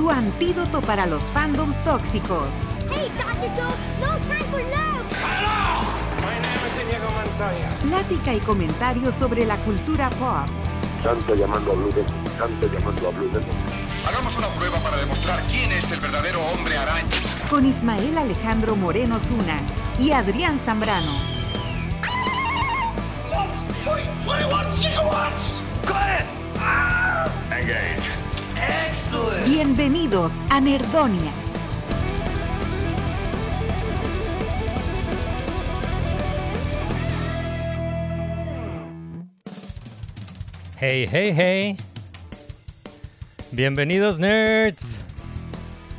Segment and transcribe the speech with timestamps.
[0.00, 2.48] Tu antídoto para los fandoms tóxicos.
[2.90, 3.50] Hey, Dr.
[3.54, 5.04] Joe, no time for love.
[6.22, 7.78] My name is Inigo Montoya.
[7.82, 10.48] Plática y comentarios sobre la cultura pop.
[11.02, 13.54] Santo llamando a Blue Demon, Santo llamando a Blue Demon.
[14.08, 17.06] Hagamos una prueba para demostrar quién es el verdadero hombre araña.
[17.50, 19.60] Con Ismael Alejandro Moreno Zuna
[19.98, 21.12] y Adrián Zambrano.
[27.52, 28.29] Engage.
[29.46, 31.32] Bienvenidos a Nerdonia.
[40.78, 41.76] Hey, hey, hey.
[43.52, 44.98] Bienvenidos nerds.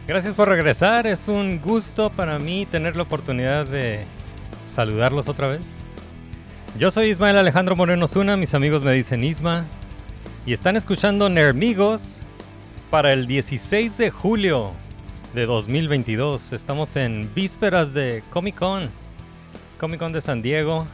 [0.07, 1.05] Gracias por regresar.
[1.05, 4.05] Es un gusto para mí tener la oportunidad de
[4.65, 5.83] saludarlos otra vez.
[6.79, 9.65] Yo soy Ismael Alejandro Moreno Zuna, mis amigos me dicen Isma.
[10.45, 12.21] Y están escuchando Nermigos
[12.91, 14.73] para el 16 de julio
[15.33, 16.51] de 2022.
[16.51, 18.89] Estamos en vísperas de Comic Con.
[19.79, 20.85] Comic Con de San Diego.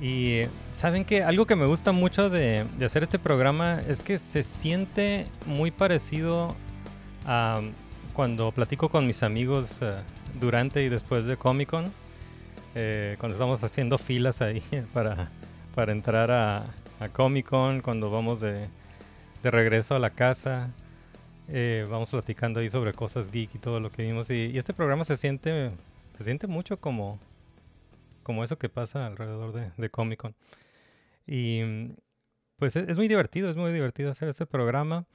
[0.00, 0.42] Y
[0.72, 5.26] saben que algo que me gusta mucho de, hacer este programa es que se siente
[5.46, 6.54] muy parecido
[7.26, 7.60] a
[8.12, 9.96] cuando platico con mis amigos eh,
[10.38, 11.86] durante y después de Comic Con.
[12.76, 16.66] eh, cuando estamos haciendo filas ahí para, entrar a,
[17.12, 18.68] Comic Con, cuando vamos de
[19.42, 20.70] regreso a la casa.
[21.48, 24.30] Eh, vamos platicando ahí sobre cosas geek y todo lo que vimos.
[24.30, 25.70] Y, y este programa se siente,
[26.18, 27.18] se siente mucho como,
[28.22, 30.34] como eso que pasa alrededor de, de Comic Con.
[31.26, 31.92] Y
[32.56, 35.06] pues es, es muy divertido, es muy divertido hacer este programa.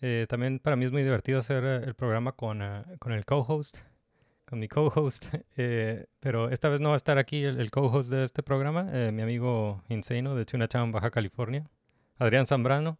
[0.00, 3.24] Eh, también para mí es muy divertido hacer eh, el programa con, eh, con el
[3.24, 3.78] co-host,
[4.44, 5.26] con mi co-host.
[5.56, 8.88] eh, pero esta vez no va a estar aquí el, el co-host de este programa,
[8.92, 11.64] eh, mi amigo Insano de Tunatown, Baja California,
[12.18, 12.98] Adrián Zambrano.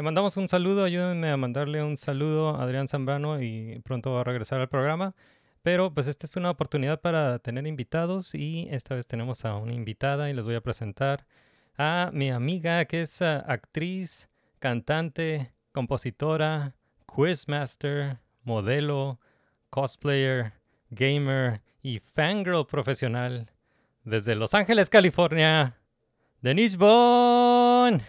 [0.00, 4.22] Le mandamos un saludo, ayúdenme a mandarle un saludo a Adrián Zambrano y pronto va
[4.22, 5.14] a regresar al programa.
[5.60, 9.74] Pero pues esta es una oportunidad para tener invitados y esta vez tenemos a una
[9.74, 11.26] invitada y les voy a presentar
[11.76, 16.74] a mi amiga que es ah, actriz, cantante, compositora,
[17.14, 19.20] quizmaster, modelo,
[19.68, 20.54] cosplayer,
[20.88, 23.50] gamer y fangirl profesional
[24.04, 25.76] desde Los Ángeles, California,
[26.40, 28.00] Denise Bond.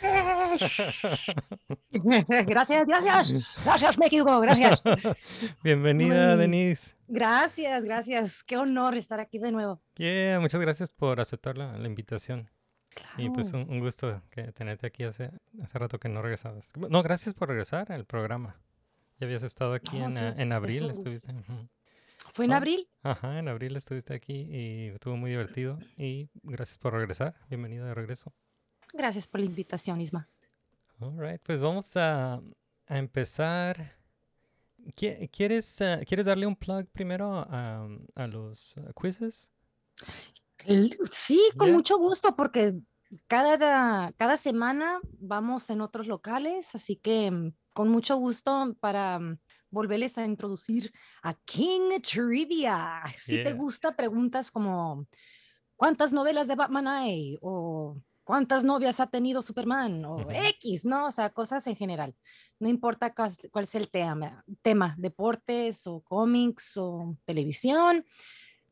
[2.47, 3.55] gracias, gracias.
[3.63, 4.81] Gracias, México, gracias.
[5.63, 6.35] Bienvenida.
[6.35, 6.95] Denise.
[7.07, 8.43] Gracias, gracias.
[8.43, 9.81] Qué honor estar aquí de nuevo.
[9.95, 12.49] Yeah, muchas gracias por aceptar la, la invitación.
[13.17, 15.31] Y pues un, un gusto que tenerte aquí hace,
[15.63, 16.71] hace rato que no regresabas.
[16.75, 18.57] No, gracias por regresar al programa.
[19.19, 21.27] Ya habías estado aquí No, en, sí, en abril, estuviste.
[22.33, 22.55] Fue en Oh.
[22.55, 22.87] abril.
[23.03, 25.77] Ajá, en abril estuviste aquí y estuvo muy divertido.
[25.97, 27.35] Y gracias por regresar.
[27.49, 28.33] Bienvenida de regreso.
[28.93, 30.27] Gracias por la invitación, Isma.
[31.01, 32.35] All right, pues vamos a,
[32.87, 33.97] a empezar.
[34.95, 39.51] Qui- ¿Quieres, ah, ¿Quieres darle un plug primero a, a los ah, quizzes?
[41.11, 42.73] Sí, con mucho gusto, porque
[43.27, 49.39] cada, cada semana vamos en otros locales, así que mm, con mucho gusto para mm,
[49.71, 50.91] volverles a introducir
[51.23, 53.01] a King Trivia.
[53.17, 55.07] Si te gusta, preguntas como
[55.75, 57.37] ¿cuántas novelas de Batman hay?
[57.41, 57.97] O
[58.31, 60.05] ¿cuántas novias ha tenido Superman?
[60.05, 60.25] O.
[60.31, 61.07] X, ¿no?
[61.07, 62.15] O sea, cosas en general.
[62.59, 68.05] No importa cuál, sea el tema, tema, deportes o cómics o televisión,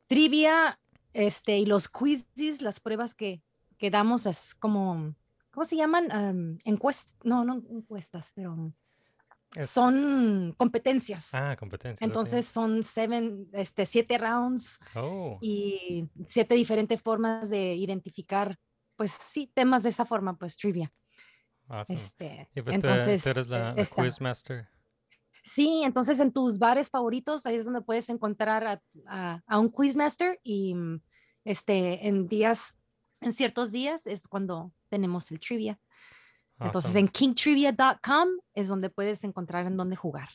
[0.07, 0.79] trivia,
[1.11, 3.41] este, y los quizzes, las pruebas que,
[3.77, 5.13] que damos es como,
[5.51, 6.57] ¿cómo se llaman?
[6.63, 8.71] encuestas, no, no encuestas, pero
[9.57, 11.33] Es- son competencias.
[11.33, 12.05] Ah, competencia.
[12.05, 18.57] Entonces son seven, este, siete rounds Oh, y siete diferentes formas de identificar,
[18.99, 20.91] pues sí, temas de esa forma, pues trivia.
[21.69, 21.97] awesome.
[21.97, 24.67] Este, Y pues entonces, tú eres la, quizmaster.
[25.41, 29.71] Sí, entonces en tus bares favoritos, ahí es donde puedes encontrar a, a- a un
[29.71, 31.01] quizmaster y mm,
[31.45, 32.75] este, en días,
[33.21, 35.79] en ciertos días es cuando tenemos el trivia.
[36.59, 40.27] Entonces en kingtrivia.com es donde puedes encontrar en dónde jugar.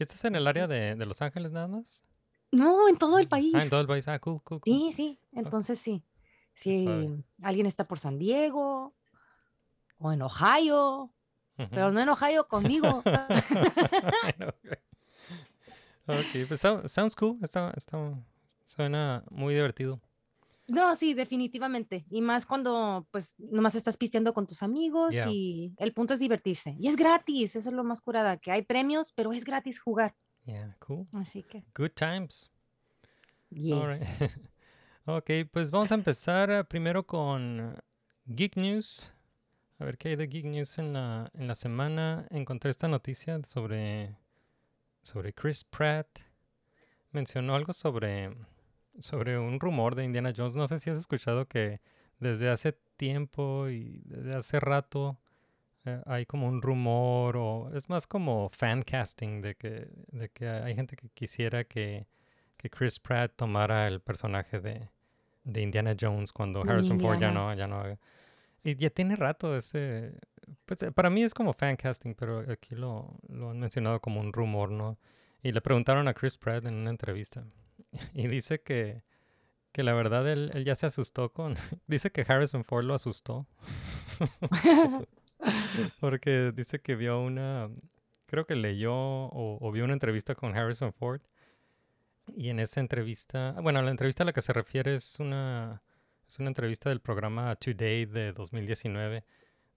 [0.00, 2.04] ¿Y esto es en el área de, de Los Ángeles nada más?
[2.50, 3.54] No, en todo el país.
[3.54, 4.08] Ah, en todo el país.
[4.08, 4.74] Ah, cool, cool, cool.
[4.74, 6.02] Sí, sí, entonces sí.
[6.54, 6.86] Si
[7.42, 8.94] alguien está por San Diego
[9.98, 11.10] o en Ohio
[11.70, 13.02] pero no en Ohio conmigo.
[16.06, 17.38] Ok, pues sound- sounds cool.
[17.42, 17.96] Está, está,
[18.64, 20.00] suena muy divertido.
[20.66, 22.04] No, sí, definitivamente.
[22.10, 25.28] Y más cuando, pues, nomás estás pisteando con tus amigos Yeah.
[25.30, 26.74] y el punto es divertirse.
[26.80, 30.14] Y es gratis, eso es lo más curada, que hay premios, pero es gratis jugar.
[30.46, 31.06] Yeah, cool.
[31.20, 32.50] Así que, Good times.
[33.50, 33.74] yes.
[33.74, 34.02] All right.
[35.16, 37.76] ok, pues vamos a empezar primero con
[38.26, 39.12] Geek News.
[39.78, 42.26] A ver qué hay de Geek News en la, en la semana.
[42.30, 44.16] Encontré esta noticia sobre,
[45.02, 46.06] sobre Chris Pratt.
[47.12, 48.36] Mencionó algo sobre,
[48.98, 50.56] sobre un rumor de Indiana Jones.
[50.56, 51.80] No sé si has escuchado que
[52.18, 55.18] desde hace tiempo y desde hace rato
[55.86, 60.48] eh, hay como un rumor o es más como fan casting de que, de que
[60.48, 62.06] hay gente que quisiera que,
[62.56, 64.90] que Chris Pratt tomara el personaje de,
[65.52, 67.98] de Indiana Jones cuando Harrison Ford ya no, ya no haga.
[68.62, 70.12] Y ya tiene rato ese...
[70.66, 74.20] Pues eh, para mí es como fan casting, pero aquí lo, lo han mencionado como
[74.20, 74.98] un rumor, ¿no?
[75.42, 77.44] Y le preguntaron a Chris Pratt en una entrevista.
[78.14, 79.02] Y dice que,
[79.72, 81.56] que la verdad él, él ya se asustó con...
[81.86, 83.46] Dice que Harrison Ford lo asustó.
[86.00, 87.70] Porque dice que vio una...
[88.26, 91.22] Creo que leyó o, o vio una entrevista con Harrison Ford.
[92.36, 93.56] Y en esa entrevista...
[93.62, 95.82] Bueno, la entrevista a la que se refiere es una...
[96.28, 99.24] Es una entrevista del programa Today de 2019,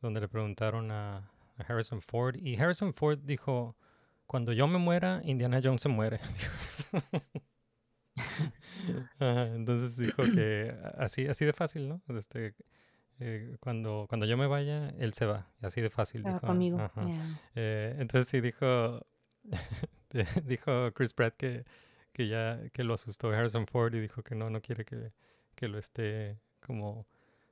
[0.01, 1.17] donde le preguntaron a,
[1.57, 2.35] a Harrison Ford.
[2.35, 3.75] Y Harrison Ford dijo,
[4.27, 6.19] cuando yo me muera, Indiana Jones se muere.
[9.19, 12.01] Entonces dijo que así, así de fácil, ¿no?
[12.17, 12.55] Este,
[13.19, 15.51] eh, cuando, cuando yo me vaya, él se va.
[15.61, 16.23] Así de fácil.
[16.23, 16.77] Dijo, conmigo.
[17.05, 17.41] yeah.
[17.55, 19.05] Eh, entonces sí dijo,
[20.45, 21.65] dijo Chris Pratt que,
[22.13, 25.11] que ya que lo asustó Harrison Ford y dijo que no, no quiere que,
[25.55, 27.05] que lo esté como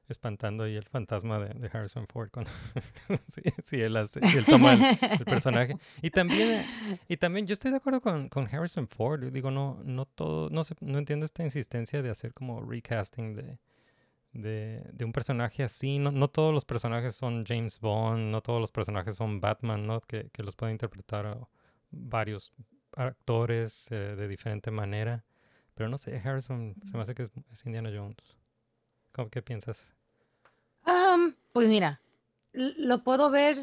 [0.07, 2.51] espantando ahí el fantasma de, Harrison Ford cuando
[3.63, 3.97] sí, él,
[4.45, 4.81] toma el,
[5.19, 5.77] el personaje.
[6.01, 6.65] Y también,
[7.07, 9.31] y también yo estoy de acuerdo con, con Harrison Ford.
[9.31, 13.57] Digo, no, no todo, no sé, no entiendo esta insistencia de hacer como recasting de,
[14.33, 15.97] de, de un personaje así.
[15.97, 20.01] No, no todos los personajes son James Bond, no todos los personajes son Batman, ¿no?
[20.01, 21.39] Que, que los pueden interpretar
[21.89, 22.51] varios
[22.95, 25.23] actores eh, de diferente manera.
[25.73, 28.17] Pero no sé, Harrison se me hace que es, es Indiana Jones.
[29.11, 29.93] ¿Cómo, ¿Qué piensas?
[30.83, 32.01] Am, pues mira,
[32.53, 33.57] lo puedo ver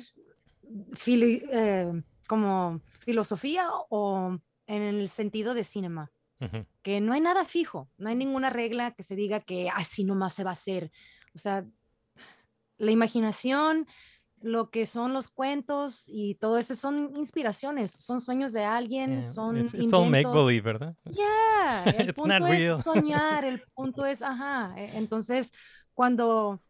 [0.93, 6.11] fili- eh, como filosofía o en el sentido de cinema,
[6.41, 10.05] Ujú, que no hay nada fijo, no hay ninguna regla que se diga que así
[10.05, 10.91] nomás se va a hacer.
[11.35, 11.65] O sea,
[12.77, 13.87] la imaginación,
[14.41, 19.23] lo que son los cuentos y todo eso son inspiraciones, son sueños de alguien, yeah,
[19.23, 20.95] son It's, it's all make believe, ¿verdad?
[21.05, 22.77] Yeah, el It's not punto real.
[22.79, 24.75] es soñar, el punto es, ajá.
[24.77, 25.53] e- Entonces,
[25.95, 26.61] cuando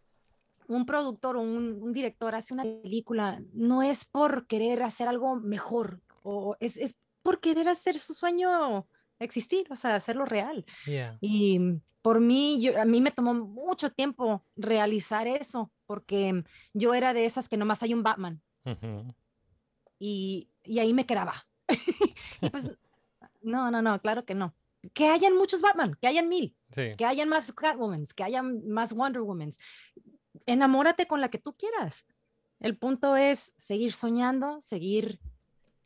[0.67, 5.37] un productor o un, un director hace una película, no es por querer hacer algo
[5.37, 8.87] mejor, o es, es por querer hacer su sueño
[9.19, 10.65] existir, o sea, hacerlo real.
[10.87, 11.19] Yeah.
[11.21, 11.59] Y
[12.03, 16.45] por mí, yo, a mí me tomó mucho tiempo realizar eso, porque
[16.75, 18.41] yo era de esas que nomás hay un Batman
[19.99, 21.47] y, y ahí me quedaba.
[22.41, 22.71] Y pues,
[23.43, 24.55] no, no, no, claro que no.
[24.95, 26.93] Que hayan muchos Batman, que hayan mil, Sí.
[26.97, 29.59] que hayan más Catwomans, que hayan más Wonder Womans.
[30.47, 32.07] Enamórate con la que tú quieras.
[32.61, 35.19] El punto es seguir soñando, seguir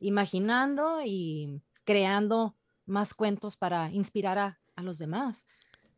[0.00, 5.46] imaginando y creando más cuentos para inspirar a, a los demás.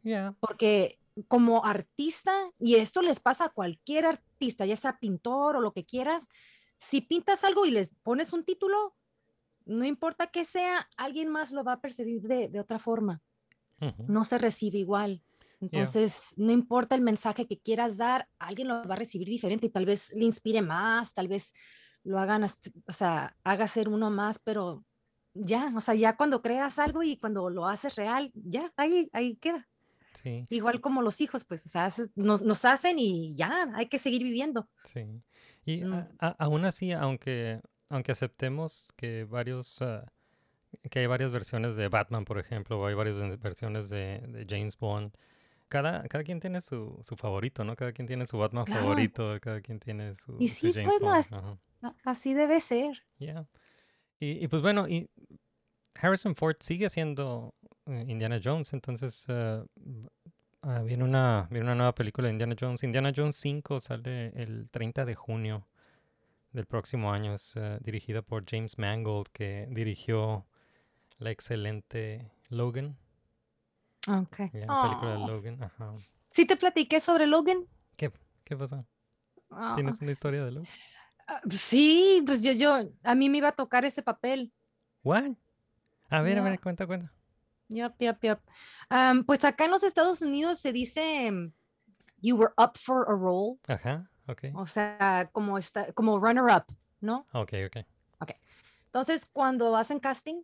[0.03, 0.35] Yeah.
[0.39, 5.73] Porque como artista, y esto les pasa a cualquier artista, ya sea pintor o lo
[5.73, 6.29] que quieras,
[6.79, 8.97] si pintas algo y les pones un título,
[9.65, 13.23] no importa que sea, alguien más lo va a percibir de, de otra forma.
[14.09, 15.23] No se recibe igual.
[15.61, 19.71] Entonces, no importa el mensaje que quieras dar, alguien lo va a recibir diferente y
[19.71, 21.53] tal vez le inspire más, tal vez
[22.03, 24.85] lo hagan, o sea, haga ser uno más, pero
[25.33, 29.37] ya, o sea, ya cuando creas algo y cuando lo haces real, ya, ahí, ahí
[29.37, 29.69] queda.
[30.15, 30.47] Sí.
[30.51, 33.99] Igual como los hijos, pues, o sea, haces- nos, nos hacen y ya, hay que
[33.99, 34.69] seguir viviendo.
[34.85, 35.05] Sí.
[35.65, 35.95] Y Mm.
[36.21, 40.11] a- aún así, aunque, aunque aceptemos que varios ah,
[40.91, 44.77] que hay varias versiones de Batman, por ejemplo, o hay varias versiones de, de James
[44.77, 45.13] Bond,
[45.69, 47.77] cada, cada quien tiene su, su favorito, ¿no?
[47.77, 48.83] Cada quien tiene su Batman Claro.
[48.83, 51.59] favorito, cada quien tiene su, Y su sí, James pues, Bond.
[52.05, 53.05] Así debe ser.
[53.19, 53.47] Yeah.
[54.19, 55.09] Y, y pues bueno, y
[55.95, 57.55] Harrison Ford sigue siendo
[57.87, 59.63] Indiana Jones, entonces eh,
[60.63, 62.83] ah, viene, una, viene una nueva película de Indiana Jones.
[62.83, 65.67] Indiana Jones 5 sale el 30 de junio
[66.53, 67.35] del próximo año.
[67.35, 70.47] Es eh, dirigida por James Mangold, que dirigió
[71.19, 72.97] la excelente Logan,
[74.09, 74.39] Ok.
[74.53, 75.19] ya, la película de.
[75.27, 75.63] Logan.
[75.63, 75.93] Ajá.
[76.31, 77.67] Sí te platiqué sobre Logan.
[77.97, 78.11] ¿Qué,
[78.45, 78.85] qué pasó?
[79.51, 80.69] Ah, ¿Tienes una historia de Logan?
[81.29, 84.53] Ah, Sí, pues yo, yo, a mí me iba a tocar ese papel.
[85.03, 85.33] What?
[86.11, 87.13] A ver, a ver, cuenta, cuenta.
[87.69, 88.41] Yup, yup, yup.
[88.89, 91.53] Am, pues acá en los Estados Unidos se dice mm,
[92.21, 94.45] you were up for a role, Ajá, ok.
[94.55, 96.65] o sea, como está, como runner up,
[97.01, 97.25] ¿no?
[97.33, 97.85] Ok, ok.
[98.87, 100.43] Entonces, cuando hacen casting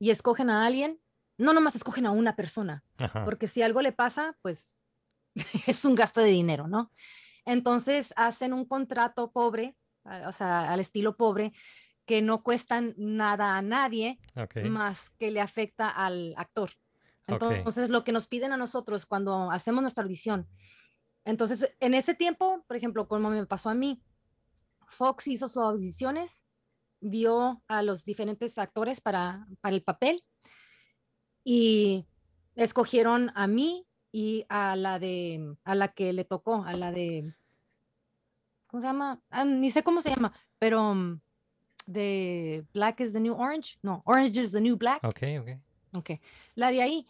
[0.00, 1.00] y escogen a alguien,
[1.38, 3.24] no nomás escogen a una persona, Ajá.
[3.24, 4.80] porque si algo le pasa, pues
[5.68, 6.90] es un gasto de dinero, ¿no?
[7.44, 9.76] Entonces hacen un contrato pobre,
[10.26, 11.52] o sea, al estilo pobre,
[12.10, 14.56] que no cuestan nada a nadie, Ok.
[14.64, 16.72] más que le afecta al actor.
[17.28, 20.48] Entonces, lo que nos piden a nosotros cuando hacemos nuestra audición.
[21.24, 24.02] Entonces, en ese tiempo, por ejemplo, como me pasó a mí,
[24.88, 26.48] Fox hizo sus audiciones,
[27.00, 30.24] vio a los diferentes actores para, para el papel
[31.44, 32.08] y
[32.56, 37.32] escogieron a mí y a la de a la que le tocó, a la de
[38.66, 39.22] ¿cómo se llama?
[39.30, 41.20] Ah, ni sé cómo se llama, pero mm,
[41.92, 45.02] de Black is the New Orange, no, Orange is the New Black.
[45.04, 45.48] Ok, ok.
[45.92, 46.10] Ok.
[46.54, 47.06] La de ahí,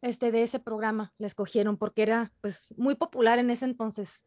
[0.00, 4.24] este, de ese programa, la escogieron porque era, pues, muy popular en ese entonces,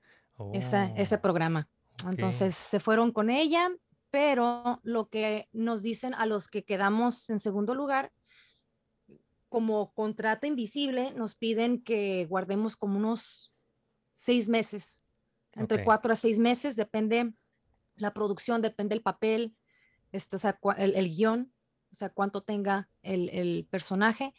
[0.53, 1.67] esa- ese Oh, programa.
[2.07, 3.69] Entonces, se fueron con ella,
[4.11, 8.11] pero lo que nos dicen a los que quedamos en segundo lugar,
[9.49, 13.53] como contrato invisible, nos piden que guardemos como unos
[14.15, 15.03] seis meses,
[15.53, 17.31] entre cuatro a seis meses, depende
[17.97, 19.55] la producción, depende el papel,
[20.13, 21.51] este, o sea, el, el guion,
[21.91, 24.33] o sea, cuánto tenga el, el personaje.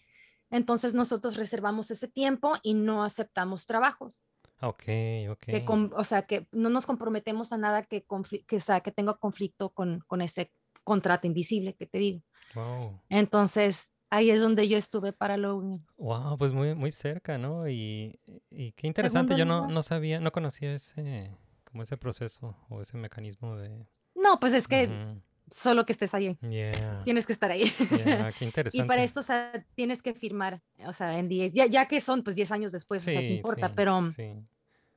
[0.51, 4.23] Entonces nosotros reservamos ese tiempo y no aceptamos trabajos,
[4.61, 4.83] Ok,
[5.31, 5.45] ok.
[5.47, 8.07] que com- o sea, que no nos comprometemos a nada que,
[8.47, 10.53] que, sea, que tenga conflicto con, con ese
[10.85, 12.23] contrato invisible que te digo.
[12.55, 13.01] Wow.
[13.09, 15.85] Entonces, ahí es donde yo estuve para Logan.
[15.97, 17.69] Wow, pues muy, muy cerca, ¿no?
[17.69, 21.33] Y, y qué interesante, Segundo yo no, no sabía, no conocía ese,
[21.65, 23.87] como ese proceso o ese mecanismo de...
[24.15, 25.21] No, pues es que Ujú.
[25.51, 27.65] Solo que estés ahí, Yeah, tienes que estar ahí.
[28.05, 28.87] yeah, qué Y interesante.
[28.89, 32.23] para esto, o sea, tienes que firmar, o sea, en 10, ya, ya que son
[32.23, 34.33] pues 10 años después, o sea, te Sí, importa, sí, pero sí.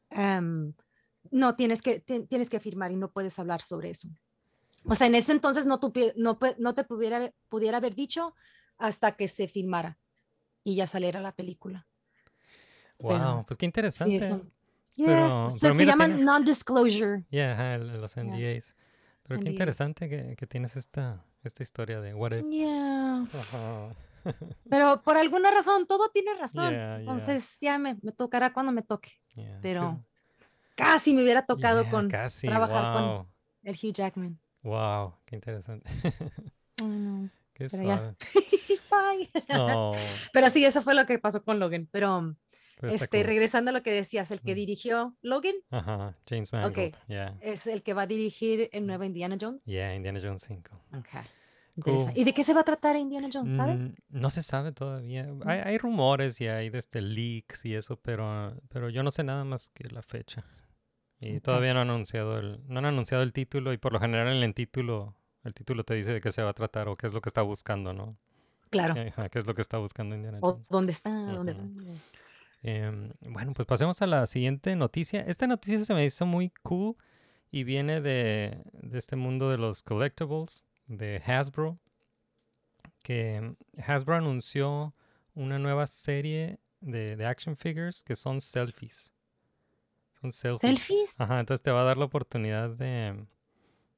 [0.10, 0.74] em,
[1.32, 4.08] no, tienes que, ti- tienes que firmar y no puedes hablar sobre eso.
[4.86, 8.34] O sea, en ese entonces no, tupi- no, no te pudiera, pudiera haber dicho
[8.78, 9.98] hasta que se filmara
[10.64, 11.86] y ya saliera la película.
[13.00, 14.20] Wow, pero pues qué Sí, interesante.
[14.20, 14.42] Pero-
[14.96, 17.24] Yeah, se, pero se mira, llaman non-disclosure.
[17.30, 18.18] Yeah, los.
[18.18, 18.76] NDAs.
[19.28, 22.46] Pero qué interesante que, que tienes esta, esta historia de what if.
[22.50, 23.24] Yeah.
[23.24, 23.90] Ajá.
[24.70, 26.72] Pero por alguna razón, todo tiene razón.
[26.72, 27.00] Yeah, yeah.
[27.00, 29.12] Entonces ya me, me tocará cuando me toque.
[29.62, 30.04] Pero
[30.76, 33.28] casi me hubiera tocado con casi, trabajar con
[33.64, 34.40] el Hugh Jackman.
[34.64, 35.90] Wow, qué interesante.
[37.54, 38.16] Qué Pero suave.
[38.92, 39.30] Bye.
[40.32, 41.88] Pero sí, eso fue lo que pasó con Logan.
[41.92, 42.36] Pero
[42.84, 43.28] este, cool.
[43.28, 44.56] regresando a lo que decías, el que Mm.
[44.56, 46.96] dirigió Logan Ajá, James Mangold.
[47.08, 49.64] Yeah, es el que va a dirigir el nuevo Indiana Jones.
[49.66, 50.80] yeah, Indiana Jones 5.
[51.00, 51.22] Okay.
[51.80, 52.12] Cool.
[52.16, 53.84] ¿Y de qué se va a tratar Indiana Jones, sabes?
[53.84, 55.28] Mm, No se sabe todavía.
[55.46, 59.44] Hay, hay rumores y hay desde leaks y eso, pero, pero yo no sé nada
[59.44, 60.44] más que la fecha.
[61.20, 64.28] Y todavía no han anunciado el, no han anunciado el título y por lo general
[64.36, 67.06] en el título, el título te dice de qué se va a tratar o qué
[67.08, 68.18] es lo que está buscando, ¿no?
[68.72, 68.96] Claro.
[69.00, 70.70] Ajá, qué es lo que está buscando Indiana O Jones.
[70.70, 71.96] dónde está, dónde Ujú.
[72.64, 75.22] Em, bueno, pues pasemos a la siguiente noticia.
[75.22, 76.96] Esta noticia se me hizo muy cool
[77.52, 81.80] y viene de, de este mundo de los collectibles, de Hasbro,
[83.04, 84.94] que Hasbro anunció
[85.34, 89.12] una nueva serie de, de action figures que son selfies.
[90.20, 90.60] Son selfies.
[90.62, 91.22] ¿Selfies?
[91.22, 93.26] Ajá, entonces te va a dar la oportunidad de,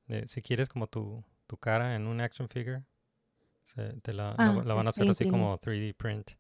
[0.08, 2.84] de si quieres como tu, tu cara en un action figure,
[3.63, 6.32] se- te la, Ah, la van a hacer así como 3D print.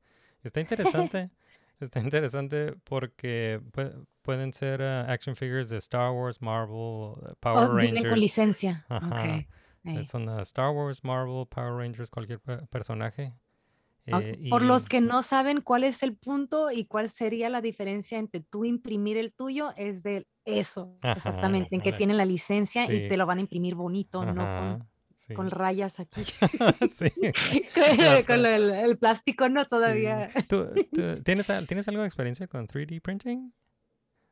[0.43, 1.29] Está interesante,
[1.79, 7.69] está interesante porque pue- pueden ser ah, action figures de Star Wars, Marvel, uh, Power
[7.69, 8.21] Oh, vienen con Rangers.
[8.21, 8.85] licencia.
[8.89, 9.07] Ajá.
[9.07, 9.25] Ok.
[9.25, 9.47] eh,
[9.85, 10.05] Ey.
[10.05, 13.33] Son Star Wars, Marvel, Power Rangers, cualquier pe- personaje.
[14.05, 18.17] Eh, Por los que no saben cuál es el punto y cuál sería la diferencia
[18.17, 22.87] entre tú imprimir el tuyo, es de eso, Ajá, exactamente, en que tienen la licencia
[22.87, 22.93] Sí.
[22.93, 24.88] y te lo van a imprimir bonito, no con,
[25.19, 25.33] sí.
[25.35, 26.23] con rayas aquí,
[26.89, 27.11] sí.
[28.27, 29.69] con el, el plástico, no Sí.
[29.69, 30.29] todavía.
[30.47, 33.53] ¿Tú, tú- tienes, ¿Tienes algo de experiencia con 3D printing?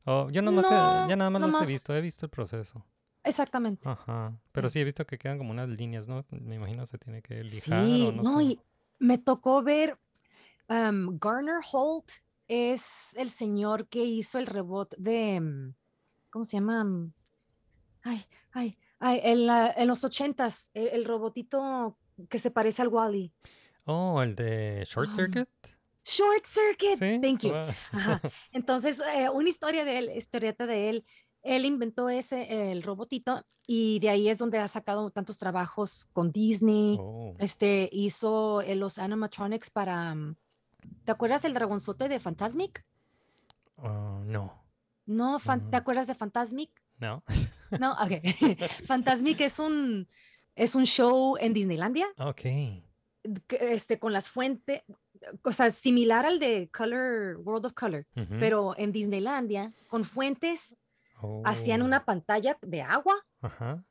[0.05, 2.25] Oh, yo nada más, he- No, ya nada más los he nomás- visto, he visto
[2.25, 2.83] el proceso.
[3.23, 3.87] Exactamente.
[3.87, 4.33] Ajá.
[4.53, 4.73] Pero Sí.
[4.73, 6.25] sí he visto que quedan como unas líneas, ¿no?
[6.31, 8.43] Me imagino se tiene que lijar Sí, o no, no, sé.
[8.45, 8.59] y
[8.99, 9.99] me tocó ver
[10.69, 12.09] um, Garner Holt
[12.47, 15.73] es el señor que hizo el rebot de, mm,
[16.29, 16.85] ¿cómo se llama?
[16.85, 17.11] Mm,
[18.03, 21.97] Ay, ay, ay, en, la- en los ochentas, el, el robotito
[22.29, 23.31] que se parece al Wally.
[23.85, 25.49] Oh, el de Short Um, Circuit.
[26.03, 27.19] Short Circuit, Sí.
[27.21, 27.51] thank you.
[27.51, 27.67] Wow.
[27.91, 28.21] Ajá.
[28.51, 31.05] Entonces, eh, una historia de él, historieta de él,
[31.43, 36.31] Él inventó ese, el robotito, y de ahí es donde ha sacado tantos trabajos con
[36.31, 36.97] Disney.
[36.99, 40.13] Oh, Este hizo eh, los animatronics para.
[40.15, 40.35] mm,
[41.05, 42.83] ¿Te acuerdas del dragonzote de Fantasmic?
[43.77, 44.63] oh, no.
[45.05, 45.81] No, fan- ¿te Mm.
[45.81, 46.71] acuerdas de Fantasmic?
[46.99, 47.23] No.
[47.79, 48.11] No, ok.
[48.87, 50.07] Fantasmic es un,
[50.55, 52.41] es un show en Disneylandia, Ok.
[53.59, 54.81] este, con las fuentes,
[55.43, 58.05] o sea, similar al de Color, World of Color,
[58.39, 60.75] pero en Disneylandia, con fuentes,
[61.45, 63.83] hacían Oh, una pantalla de agua Ajá.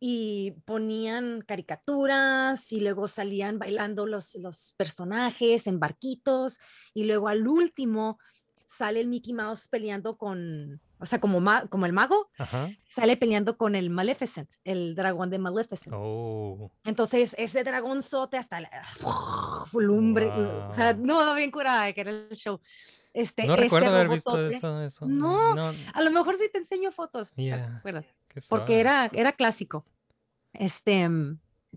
[0.00, 6.58] y ponían caricaturas y luego salían bailando los, los personajes en barquitos
[6.94, 8.18] y luego al último
[8.66, 12.70] sale el Mickey Mouse peleando con, o sea, como, ma- como el mago, Ajá.
[12.88, 15.94] sale peleando con el Maleficent, el dragón de Maleficent.
[15.96, 16.70] Oh.
[16.84, 18.70] Entonces ese dragonzote hasta la
[19.72, 21.04] lumbre, o sea, Wow.
[21.06, 22.60] no, bien curada que era el show.
[23.12, 24.82] Este, No recuerdo haber visto eso.
[24.82, 25.06] eso.
[25.06, 25.72] No, no.
[25.92, 27.82] A lo mejor sí te enseño fotos, ¿te Yeah.
[28.48, 29.84] porque era, era clásico.
[30.52, 31.08] Este,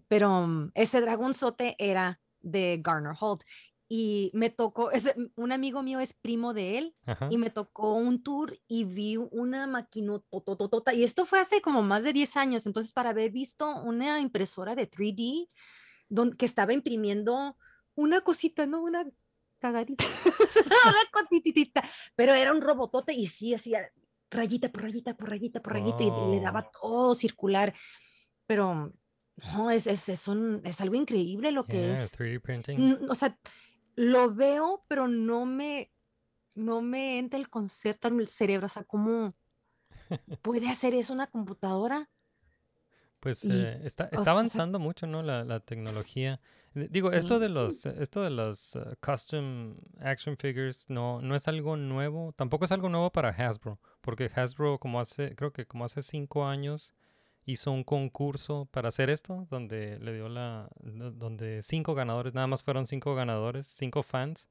[0.08, 3.44] pero mm, ese dragonzote era de Garner Holt.
[3.90, 7.30] Y me tocó, ese- mm, un amigo mío es primo de él Ajá.
[7.32, 10.94] y me tocó un tour y vi una máquina tototota.
[10.94, 12.66] Y esto fue hace como más de 10 años.
[12.66, 15.50] Entonces, para haber visto una impresora de 3D
[16.10, 17.56] don- que estaba imprimiendo
[17.96, 18.82] una cosita, ¿no?
[18.84, 19.06] Una
[19.60, 20.04] cagadita,
[20.86, 21.84] una cositita,
[22.16, 23.90] pero era un robotote y sí hacía
[24.30, 26.72] rayita por rayita por rayita por rayita y le daba Wow.
[26.82, 27.74] todo circular.
[28.46, 28.94] Pero
[29.56, 32.12] no, es, es, es, un- es algo increíble lo que Yeah, es.
[32.18, 33.00] 3D printing.
[33.10, 33.38] O sea,
[33.98, 35.92] lo veo, pero no me,
[36.56, 38.68] no me entra el concepto en el cerebro.
[38.68, 39.36] O sea, ¿cómo
[40.42, 42.10] puede hacer eso una computadora?
[43.20, 45.24] Pues Y, eh, está, o está sea, o sea, avanzando mucho, ¿no?
[45.24, 46.40] La, la tecnología.
[46.76, 51.48] Digo, esto de los, eh, esto de los eh, custom action figures no, no es
[51.48, 52.34] algo nuevo.
[52.34, 56.46] Tampoco es algo nuevo para Hasbro, porque Hasbro como hace, creo que como hace cinco
[56.46, 56.94] años
[57.48, 62.46] hizo un concurso para hacer esto, donde le dio la, do- donde cinco ganadores, nada
[62.46, 64.48] más fueron cinco ganadores, cinco fans,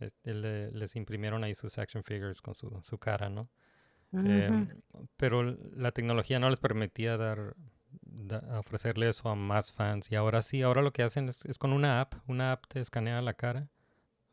[0.00, 3.50] este, le- les imprimieron ahí sus action figures con su, su cara, ¿no?
[4.12, 4.68] Em,
[5.16, 7.54] pero la tecnología no les permitía dar,
[8.02, 10.10] da- ofrecerle eso a más fans.
[10.10, 12.14] Y ahora sí, ahora lo que hacen es, es con una app.
[12.26, 13.68] Una app te escanea la cara.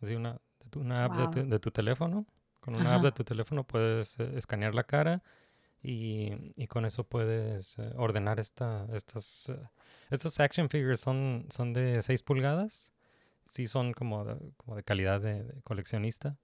[0.01, 0.39] Así una,
[0.75, 1.49] una app de, tu, Wow.
[1.49, 2.25] de tu teléfono.
[2.61, 5.23] Con una app de tu teléfono puedes eh, escanear la cara
[5.85, 9.59] y, con eso puedes eh, ordenar esta, estos, eh,
[10.09, 10.99] estos action figures.
[10.99, 12.91] Son, son de 6 pulgadas.
[13.45, 16.37] Sí son como de, como de calidad de, coleccionista.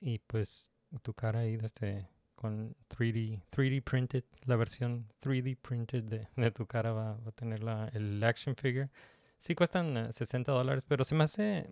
[0.00, 6.28] Y pues tu cara ahí desde con 3D, 3D printed, la versión 3D printed de,
[6.34, 8.90] de tu cara va, va a tener la, el action figure.
[9.38, 11.68] Sí cuestan eh, 60 dólares, pero se me hace,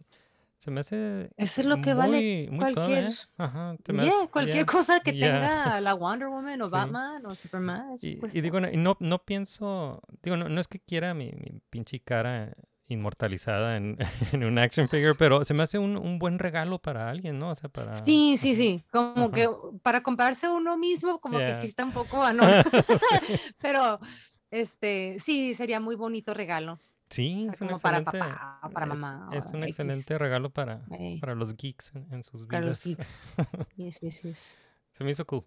[0.61, 3.15] se me hace Eso es lo que vale muy, suave, cualquier, ¿eh?
[3.39, 5.27] Ajá, yeah, hace- cualquier yeah, cosa que yeah.
[5.41, 6.73] tenga la Wonder Woman o Sí.
[6.73, 7.97] Batman o Superman.
[8.03, 8.41] Y, y cuesta.
[8.41, 11.99] digo, no- y no, no pienso, digo, no, no es que quiera mi, mi pinche
[12.01, 12.53] cara
[12.89, 13.97] inmortalizada en,
[14.33, 17.51] en un action figure, pero se me hace un, un buen regalo para alguien, ¿no?
[17.51, 17.97] O sea, para...
[18.05, 19.33] Sí, sí, sí, como ajá.
[19.33, 19.49] que
[19.83, 22.63] para comprarse uno mismo, como que sí está un poco anónimo,
[23.31, 23.35] Sí.
[23.63, 23.99] pero
[24.51, 26.79] este, sí, sería muy bonito regalo,
[27.11, 30.17] Sí, o sea, es un como para excelente, papá, para mamá, es un X, excelente
[30.17, 33.33] regalo para, eh, para los geeks en, en sus para los vidas.
[33.37, 33.69] geeks.
[33.77, 34.59] Yes, yes, yes.
[34.93, 35.45] Se me hizo cool.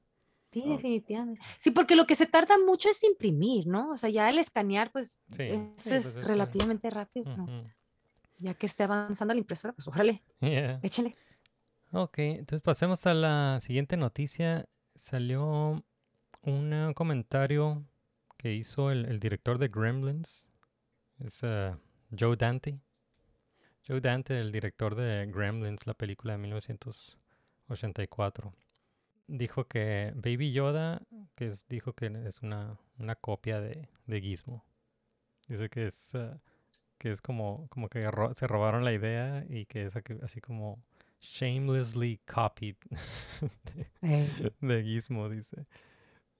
[0.52, 0.74] Sí, Oh.
[0.76, 1.42] definitivamente.
[1.58, 3.92] Sí, porque lo que se tarda mucho es imprimir, ¿no?
[3.92, 7.34] O sea, ya el escanear, pues Sí, eso sí, pues es eso- relativamente rápido.
[8.40, 10.80] Ya que esté avanzando la impresora, pues órale, Yeah.
[10.84, 11.16] échale.
[11.92, 14.68] Ok, entonces pasemos a la siguiente noticia.
[14.96, 15.82] Salió
[16.44, 17.84] un comentario
[18.38, 20.50] que hizo el, el director de Gremlins.
[21.20, 21.76] Es eh,
[22.16, 22.80] Joe Dante.
[23.88, 28.54] Joe Dante, el director de Gremlins, la película de 1984.
[29.28, 31.02] Dijo que Baby Yoda,
[31.36, 34.64] que es, dijo que es una, una copia de, de Gizmo.
[35.48, 36.32] Dice que es, eh,
[37.00, 40.82] que es como, como que ro- se robaron la idea y que es así como
[41.22, 42.76] shamelessly copied
[44.02, 45.66] de, de Gizmo, dice.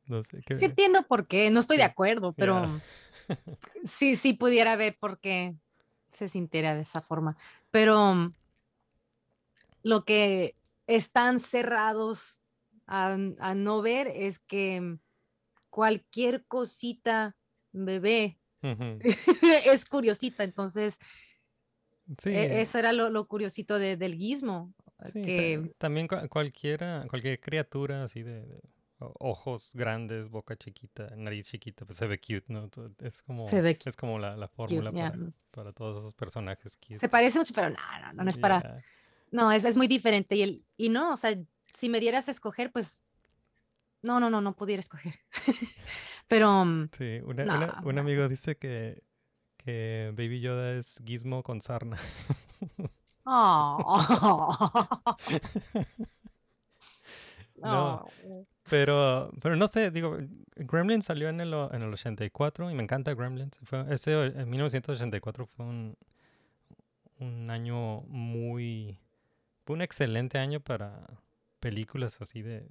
[0.08, 0.56] No sé qué.
[0.56, 3.38] Sí entiendo por qué, no estoy de acuerdo, pero yeah.
[3.84, 5.56] sí, sí pudiera ver por qué
[6.14, 7.38] se sintiera de esa forma.
[7.72, 8.32] Pero
[9.82, 10.56] lo que
[10.88, 12.42] están cerrados
[12.86, 14.98] a, a no ver es que
[15.70, 17.36] cualquier cosita
[17.72, 18.38] bebé
[19.66, 21.00] es curiosita, entonces
[22.18, 24.74] Sí, e- eso era lo, lo curiosito de- del guismo,
[25.06, 28.62] sí, ta- que también cua- cualquiera, cualquier criatura así de,
[29.00, 32.70] ojos grandes, boca chiquita, nariz chiquita, pues se ve cute, ¿no?
[33.00, 35.16] Es como, se ve es como la, la fórmula para,
[35.52, 36.98] para todos esos personajes cute.
[37.00, 38.82] Se parece mucho, pero no, no, no, no es para,
[39.32, 41.38] no, es, es muy diferente y, el, y no, o sea,
[41.74, 43.06] si me dieras a escoger, pues
[44.02, 45.16] no, no, no, no pudiera escoger.
[46.28, 49.04] Pero mm, Sí, una- No, una- un amigo dice que,
[49.58, 51.98] que Baby Yoda es Gizmo con sarna.
[53.26, 55.18] oh.
[57.72, 58.06] No.
[58.70, 60.18] Pero, pero no sé, digo,
[60.56, 63.60] Gremlins salió en el, en el 84 y me encanta Gremlins.
[63.64, 65.98] Fue, ese, en 1984 fue un,
[67.20, 69.00] un año muy...
[69.66, 71.06] Fue un excelente año para
[71.60, 72.68] películas así de,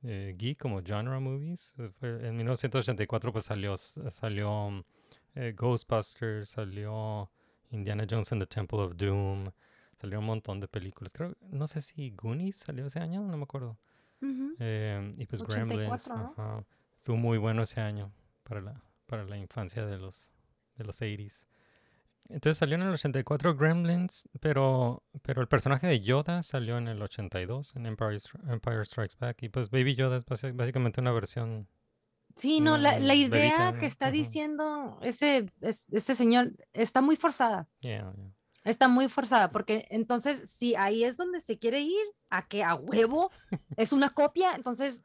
[0.00, 1.74] de geek como genre movies.
[1.78, 4.84] Eh, fue- en 1984 pues salió, salió
[5.34, 7.30] eh, Ghostbusters, salió
[7.70, 9.50] Indiana Jones and the Temple of Doom,
[10.00, 11.12] salió un montón de películas.
[11.12, 13.78] Creo, no sé si Goonies salió ese año, no me acuerdo.
[14.22, 14.54] Ujú.
[14.58, 16.34] Eh, y pues Gremlins, 84, ¿no?
[16.38, 16.64] ajá,
[16.96, 18.12] estuvo muy bueno ese año
[18.44, 20.32] para la, para la infancia de los,
[20.76, 21.46] de los 80s.
[22.28, 27.02] Entonces salió en el 84 Gremlins, pero, pero el personaje de Yoda salió en el
[27.02, 29.42] 82, en Empire, Empire Strikes Back.
[29.42, 31.68] Y pues Baby Yoda es básicamente una versión...
[32.36, 33.28] Sí, no, la, la idea
[33.66, 34.14] bebita, que está Ujú.
[34.14, 37.68] diciendo ese, es- ese señor está muy forzada.
[37.80, 38.32] Yeah, yeah.
[38.64, 42.74] Está muy forzada, porque entonces, si ahí es donde se quiere ir, a que a
[42.74, 43.30] huevo
[43.76, 45.04] es una copia, entonces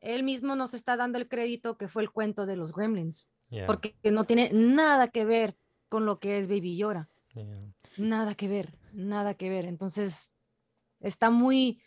[0.00, 3.66] él mismo nos está dando el crédito que fue el cuento de los gremlins, yeah,
[3.66, 5.56] porque no tiene nada que ver
[5.88, 7.44] con lo que es Baby Yoda, yeah.
[7.98, 9.66] nada que ver, nada que ver.
[9.66, 10.34] Entonces,
[11.00, 11.82] está muy,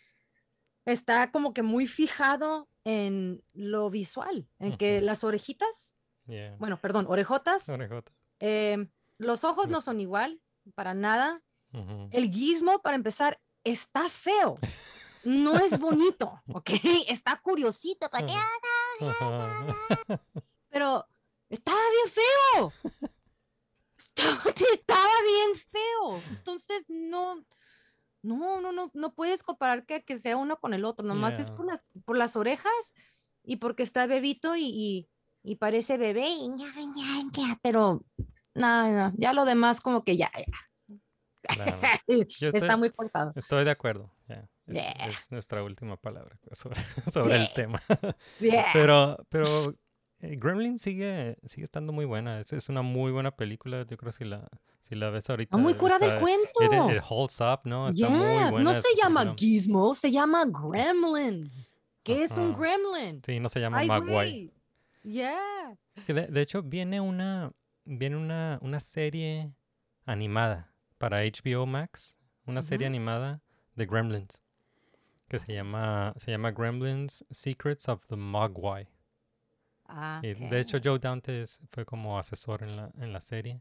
[0.84, 6.54] está como que muy fijado en lo visual, en que las orejitas, yeah.
[6.58, 8.12] bueno, perdón, orejotas, Orejota.
[8.38, 8.86] eh,
[9.18, 10.40] los ojos no son igual,
[10.74, 11.42] para nada.
[11.72, 12.08] Ujú.
[12.12, 14.56] El gizmo, para empezar, está feo.
[15.24, 16.70] No es bonito, ¿ok?
[17.08, 19.76] Está curiosito, para que- Ajá.
[20.68, 21.06] pero
[21.48, 22.72] estaba bien feo.
[24.16, 26.20] Estaba, bien feo.
[26.30, 27.36] Entonces, no,
[28.22, 31.06] no, no, no, no puedes comparar que, que sea uno con el otro.
[31.06, 31.56] Nomás es Yeah.
[31.56, 32.72] por las, por las orejas
[33.42, 35.08] y porque está bebito y, y,
[35.42, 38.02] y parece bebé, y ña, ña, ña, pero
[38.54, 40.44] no, no, ya lo demás como que ya, ya,
[41.42, 41.78] Claro.
[42.06, 43.32] Está estoy- muy forzado.
[43.34, 44.10] Estoy de acuerdo.
[44.28, 44.36] ya.
[44.66, 44.92] Es, Yeah.
[45.08, 46.76] es nuestra última palabra sobre,
[47.12, 47.52] sobre el Sí.
[47.54, 47.82] tema.
[48.38, 48.66] Yeah.
[48.72, 49.74] Pero, pero
[50.20, 52.40] eh, Gremlin sigue, sigue estando muy buena.
[52.40, 53.78] Es, es una muy buena película.
[53.88, 54.48] Yo creo que si la,
[54.82, 55.56] si la ves ahorita.
[55.56, 56.90] Muy curada el está- cuento.
[56.92, 57.88] It, it holds up, ¿no?
[57.88, 58.64] Está muy Yeah, buena.
[58.70, 59.38] no se llama película.
[59.38, 61.74] Gizmo, se llama Gremlins.
[62.04, 63.22] ¿Qué es un gremlin?
[63.24, 64.52] Sí, no se llama güey.
[65.02, 65.76] Yeah.
[66.06, 67.50] De, de hecho, viene una,
[67.98, 69.52] viene una, una serie
[70.04, 72.18] animada para HBO Max.
[72.46, 73.42] Una serie animada
[73.74, 74.42] de Gremlins.
[75.28, 78.88] Que se llama, se llama Gremlins Secrets of the Mogwai.
[79.86, 83.60] Ah, de hecho, Joe Dante fue como asesor en la, en la serie.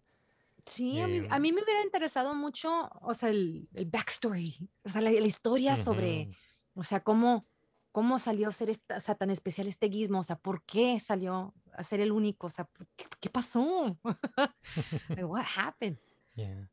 [0.65, 4.69] Sí, a mí, a em, mí me hubiera interesado mucho, o sea, el, el backstory,
[4.83, 6.29] o sea, la, la historia sobre,
[6.75, 7.47] o sea, cómo,
[7.91, 10.99] cómo salió a ser esta, o sea, tan especial este gizmo, o sea, por qué
[10.99, 13.97] salió a ser el único, o sea, ¿por ¿qué, qué pasó?
[15.09, 15.97] Like, What happened?
[16.35, 16.69] Yeah.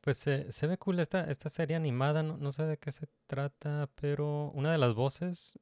[0.00, 3.06] Pues se se ve cool esta, esta serie animada, no, no sé de qué se
[3.26, 5.58] trata, pero una de las voces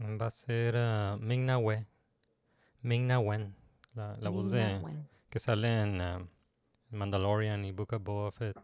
[0.00, 1.86] va a ser ah, Ming-Na Wen.
[2.82, 3.54] Ming-Na Wen,
[3.94, 4.80] la, la voz de
[5.30, 6.26] que sale en ah,
[6.90, 8.56] Mandalorian y Book of Boba Fett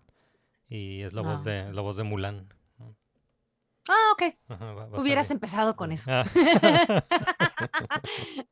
[0.69, 1.51] y es la voz Ah.
[1.51, 2.47] de la voz de Mulan.
[3.89, 4.23] Ah, ok.
[4.49, 6.11] Ajá, va- va a Hubieras empezado con eso.
[6.13, 6.25] Ah.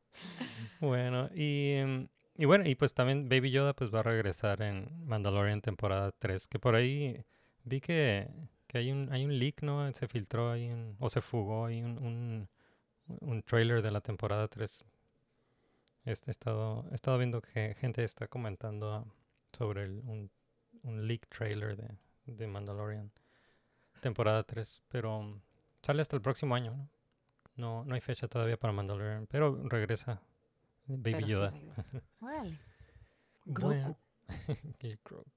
[0.81, 4.89] Bueno, y, em, y bueno, y pues también Baby Yoda pues va a regresar en
[5.07, 7.25] Mandalorian temporada 3, que por ahí
[7.65, 8.29] vi que,
[8.67, 9.91] que hay un hay un leak, ¿no?
[9.93, 12.49] Se filtró ahí un- o se fugó ahí un, un,
[13.21, 14.85] un trailer de la temporada 3.
[16.05, 19.07] Este, He estado, he estado viendo que gente está comentando
[19.53, 20.31] sobre el- un,
[20.83, 21.89] un leak trailer de,
[22.27, 23.11] de Mandalorian
[24.01, 25.41] temporada 3, pero
[25.83, 26.89] sale hasta el próximo año, ¿no?
[27.57, 30.23] No, no hay fecha todavía para Mandalorian, pero regresa
[30.87, 31.55] Baby Pero Yoda.
[32.20, 32.59] Órale.
[33.44, 33.99] Bueno.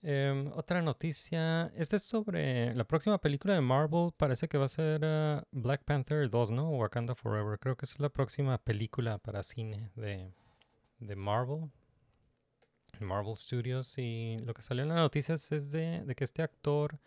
[0.00, 4.68] Em, otra noticia, esta es sobre la próxima película de Marvel, parece que va a
[4.68, 6.70] ser ah, Black Panther 2, ¿no?
[6.70, 10.32] Wakanda Forever, creo que es la próxima película para cine de,
[11.00, 11.68] de Marvel,
[13.00, 17.00] Marvel Studios, y lo que salió en las noticias es de, de que este actor,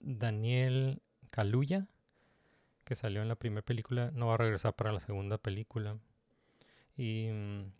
[0.00, 1.88] Daniel Kaluuya,
[2.84, 5.98] que salió en la primera película, no va a regresar para la segunda película.
[6.96, 7.72] Y mm,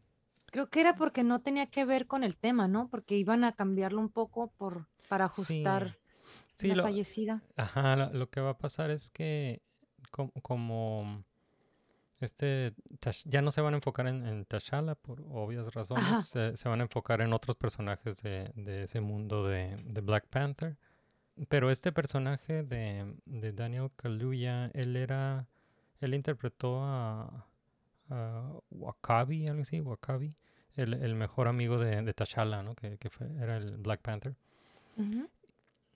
[0.51, 2.89] Creo que era porque no tenía que ver con el tema, ¿no?
[2.89, 5.99] Porque iban a cambiarlo un poco por, para ajustar
[6.55, 7.43] sí, la lo, fallecida.
[7.57, 9.61] Ajá, lo que va a pasar es que
[10.11, 11.25] com- como
[12.21, 12.75] este
[13.27, 16.81] ya no se van a enfocar en, en T'Challa por obvias razones, se, se van
[16.81, 20.79] a enfocar en otros personajes de, de ese mundo de, de Black Panther.
[21.49, 25.49] Pero este personaje de, de Daniel Kaluuya, él era
[26.01, 27.47] él interpretó a,
[28.71, 30.35] Wakabi, algo así, Wakabi,
[30.75, 32.75] el, el mejor amigo de, de T'Challa, ¿no?
[32.75, 34.35] Que, que fue- era el Black Panther.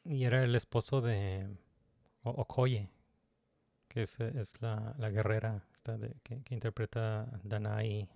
[0.05, 1.49] Y era el esposo de
[2.23, 2.90] O- Okoye,
[3.88, 8.09] que es, es la, la guerrera esta de- que, que interpreta Danai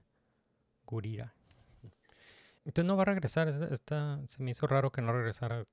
[0.87, 1.35] Gurira.
[2.65, 3.49] Entonces no va a regresar.
[3.49, 5.65] es- Está, se me hizo raro que no regresara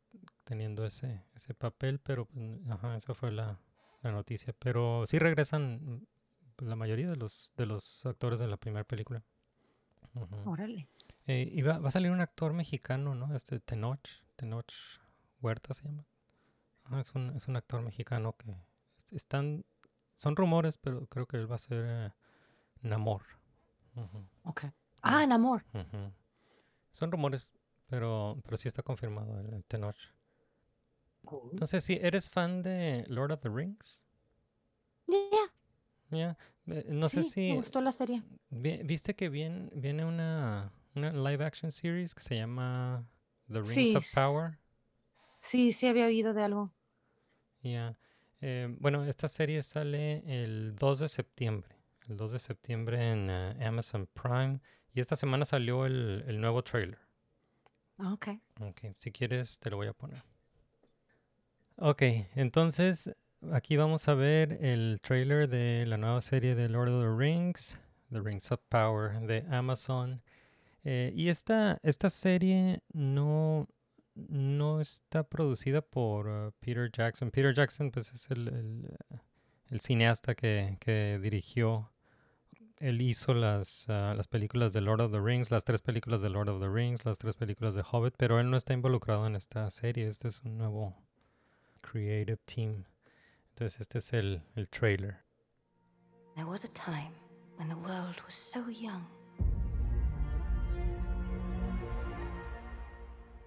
[0.43, 2.27] teniendo ese, ese papel, pero
[2.69, 3.60] ajá, esa fue la,
[4.01, 4.53] la noticia.
[4.60, 6.05] Pero sí regresan
[6.62, 9.24] la mayoría de los, de los actores de la primera película.
[10.45, 10.88] Órale.
[11.28, 13.34] Eh, y va, va a salir un actor mexicano, ¿no?
[13.36, 14.00] Este Tenoch,
[14.36, 14.71] Tenoch
[15.41, 16.06] Huerta se llama.
[17.00, 18.52] Es, un, es un actor mexicano que
[18.97, 19.63] es- están,
[20.15, 22.12] son rumores, pero creo que él va a ser eh,
[22.82, 23.24] Namor.
[23.95, 24.65] Ujú, Ok.
[25.04, 25.63] Ah, en amor.
[25.74, 26.12] ujú.
[26.91, 27.54] Son rumores,
[27.88, 29.95] pero, pero sí está confirmado el, el Tenoch.
[31.52, 34.06] Entonces, si eres fan de Lord of the Rings,
[35.08, 35.40] Yeah,
[36.12, 37.52] ya, eh, no sé si...
[37.52, 38.24] me gustó la serie.
[38.52, 43.06] Vi- ¿Viste que bien, viene una, una live action series que se llama
[43.52, 44.58] The Rings Sí, of Power?
[45.39, 46.71] Sí, sí había oído de algo.
[47.63, 47.97] Ya.
[48.41, 51.76] Eh, bueno, esta serie sale el 2 de septiembre.
[52.10, 54.60] El 2 de septiembre en eh, Amazon Prime.
[54.93, 57.00] Y esta semana salió el, el nuevo trailer.
[58.00, 58.28] Ah, Ok.
[58.62, 60.24] Ok, si quieres te lo voy a poner.
[61.78, 62.04] Ok,
[62.36, 63.13] entonces
[63.51, 67.80] aquí vamos a ver el trailer de la nueva serie de Lord of the Rings,
[68.12, 70.21] The Rings of Power de Amazon.
[70.84, 73.67] Eh, y esta, esta serie no,
[74.15, 77.32] no está producida por uh, Peter Jackson.
[77.32, 79.17] Peter Jackson pues es el, eh,
[79.69, 81.91] el cineasta que, que dirigió
[82.82, 86.30] él hizo las, ah, las películas de Lord of the Rings, las tres películas de
[86.30, 89.36] Lord of the Rings, las tres películas de Hobbit, pero él no está involucrado en
[89.36, 90.08] esta serie.
[90.08, 90.95] Este es un nuevo
[91.82, 92.86] creative team.
[93.62, 95.19] Entonces este es el, el trailer.
[96.34, 97.13] There was a time
[97.58, 99.06] when the world was so young.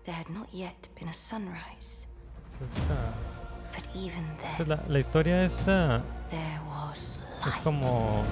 [0.05, 2.07] There had not yet been a sunrise,
[2.63, 3.13] es, ah,
[3.75, 6.01] but even es then, la, la historia es, ah,
[6.31, 7.65] there was es light.
[7.65, 8.23] como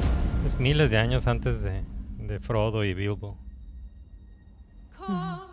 [0.44, 1.82] es miles de años antes de,
[2.16, 3.36] de Frodo y Bilbo.
[4.96, 5.51] Call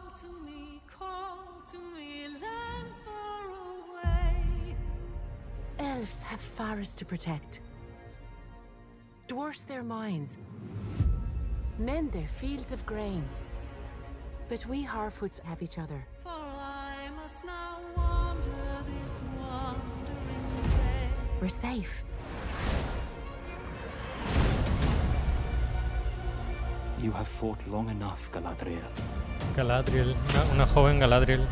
[6.00, 7.60] Elves have forests to protect.
[9.28, 10.38] Dwarfs their mines.
[11.78, 13.24] Men their fields of grain.
[14.48, 16.02] But we Harfoots have each other.
[16.24, 18.48] For I must now wander
[19.02, 21.10] this wandering day.
[21.42, 22.06] We're safe.
[27.02, 28.92] You have fought long enough, Galadriel.
[29.54, 31.46] Galadriel, una, una joven Galadriel.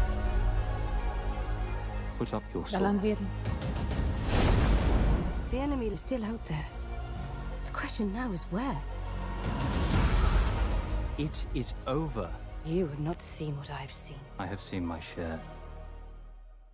[2.17, 2.83] Put up your sword.
[2.83, 3.17] Galandriel.
[5.49, 6.65] The enemy is still out there.
[7.63, 8.77] The question now is where?
[11.17, 12.29] It is over.
[12.65, 14.17] You have not seen what I've seen.
[14.39, 15.39] I have seen my share.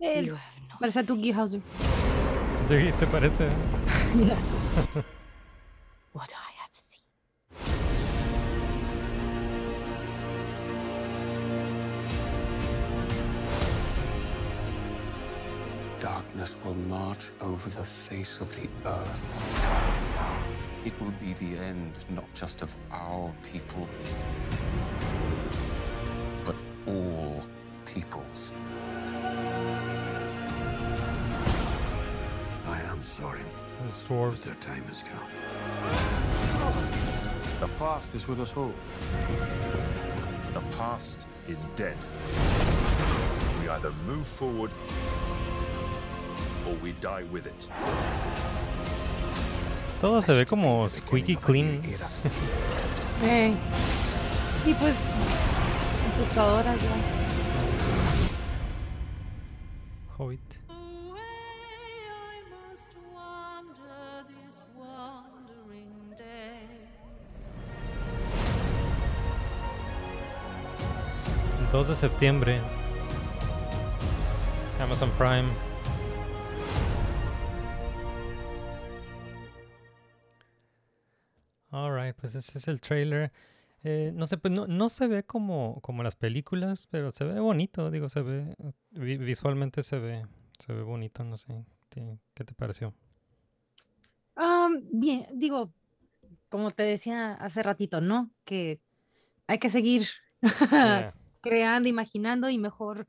[0.00, 1.60] Él You have not parece a seen Dougie Hauser.
[2.68, 3.48] Sí, se parece.
[6.12, 6.53] what I
[16.34, 19.30] Darkness will march over the face of the earth.
[20.84, 23.88] It will be the end not just of our people,
[26.44, 26.56] but
[26.88, 27.40] all
[27.86, 28.50] peoples.
[32.66, 33.44] I am sorry,
[33.86, 34.44] Los dwarves.
[34.44, 35.28] their time has come.
[37.60, 38.74] The past is with us all.
[40.52, 41.96] The past is dead.
[43.60, 44.72] We either move forward
[50.00, 51.80] Todo se ve como squeaky clean.
[53.22, 53.54] Eh.
[54.66, 54.94] Y pues,
[56.16, 56.90] computadoras ya.
[60.18, 60.40] Hobbit.
[60.68, 61.20] Away
[62.10, 66.68] I must wander this wandering day.
[71.60, 72.60] El 2 de septiembre.
[74.80, 75.48] Amazon Prime.
[81.74, 83.32] Alright, pues ese es el trailer.
[83.82, 87.40] Eh, no sé, pues no, no se ve como, como las películas, pero se ve
[87.40, 88.54] bonito, digo, se ve,
[88.92, 90.24] vi- visualmente se ve,
[90.64, 91.64] se ve bonito, no sé.
[91.90, 92.94] ¿Qué, qué te pareció?
[94.36, 95.72] Am, bien, digo,
[96.48, 98.30] como te decía hace ratito, ¿no?
[98.44, 98.80] Que
[99.48, 100.08] hay que seguir
[100.70, 101.12] Yeah.
[101.42, 103.06] creando, imaginando y mejor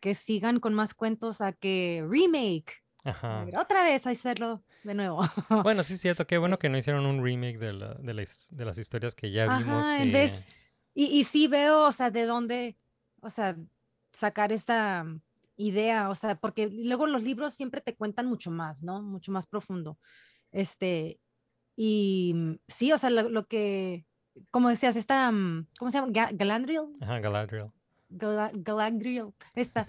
[0.00, 2.85] que sigan con más cuentos a que remake.
[3.06, 3.44] Ajá.
[3.44, 5.22] Ver, otra vez a hacerlo de nuevo.
[5.64, 6.26] Bueno, sí es cierto.
[6.26, 9.14] Qué bueno que no hicieron un remake de, la- de, la his- de las historias
[9.14, 9.86] que ya vimos.
[9.86, 10.46] Ajá, en y- vez,
[10.94, 12.76] y, y sí veo, o sea, de dónde,
[13.20, 13.56] o sea,
[14.12, 15.20] sacar esta mm,
[15.56, 19.00] idea, o sea, porque luego los libros siempre te cuentan mucho más, ¿no?
[19.02, 19.98] Mucho más profundo.
[20.52, 21.20] Este,
[21.76, 24.04] y mm, sí, o sea, lo, lo que,
[24.50, 26.12] como decías, esta, mm, ¿cómo se llama?
[26.12, 27.70] Ga- Galadriel, Ajá, Galadriel.
[28.08, 29.88] Gala- Galadriel, esta.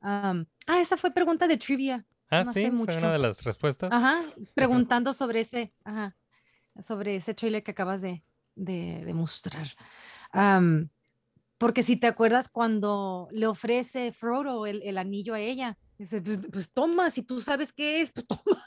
[0.00, 2.04] am, ah, esa fue pregunta de trivia.
[2.32, 2.98] Ah, no sí, sé fue mucho.
[2.98, 3.92] una de las respuestas.
[3.92, 6.16] Ajá, preguntando sobre ese, ajá,
[6.80, 9.68] sobre ese trailer que acabas de, de, de mostrar.
[10.32, 10.88] Am,
[11.58, 16.40] porque si te acuerdas cuando le ofrece Frodo el, el anillo a ella, dice, pues,
[16.50, 18.64] pues toma, si tú sabes qué es, pues toma.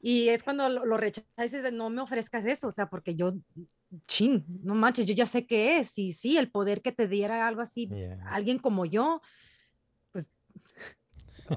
[0.00, 3.14] Y es cuando lo, lo rechaza y dice, no me ofrezcas eso, o sea, porque
[3.16, 3.32] yo,
[4.06, 5.98] chin, no manches, yo ya sé qué es.
[5.98, 8.22] Y sí, el poder que te diera algo así, Yeah.
[8.28, 9.20] alguien como yo,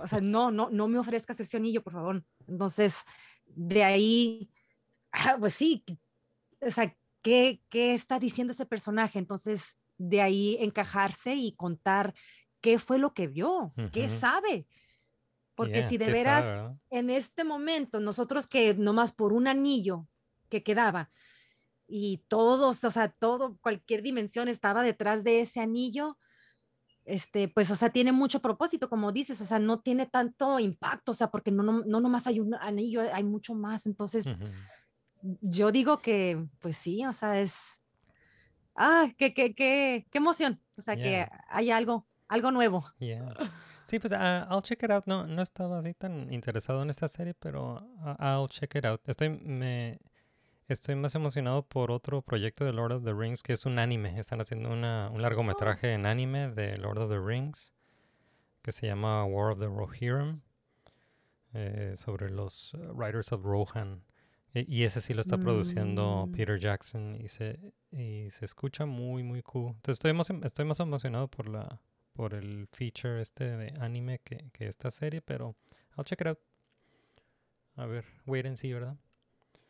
[0.02, 2.24] o sea, no, no, no me ofrezcas ese anillo, por favor.
[2.48, 2.96] Entonces,
[3.46, 4.50] de ahí,
[5.12, 5.84] ah, pues sí,
[6.60, 9.20] o sea, ¿qué, qué está diciendo ese personaje?
[9.20, 12.14] Entonces, de ahí encajarse y contar
[12.62, 14.68] qué fue lo que vio, qué sabe.
[15.56, 19.48] Porque Yeah, si de ¿qué sabe, veras, en este momento, nosotros que nomás por un
[19.48, 20.08] anillo
[20.50, 21.12] que quedaba
[21.88, 26.18] y todos, o sea, todo, cualquier dimensión estaba detrás de ese anillo,
[27.06, 31.12] este, pues, o sea, tiene mucho propósito, como dices, o sea, no tiene tanto impacto,
[31.12, 34.30] o sea, porque no, no, no nomás hay un anillo, hay mucho más, entonces,
[35.42, 37.80] yo digo que, pues sí, o sea, es,
[38.76, 42.86] ah, qué, qué, qué, qué emoción, o sea, que hay algo, algo nuevo.
[43.00, 43.34] Yeah.
[43.86, 45.04] Sí, pues ah, I'll check it out.
[45.06, 49.02] No, no estaba así tan interesado en esta serie, pero ah, I'll check it out.
[49.08, 50.00] Estoy, me,
[50.68, 54.20] estoy más emocionado por otro proyecto de Lord of the Rings que es un anime.
[54.20, 57.74] Están haciendo una, un largometraje en anime de Lord of the Rings
[58.62, 60.42] que se llama War of the Rohirrim
[61.54, 64.04] eh, sobre los eh, Riders of Rohan.
[64.54, 66.32] E- Y ese sí lo está produciendo Mm.
[66.32, 67.60] Peter Jackson y se,
[67.92, 69.70] y se escucha muy, muy cool.
[69.76, 71.80] Entonces estoy más, estoy más emocionado por la
[72.14, 75.56] por el feature este de anime que, que esta serie, pero
[75.98, 76.40] I'll check it out.
[77.76, 78.96] A ver, wait and see, ¿verdad?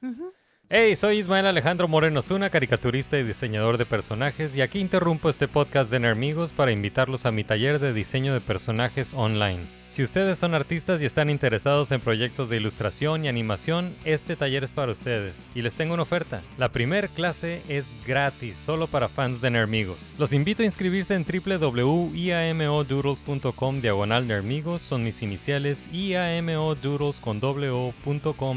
[0.01, 0.34] Ujú.
[0.69, 5.47] Hey, soy Ismael Alejandro Moreno Zuna, caricaturista y diseñador de personajes, y aquí interrumpo este
[5.47, 9.67] podcast de Nermigos para invitarlos a mi taller de diseño de personajes online.
[9.93, 14.63] Si ustedes son artistas y están interesados en proyectos de ilustración y animación, este taller
[14.63, 15.43] es para ustedes.
[15.54, 16.41] Y les tengo una oferta.
[16.58, 19.99] La primer clase es gratis, solo para fans de Nermigos.
[20.17, 27.39] Los invito a inscribirse en www.iamodoodles.com diagonal Nermigos, son mis iniciales, iamodoodles con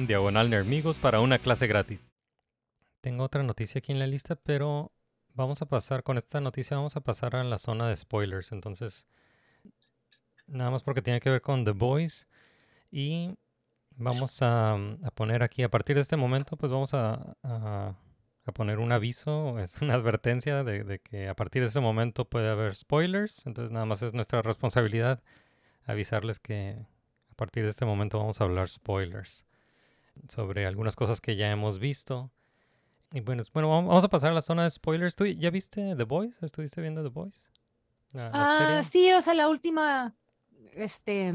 [0.06, 1.95] diagonal Nermigos para una clase gratis.
[3.06, 4.90] Tengo otra noticia aquí en la lista, pero
[5.32, 8.50] vamos a pasar, con esta noticia vamos a pasar a la zona de spoilers.
[8.50, 9.06] Entonces,
[10.48, 12.26] nada más porque tiene que ver con The Boys.
[12.90, 13.36] Y
[13.92, 17.96] vamos a, a poner aquí, a partir de este momento, pues vamos a
[18.52, 22.50] poner un aviso, es una advertencia de, de que a partir de este momento puede
[22.50, 23.46] haber spoilers.
[23.46, 25.22] Entonces, nada más es nuestra responsabilidad
[25.84, 26.84] avisarles que
[27.30, 29.46] a partir de este momento vamos a hablar spoilers
[30.28, 32.32] sobre algunas cosas que ya hemos visto.
[33.16, 35.16] Y bueno, bueno, vamos a pasar a la zona de spoilers.
[35.16, 36.42] ¿Tú ya viste The Boys?
[36.42, 37.50] ¿Estuviste viendo The Boys?
[38.12, 40.14] La, la Ah, sí, o sea, la última
[40.74, 41.32] este,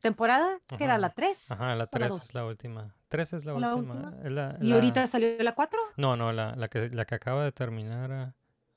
[0.00, 1.50] temporada, que era la 3.
[1.52, 2.94] Ajá, la 3 es la última.
[3.08, 3.94] 3 es la, ¿La última.
[3.94, 4.24] última?
[4.24, 5.78] es la- ¿Y ahorita salió la 4?
[5.98, 8.34] No, no, la, la, que, la que acaba de terminar ah,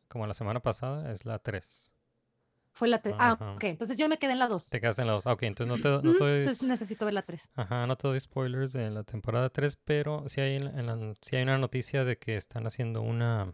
[0.09, 1.90] como la semana pasada es la 3.
[2.73, 3.15] Fue la 3.
[3.19, 4.69] Ah, ok, entonces yo me quedé en la 2.
[4.69, 5.25] Te quedaste en la 2.
[5.25, 7.49] Ok, entonces no te, no te doy, Entonces necesito ver la 3.
[7.55, 11.35] ajá, no te doy spoilers de la temporada 3, pero sí hay, en la- sí
[11.35, 13.53] hay una noticia de que están haciendo una...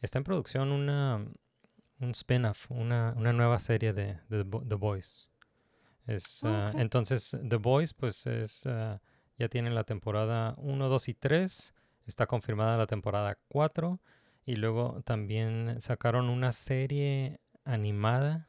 [0.00, 1.16] Está en producción una,
[2.00, 5.28] un spin-off, una, una nueva serie de, de The Bo- The Boys.
[6.06, 6.80] Es, Oh, ah, ok.
[6.80, 9.00] Entonces, The Boys, pues es, ah,
[9.38, 11.72] ya tienen la temporada 1, 2 y 3.
[12.06, 14.00] Está confirmada la temporada 4.
[14.44, 18.48] Y luego también sacaron una serie animada.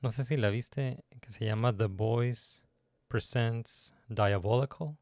[0.00, 2.62] No sé si la viste, que se llama The Boys
[3.08, 4.96] Presents Diabolical.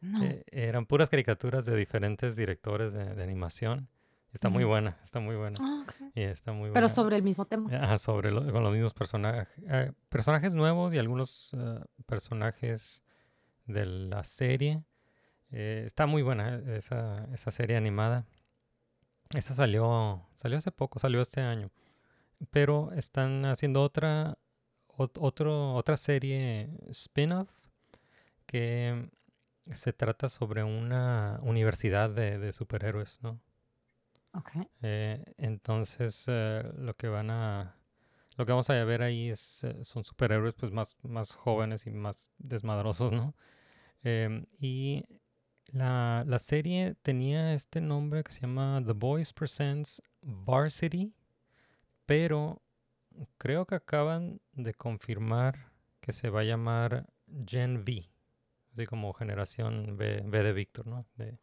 [0.00, 0.24] No.
[0.24, 3.88] Eh, eran puras caricaturas de diferentes directores de, de animación.
[4.32, 4.70] Está muy Ujú.
[4.70, 5.58] buena, está muy buena.
[5.60, 5.94] Ah, ok.
[6.14, 6.88] Y está muy Pero buena.
[6.88, 7.70] sobre el mismo tema.
[7.74, 9.62] Ajá, sobre lo- con los mismos personajes.
[10.08, 13.04] personajes nuevos y algunos eh, personajes
[13.66, 14.82] de la serie.
[15.50, 18.24] Eh, está muy buena eh, esa, esa serie animada.
[19.34, 21.70] Esa salió, salió hace poco, salió este año.
[22.50, 24.38] Pero están haciendo otra,
[24.88, 27.50] ot- otro, otra serie spin-off
[28.46, 29.10] que
[29.70, 33.40] se trata sobre una universidad de, de superhéroes, ¿no?
[34.34, 34.50] Ok.
[34.82, 37.76] Eh, entonces, eh, lo que van a
[38.36, 41.90] lo que vamos a ver ahí es, eh, son superhéroes pues más, más jóvenes y
[41.90, 43.34] más desmadrosos, ¿no?
[44.02, 45.04] Em, y
[45.72, 51.12] la, la serie tenía este nombre que se llama The Boys Presents Varsity,
[52.12, 52.60] pero
[53.38, 55.70] creo que acaban de confirmar
[56.02, 57.06] que se va a llamar
[57.46, 58.06] Gen V,
[58.72, 61.06] así como generación V de Víctor, ¿no?
[61.16, 61.38] De,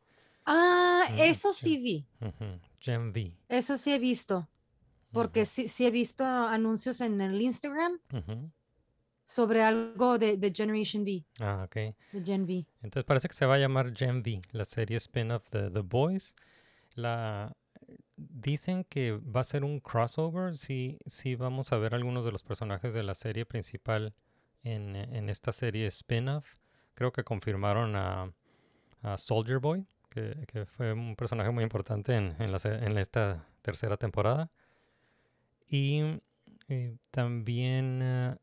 [0.46, 1.72] Ah, eso sí.
[1.72, 2.06] sí vi.
[2.80, 3.34] Gen V.
[3.48, 4.48] Eso sí he visto.
[5.12, 8.00] Porque sí, sí he visto anuncios en el Instagram
[9.24, 11.76] sobre algo de, de Generation V, Ah, ok.
[12.12, 12.64] de Gen V.
[12.84, 16.36] Entonces parece que se va a llamar Gen V, la serie spin-off de The Boys.
[16.96, 17.56] La,
[18.16, 20.58] dicen que va a ser un crossover.
[20.58, 24.14] Sí, sí vamos a ver algunos de los personajes de la serie principal
[24.64, 26.46] en, esta serie spin-off.
[26.94, 28.32] Creo que confirmaron a,
[29.18, 32.36] Soldier Boy, que, fue un personaje muy importante en,
[32.98, 34.52] esta tercera temporada.
[35.68, 36.20] Y,
[36.68, 38.36] eh, también eh,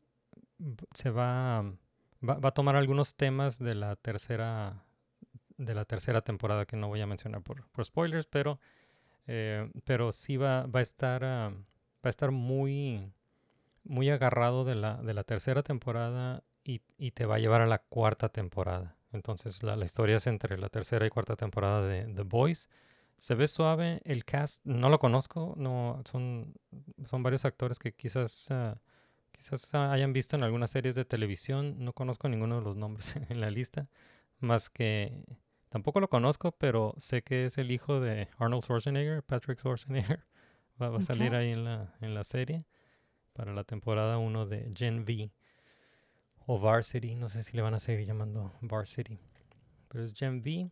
[0.93, 4.81] se va, a tomar algunos temas de la tercera
[6.23, 8.59] temporada que no voy a mencionar por spoilers, pero,
[9.27, 13.11] eh, pero sí va, va a estar ah, va a estar muy
[13.83, 17.67] muy agarrado de la, de la tercera temporada y, y te va a llevar a
[17.67, 18.97] la cuarta temporada.
[19.13, 22.69] Entonces la, la historia es entre la tercera y cuarta temporada de The Boys.
[23.17, 26.53] Se ve suave, el cast no lo conozco, no son,
[27.05, 28.79] son varios actores que quizás ah,
[29.37, 33.39] quizás hayan visto en algunas series de televisión, no conozco ninguno de los nombres en
[33.39, 33.87] la lista,
[34.39, 35.23] más que
[35.69, 40.23] tampoco lo conozco, pero sé que es el hijo de Arnold Schwarzenegger, Patrick Schwarzenegger,
[40.81, 42.65] va, va a salir ahí en la, en la serie
[43.33, 45.31] para la temporada 1 de Gen V
[46.45, 49.19] o Varsity, no sé si le van a seguir llamando Varsity,
[49.89, 50.71] pero es Gen V.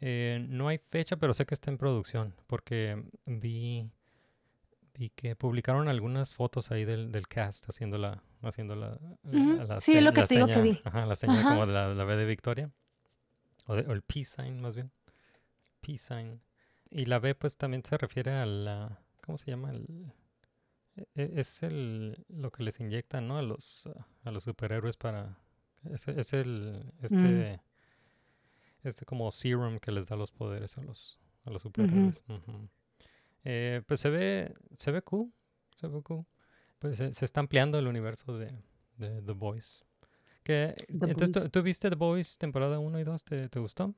[0.00, 3.86] Eh, no hay fecha, pero sé que está en producción porque vi,
[4.94, 9.96] vi que publicaron algunas fotos ahí del, del cast haciendo la, haciendo la, la sí,
[9.98, 10.80] es lo que la te digo que seña- vi.
[10.84, 11.48] ajá, la señal Ajá.
[11.50, 12.70] como la, la B de Victoria
[13.70, 14.90] o, de- o el peace sign más bien,
[15.80, 16.40] peace sign.
[16.90, 19.70] Y la B pues también se refiere a la, ¿cómo se llama?
[19.70, 20.12] El,
[20.96, 23.38] e- e- es el lo que les inyectan, ¿no?
[23.38, 23.88] A los
[24.24, 25.38] a los superhéroes para
[25.84, 27.62] es, es el este
[28.82, 32.24] este como serum que les da los poderes a los a los superhéroes.
[33.44, 35.32] Eh, pues se ve se ve cool,
[35.74, 36.26] se ve cool.
[36.78, 38.52] Pues se, se está ampliando el universo de,
[38.96, 39.84] de The Boys.
[40.42, 43.24] Que, entonces, ¿tú, viste The Boys temporada 1 y 2?
[43.24, 43.94] ¿Te, te gustó?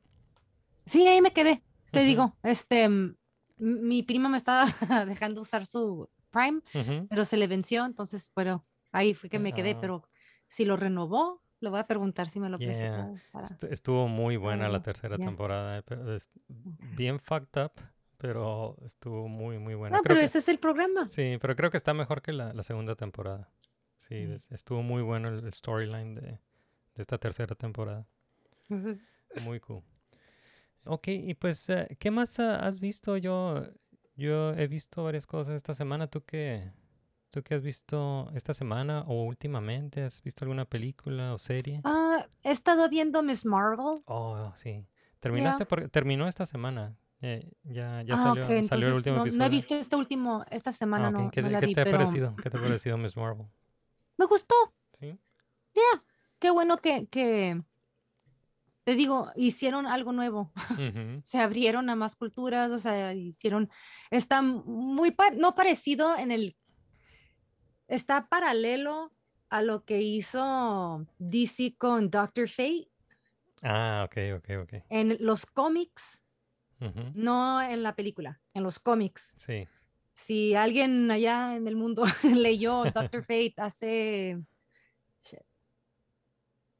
[0.86, 1.62] Sí, ahí me quedé.
[1.92, 2.88] Te digo, este,
[3.58, 4.64] mi prima me estaba
[5.06, 6.60] dejando usar su Prime,
[7.08, 9.78] pero se le venció, entonces, pero ahí fue que me quedé, Ah.
[9.80, 10.08] pero
[10.48, 14.08] si lo renovó, le voy a preguntar si me lo Yeah, prestó para- est- Estuvo
[14.08, 16.30] muy buena la tercera temporada, eh, pero es
[16.96, 17.72] bien fucked up,
[18.18, 19.96] pero estuvo muy, muy buena.
[19.98, 21.06] No, Creo pero que- ese es el programa.
[21.08, 23.48] Sí, pero creo que está mejor que la, la segunda temporada.
[24.08, 24.32] Sí, Mm.
[24.32, 26.38] es- estuvo muy bueno el, el storyline de, de
[26.96, 28.04] esta tercera temporada.
[29.44, 29.82] Muy cool.
[30.84, 33.16] Ok, y pues, eh, ¿qué más ah, has visto?
[33.16, 33.62] Yo,
[34.16, 36.08] yo he visto varias cosas esta semana.
[36.08, 36.72] ¿Tú qué,
[37.30, 40.02] ¿Tú qué has visto esta semana o últimamente?
[40.02, 41.80] ¿Has visto alguna película o serie?
[41.84, 44.02] Ah, he estado viendo Miss Marvel.
[44.06, 44.84] Oh, sí.
[45.20, 45.68] Terminaste Ya.
[45.68, 46.96] porque terminó esta semana.
[47.20, 49.38] Eh, ya ya Ah, salió, ok, salió el entonces último no, episodio.
[49.38, 51.14] no he visto este último, esta semana Ah, ok.
[51.20, 52.34] no, ¿Qué, no la qué vi, te ha pero parecido?
[52.42, 53.46] ¿Qué te ha parecido Miss Marvel?
[54.16, 54.54] Me gustó.
[54.92, 55.18] Sí.
[55.74, 56.02] Ya,
[56.38, 57.62] qué bueno que, que,
[58.84, 60.52] te digo, hicieron algo nuevo.
[61.24, 63.70] Se abrieron a más culturas, o sea, hicieron,
[64.10, 66.56] está muy, pa- no parecido en el,
[67.88, 69.12] está paralelo
[69.48, 72.88] a lo que hizo DC con Doctor Fate
[73.62, 74.82] Ah, ok, ok, ok.
[74.88, 76.24] en los cómics,
[77.14, 79.34] no en la película, en los cómics.
[79.36, 79.68] Sí.
[80.14, 84.42] Si alguien allá en el mundo leyó Doctor Fate hace
[85.22, 85.40] shit,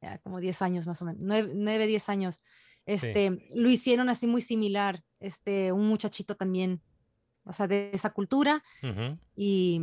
[0.01, 2.45] ya, como 10 años más o menos, 9, 10 años,
[2.87, 6.83] este, lo hicieron así muy similar, este, un muchachito también,
[7.45, 9.19] o sea, de esa cultura Ujú.
[9.37, 9.81] y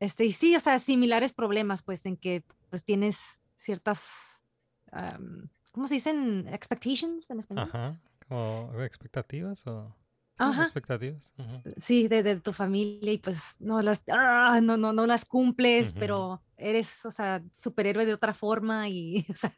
[0.00, 4.08] este, y sí, o sea, similares problemas, pues, en que pues tienes ciertas,
[4.92, 6.46] am, ¿cómo se dicen?
[6.48, 7.68] Expectations en español.
[7.68, 8.00] Ajá.
[8.28, 9.94] ¿Como expectativas o...?
[10.38, 10.62] Ajá.
[10.64, 11.32] expectativas.
[11.38, 11.62] Ujú.
[11.76, 15.90] Sí, de, de tu familia y pues no las, ah, no, no, no las cumples,
[15.90, 15.98] Ujú.
[15.98, 19.54] pero eres, o sea, superhéroe de otra forma y, o sea,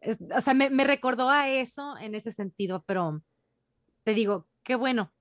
[0.00, 3.22] es- o sea, me, me recordó a eso en ese sentido, pero
[4.04, 5.12] te digo, qué bueno,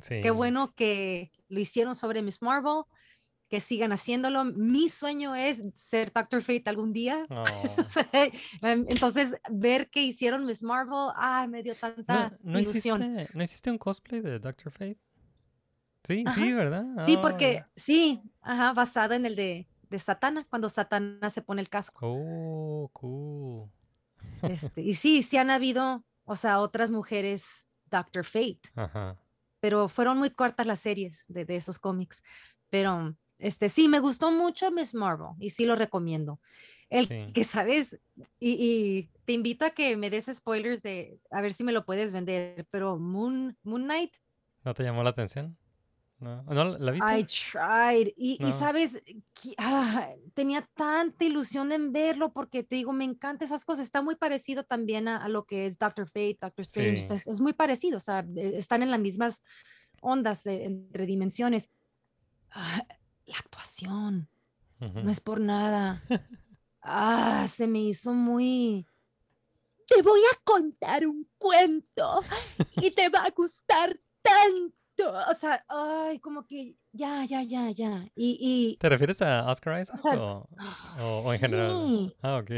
[0.00, 0.20] Sí.
[0.22, 2.82] qué bueno que lo hicieron sobre Miss Marvel,
[3.54, 4.44] que sigan haciéndolo.
[4.44, 7.22] Mi sueño es ser Doctor Fate algún día.
[7.30, 7.46] Oh.
[8.62, 13.00] Em, Entonces, ver que hicieron Miss Marvel, ay, me dio tanta ¿No, no ilusión.
[13.00, 14.98] hiciste, ¿No hiciste un cosplay de Doctor Fate?
[16.02, 16.52] Sí, sí.
[16.52, 16.84] ¿verdad?
[17.06, 21.60] Sí, Oh, porque, sí, ajá, basado en el de, de Satana, cuando Satana se pone
[21.62, 22.00] el casco.
[22.04, 23.70] Oh, cool.
[24.42, 29.16] Este, y sí, sí han habido, o sea, otras mujeres Doctor Fate, Ajá.
[29.60, 32.22] pero fueron muy cortas las series de, de esos cómics.
[32.68, 33.14] Pero,
[33.44, 36.40] este, sí, me gustó mucho Miss Marvel y sí lo recomiendo.
[36.90, 37.32] El Sí.
[37.32, 37.98] que sabes,
[38.38, 41.84] y, y te invito a que me des spoilers de, a ver si me lo
[41.84, 44.14] puedes vender, pero Moon, Moon Knight,
[44.64, 45.56] ¿No te llamó la atención?
[46.20, 46.42] ¿No?
[46.44, 47.18] ¿No la- viste?
[47.18, 48.12] I tried.
[48.16, 48.50] Y, y No.
[48.58, 53.84] sabes, que- ah, tenía tanta ilusión en verlo porque te digo, me encanta esas cosas.
[53.84, 57.02] Está muy parecido también a, a lo que es Doctor Fate, Doctor Strange.
[57.02, 57.12] Sí.
[57.14, 59.42] Es, es muy parecido, o sea, eh, están en las mismas
[60.00, 61.70] ondas de- entre dimensiones.
[62.52, 62.86] Ah,
[63.26, 64.28] la actuación,
[64.80, 66.02] no es por nada.
[66.86, 68.86] Ah, se me hizo muy...
[69.88, 72.20] Te voy a contar un cuento
[72.76, 75.10] y te va a gustar tanto.
[75.30, 78.06] O sea, ay, como que ya, ya, ya, ya.
[78.14, 80.46] Y, y ¿Te refieres a Oscar Isaac sea, o,
[81.00, 82.14] o- o en general?
[82.20, 82.50] Ah, ok.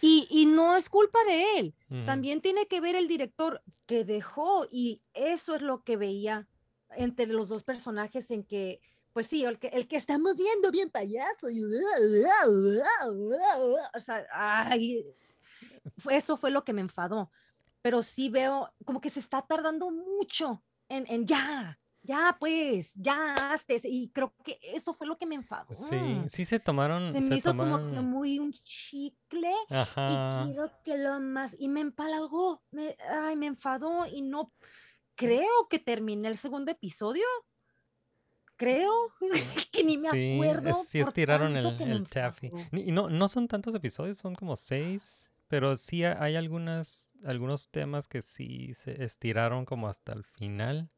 [0.00, 1.74] Y, y no es culpa de él.
[2.06, 6.48] También tiene que ver el director que dejó y eso es lo que veía
[6.96, 8.80] entre los dos personajes en que,
[9.12, 11.50] pues sí, el que, el que estamos viendo bien payaso.
[11.50, 11.62] y-
[13.94, 15.04] O sea, ay,
[16.10, 17.30] eso fue lo que me enfadó.
[17.82, 23.34] Pero sí veo como que se está tardando mucho en, en ya, ya pues, ya
[23.34, 23.80] hazte.
[23.84, 25.72] Y creo que eso fue lo que me enfadó.
[25.72, 25.96] Sí,
[26.28, 27.12] sí se tomaron.
[27.12, 30.44] Se me se hizo como que muy un chicle Ajá.
[30.44, 34.52] y quiero que lo más y me empalagó, me, ay, me enfadó y no
[35.18, 37.24] creo que terminé el segundo episodio.
[38.56, 38.92] Creo
[39.72, 40.70] que ni me Sí, acuerdo.
[40.70, 42.50] es- sí estiraron el, el taffy.
[42.72, 47.68] Y no, no son tantos episodios, son como seis, pero sí ha- hay algunas, algunos
[47.68, 50.90] temas que sí se estiraron como hasta el final.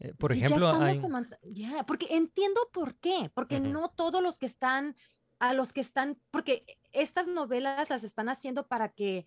[0.00, 1.52] Eh, por Sí, ya ejemplo, estamos hay...
[1.54, 4.96] ya, porque entiendo por qué, porque no todos los que están,
[5.38, 9.26] a los que están, porque estas novelas las están haciendo para que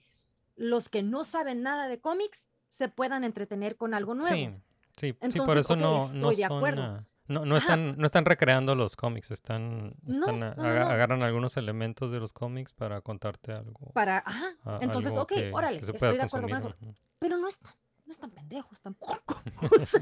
[0.56, 4.36] los que no saben nada de cómics se puedan entretener con algo nuevo.
[4.36, 4.50] Sí,
[4.98, 6.82] sí, sí, por Entonces, eso ok, no, no estoy de son, acuerdo.
[6.84, 7.64] ah, no, no Ajá.
[7.66, 10.90] están, no están recreando los cómics, están, están, no, no, aga- no.
[10.92, 13.92] agarran algunos elementos de los cómics para contarte algo.
[13.94, 16.76] Para, ajá, a- entonces, ok, que- órale, que estoy de acuerdo con eso.
[17.20, 17.74] Pero no están,
[18.06, 19.36] no están pendejos tampoco.
[19.82, 20.02] O sea,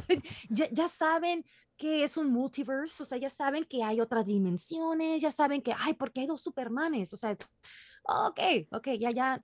[0.49, 1.45] ya, ya saben
[1.77, 5.73] que es un multiverse, o sea, ya saben que hay otras dimensiones, ya saben que,
[5.77, 7.35] ay, porque hay dos Supermanes, o sea,
[8.03, 8.39] ok,
[8.71, 9.41] ok, ya, ya.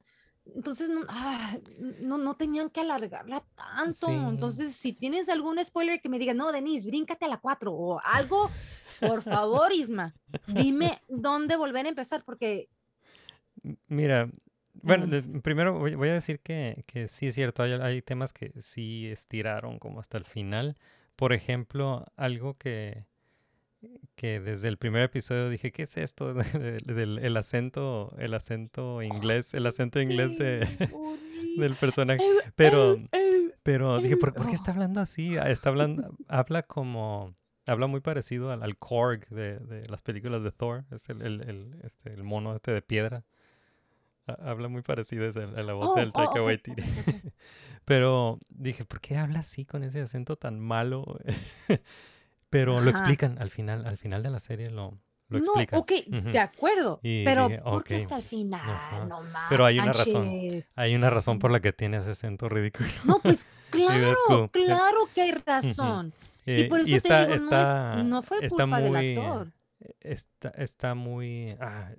[0.56, 1.58] Entonces, no, ah,
[2.02, 4.08] no, no tenían que alargarla tanto.
[4.08, 4.14] Sí.
[4.14, 8.00] Entonces, si tienes algún spoiler que me diga, no, Denise, bríncate a la 4 o
[8.04, 8.50] algo,
[9.00, 10.16] por favor, Isma,
[10.48, 12.70] dime dónde volver a empezar, porque
[13.88, 14.30] Mira,
[14.74, 18.34] bueno, de- primero voy, voy a decir que, que sí es cierto, hay, hay temas
[18.34, 20.78] que sí estiraron como hasta el final.
[21.16, 23.06] Por ejemplo, algo que,
[24.16, 26.34] que desde el primer episodio dije, ¿qué es esto?
[26.34, 30.68] de- de- del el acento, el acento inglés, el acento inglés de-
[31.58, 32.24] del personaje.
[32.56, 32.98] Pero,
[33.64, 35.38] pero dije, ¿por, por qué está hablando así?
[35.38, 37.34] Ah, Está hablando, habla como,
[37.68, 41.42] habla muy parecido al, al Korg de, de las películas de Thor, es el, el,
[41.42, 43.24] el, este, el mono este de piedra.
[44.28, 46.82] Ha- Habla muy parecido a la voz Oh, del oh, Taika ok, Waititi.
[46.82, 47.34] ok, ok.
[47.86, 51.18] Pero dije, ¿por qué habla así con ese acento tan malo?
[52.52, 55.00] Pero lo explican al final, al final de la serie lo,
[55.30, 55.80] lo no, explican.
[55.80, 56.30] ok, Ujú.
[56.32, 58.62] de acuerdo, Y pero dije, ¿por qué ok, hasta el final?
[58.70, 59.06] ajá.
[59.06, 60.28] No Pero hay una razón.
[60.28, 60.78] manches.
[60.78, 62.88] Hay una razón por la que tiene ese acento ridículo.
[63.06, 64.50] No, pues claro, cool.
[64.52, 66.14] claro que hay razón.
[66.46, 68.96] Eh, y por eso y te está, digo, no, es, no fue culpa muy, del
[69.20, 69.48] actor.
[70.02, 71.92] Está, está muy, ah,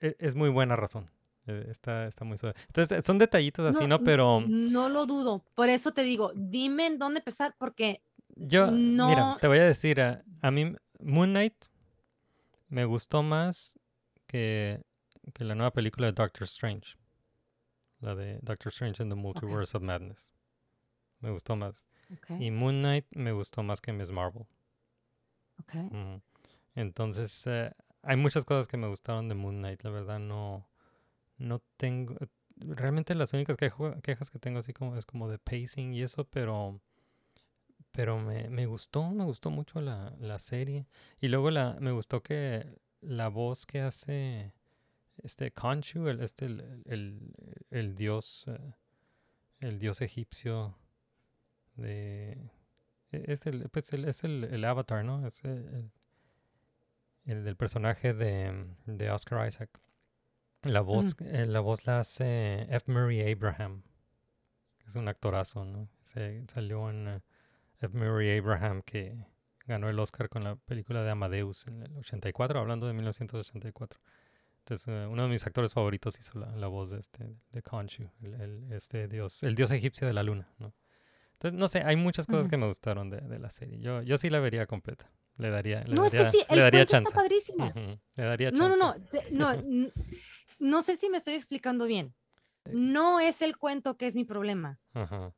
[0.00, 1.10] e- es muy buena razón.
[1.46, 2.54] Eh, Está, está muy suave.
[2.66, 3.96] Entonces, son detallitos así, ¿no?
[3.96, 5.44] n- Pero No lo dudo.
[5.54, 8.02] Por eso te digo, dime en dónde empezar, porque
[8.38, 9.38] yo, mira, no.
[9.38, 11.54] te voy a decir, a, a mí Moon Knight
[12.68, 13.78] me gustó más
[14.26, 14.82] que,
[15.34, 16.96] que la nueva película de Doctor Strange.
[18.00, 20.32] La de Doctor Strange in the Multiverse of Madness.
[21.20, 21.84] Me gustó más.
[22.38, 24.46] Y Moon Knight me gustó más que Miss Marvel.
[25.60, 25.74] ok.
[25.74, 26.22] Ujú.
[26.74, 27.72] Entonces, eh,
[28.02, 30.68] hay muchas cosas que me gustaron de Moon Knight, la verdad no,
[31.36, 32.14] no tengo,
[32.56, 36.80] realmente las únicas quejas que tengo así como es como de pacing y eso, pero,
[37.92, 40.86] pero me, me gustó, me gustó mucho la, la serie.
[41.20, 44.52] Y luego la, me gustó que la voz que hace
[45.22, 47.34] este Khonshu, el, este, el, el,
[47.70, 48.72] el dios, eh,
[49.60, 50.76] el dios egipcio
[51.74, 52.32] de...
[53.12, 55.26] e- Es el, pues el- es el, el avatar, ¿no?
[55.26, 55.90] Es el, el-
[57.24, 59.70] el del personaje de, de Oscar Isaac.
[60.62, 62.90] La voz, eh, la voz la hace F.
[62.90, 63.82] Murray Abraham.
[64.78, 65.88] que Es un actorazo, ¿no?
[66.02, 67.20] Se, salió en, eh,
[67.80, 67.96] F.
[67.96, 69.16] Murray Abraham, que
[69.66, 74.00] ganó el Oscar con la película de Amadeus en el 84, hablando de 1984.
[74.60, 78.10] Entonces, eh, uno de mis actores favoritos hizo la, la voz de este, de Khonshu,
[78.22, 80.74] el, el- este dios, el dios egipcio de la luna, ¿no?
[81.34, 83.78] Entonces, no sé, hay muchas cosas que me gustaron de, de la serie.
[83.78, 85.08] Yo, yo sí la vería completa.
[85.36, 87.08] Le daría, le No, es que daría, sí, le el daría chance.
[87.10, 87.72] está padrísimo.
[88.16, 88.98] Le daría No, no, chance.
[89.00, 89.92] no, te- no, n-
[90.58, 92.12] no sé si me estoy explicando bien.
[92.72, 94.80] No es el cuento que es mi problema.
[94.94, 95.32] Ajá.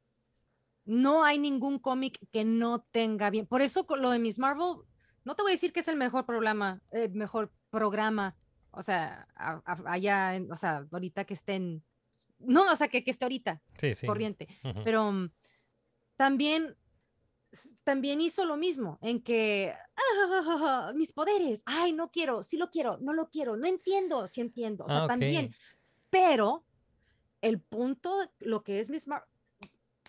[0.85, 3.47] No hay ningún cómic que no tenga bien.
[3.47, 4.77] Por eso lo de Miss Marvel,
[5.25, 8.37] no te voy a decir que es el mejor programa, el mejor programa,
[8.71, 11.85] o sea, a- a- allá, o sea, ahorita que estén,
[12.39, 14.07] no, o sea, que, que esté ahorita Sí, sí.
[14.07, 14.81] corriente, Ujú.
[14.83, 15.31] pero mm,
[16.17, 16.77] también,
[17.85, 22.99] también hizo lo mismo en que "Ah, mis poderes, ay, no quiero, sí lo quiero,
[23.01, 25.55] no lo quiero, no entiendo, sí entiendo, o sea, Ah, también,
[26.11, 26.65] pero
[27.43, 29.29] el punto, lo que es Miss Marvel,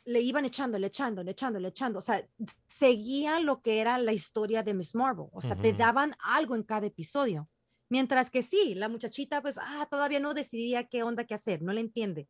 [0.06, 2.00] le iban echando, le echando, le echando, le echando.
[2.00, 2.28] O sea,
[2.68, 5.28] seguía lo que era la historia de Miss Marvel.
[5.32, 5.78] O sea, te Ujú.
[5.78, 7.50] daban algo en cada episodio.
[7.90, 11.74] Mientras que sí, la muchachita, pues, ah, todavía no decidía qué onda, qué hacer, no
[11.74, 12.28] le entiende.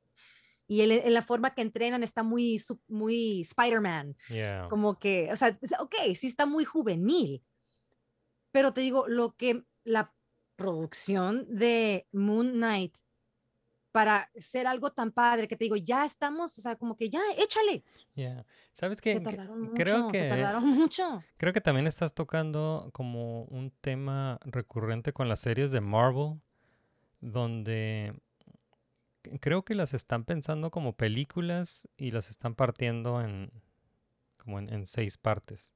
[0.68, 4.16] Y en la forma que entrenan está muy, muy Spider-Man.
[4.30, 4.68] Yeah.
[4.70, 7.44] Como que, o sea, ok, sí está muy juvenil.
[8.52, 10.14] Pero te digo, lo que la
[10.56, 12.96] producción de Moon Knight
[13.92, 17.20] para ser algo tan padre que te digo, ya estamos, o sea, como que ya,
[17.38, 17.84] échale.
[18.16, 18.46] Yeah.
[18.74, 19.14] ¿Sabes Se qué?
[19.20, 21.24] Que- tardaron mucho, creo se que tardaron mucho.
[21.38, 26.40] creo que también estás tocando como un tema recurrente con las series de Marvel,
[27.20, 28.14] donde
[29.40, 33.52] creo que las están pensando como películas y las están partiendo en
[34.38, 35.72] como en, en seis partes.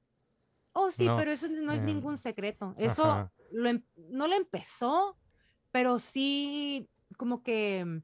[0.72, 2.74] Oh, sí, No, pero eso no es em, ningún secreto.
[2.76, 5.16] Eso lo em- no lo empezó,
[5.70, 8.02] pero sí como que mm,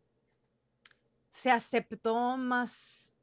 [1.31, 3.17] se aceptó más,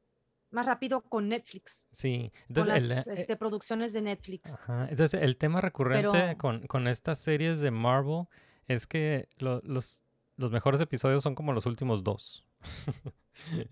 [0.50, 4.54] más rápido con Netflix, Sí, con entonces las el, eh, este, producciones de Netflix.
[4.60, 8.24] Ajá, Entonces, el tema recurrente Pero- con, con estas series de Marvel
[8.66, 10.02] es que lo- los,
[10.36, 12.44] los mejores episodios son como los últimos dos.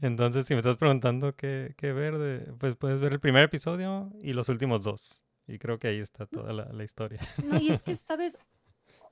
[0.00, 4.10] Entonces, si me estás preguntando qué, qué ver, de- pues puedes ver el primer episodio
[4.22, 5.22] y los últimos dos.
[5.46, 7.20] Y creo que ahí está toda la, la historia.
[7.44, 8.38] No, y es que, ¿sabes?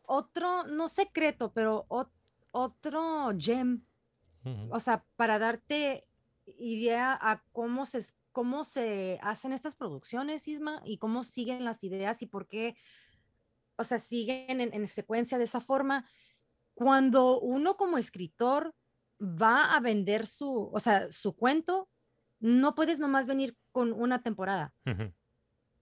[0.03, 2.11] Otro, no secreto, pero ot-
[2.57, 3.85] otro gem,
[4.71, 6.07] o sea, para darte
[6.59, 7.99] idea a cómo se,
[8.31, 12.77] cómo se hacen estas producciones, Isma, y cómo siguen las ideas y por qué,
[13.77, 16.07] o sea, siguen en, en secuencia de esa forma.
[16.75, 18.73] Cuando uno como escritor
[19.21, 21.89] va a vender su, o sea, su cuento,
[22.39, 24.73] no puedes nomás venir con una temporada.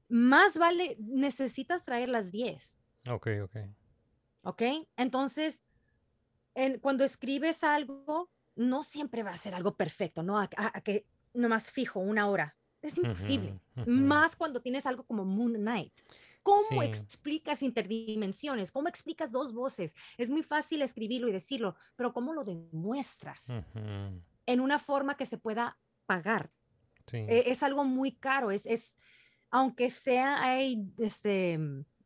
[0.08, 2.78] Más vale, necesitas traer las 10.
[3.10, 3.56] Ok, ok.
[4.44, 4.62] ¿ok?
[4.96, 5.64] Entonces,
[6.54, 10.38] en- cuando escribes algo, no siempre va a ser algo perfecto, ¿no?
[10.38, 12.56] A, a- a que nomás fijo una hora.
[12.82, 13.58] Es imposible.
[13.86, 15.92] Más cuando tienes algo como Moon Knight.
[16.42, 16.86] ¿Cómo Sí.
[16.86, 18.70] explicas interdimensiones?
[18.70, 19.94] ¿Cómo explicas dos voces?
[20.18, 23.46] Es muy fácil escribirlo y decirlo, pero ¿cómo lo demuestras?
[24.46, 26.50] En una forma que se pueda pagar.
[27.06, 27.16] Sí.
[27.16, 28.98] Eh, es algo muy caro, es, es
[29.50, 31.58] aunque sea hay, este,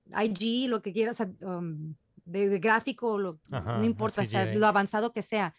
[0.06, 1.94] IG, lo que quieras, um,
[2.28, 5.54] de, de gráfico, lo- Ajá, no importa, o sea, lo avanzado que sea,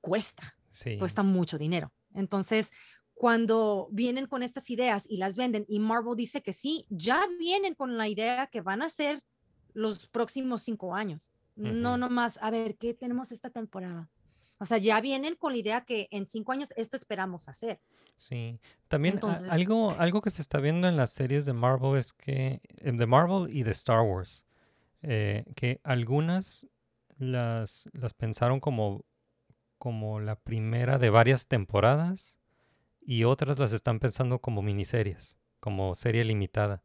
[0.00, 0.98] cuesta, Sí.
[0.98, 1.92] cuesta mucho dinero.
[2.14, 2.70] Entonces,
[3.14, 7.74] cuando vienen con estas ideas y las venden y Marvel dice que sí, ya vienen
[7.74, 9.22] con la idea que van a ser
[9.74, 11.30] los próximos cinco años.
[11.56, 11.98] No Ujú.
[11.98, 14.08] nomás, a ver, ¿qué tenemos esta temporada?
[14.58, 17.80] O sea, ya vienen con la idea que en cinco años esto esperamos hacer.
[18.16, 18.58] Sí,
[18.88, 22.60] también Entonces- algo, algo que se está viendo en las series de Marvel es que,
[22.82, 24.44] de Marvel y de Star Wars,
[25.02, 26.66] eh, que algunas
[27.18, 29.04] las, las pensaron como,
[29.78, 32.38] como la primera de varias temporadas
[33.00, 36.82] y otras las están pensando como miniseries, como serie limitada.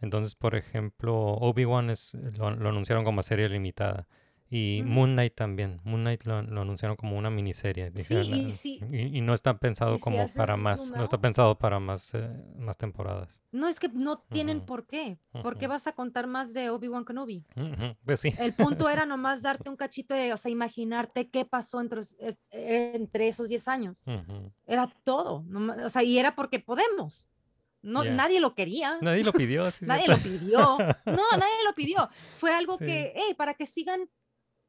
[0.00, 1.92] Entonces, por ejemplo, Obi-Wan
[2.38, 4.06] lo anunciaron como serie limitada.
[4.48, 4.90] Y Ujú.
[4.90, 5.80] Moon Knight también.
[5.82, 7.90] Moon Knight lo, lo anunciaron como una miniserie.
[7.90, 10.92] dijeron, y "Ah, si- y, y no está pensado y si como haces para más.
[10.92, 13.42] No está pensado para más, eh, más temporadas.
[13.50, 15.18] No es que no tienen Ujú, por qué.
[15.42, 17.44] ¿Por qué vas a contar más de Obi-Wan Kenobi?
[17.56, 18.32] Ujú, Pues sí.
[18.38, 22.00] El punto era nomás darte un cachito de, o sea, imaginarte qué pasó entre,
[22.50, 24.04] entre esos 10 años.
[24.66, 25.44] Era todo.
[25.84, 27.26] o sea, y era porque podemos.
[27.82, 28.12] No, Ya.
[28.12, 28.98] Nadie lo quería.
[29.00, 29.70] Nadie lo pidió.
[29.70, 30.58] sí, Nadie lo pidió.
[31.06, 32.08] No, nadie lo pidió.
[32.38, 32.86] Fue algo Sí.
[32.86, 34.08] que, hey, para que sigan,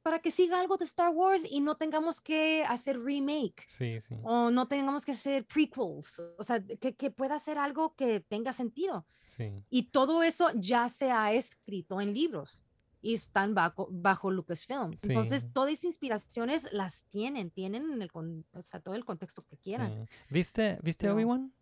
[0.07, 4.15] para que siga algo de Star Wars y no tengamos que hacer remake Sí, sí.
[4.23, 6.21] o no tengamos que hacer prequels.
[6.37, 9.05] O sea, que, que pueda ser algo que tenga sentido.
[9.25, 9.51] Sí.
[9.69, 12.63] Y todo eso ya se ha escrito en libros
[13.01, 15.03] y están bajo, bajo Lucasfilms.
[15.03, 15.49] Entonces, Sí.
[15.53, 19.57] todas esas inspiraciones las tienen, tienen en el, con- o sea, todo el contexto que
[19.57, 20.07] quieran.
[20.07, 20.15] sí.
[20.29, 21.53] ¿Viste, ¿viste Pero- Obi-Wan?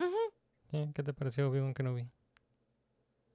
[0.00, 0.16] Ujú.
[0.72, 2.02] Eh, ¿Qué te pareció Obi-Wan Kenobi?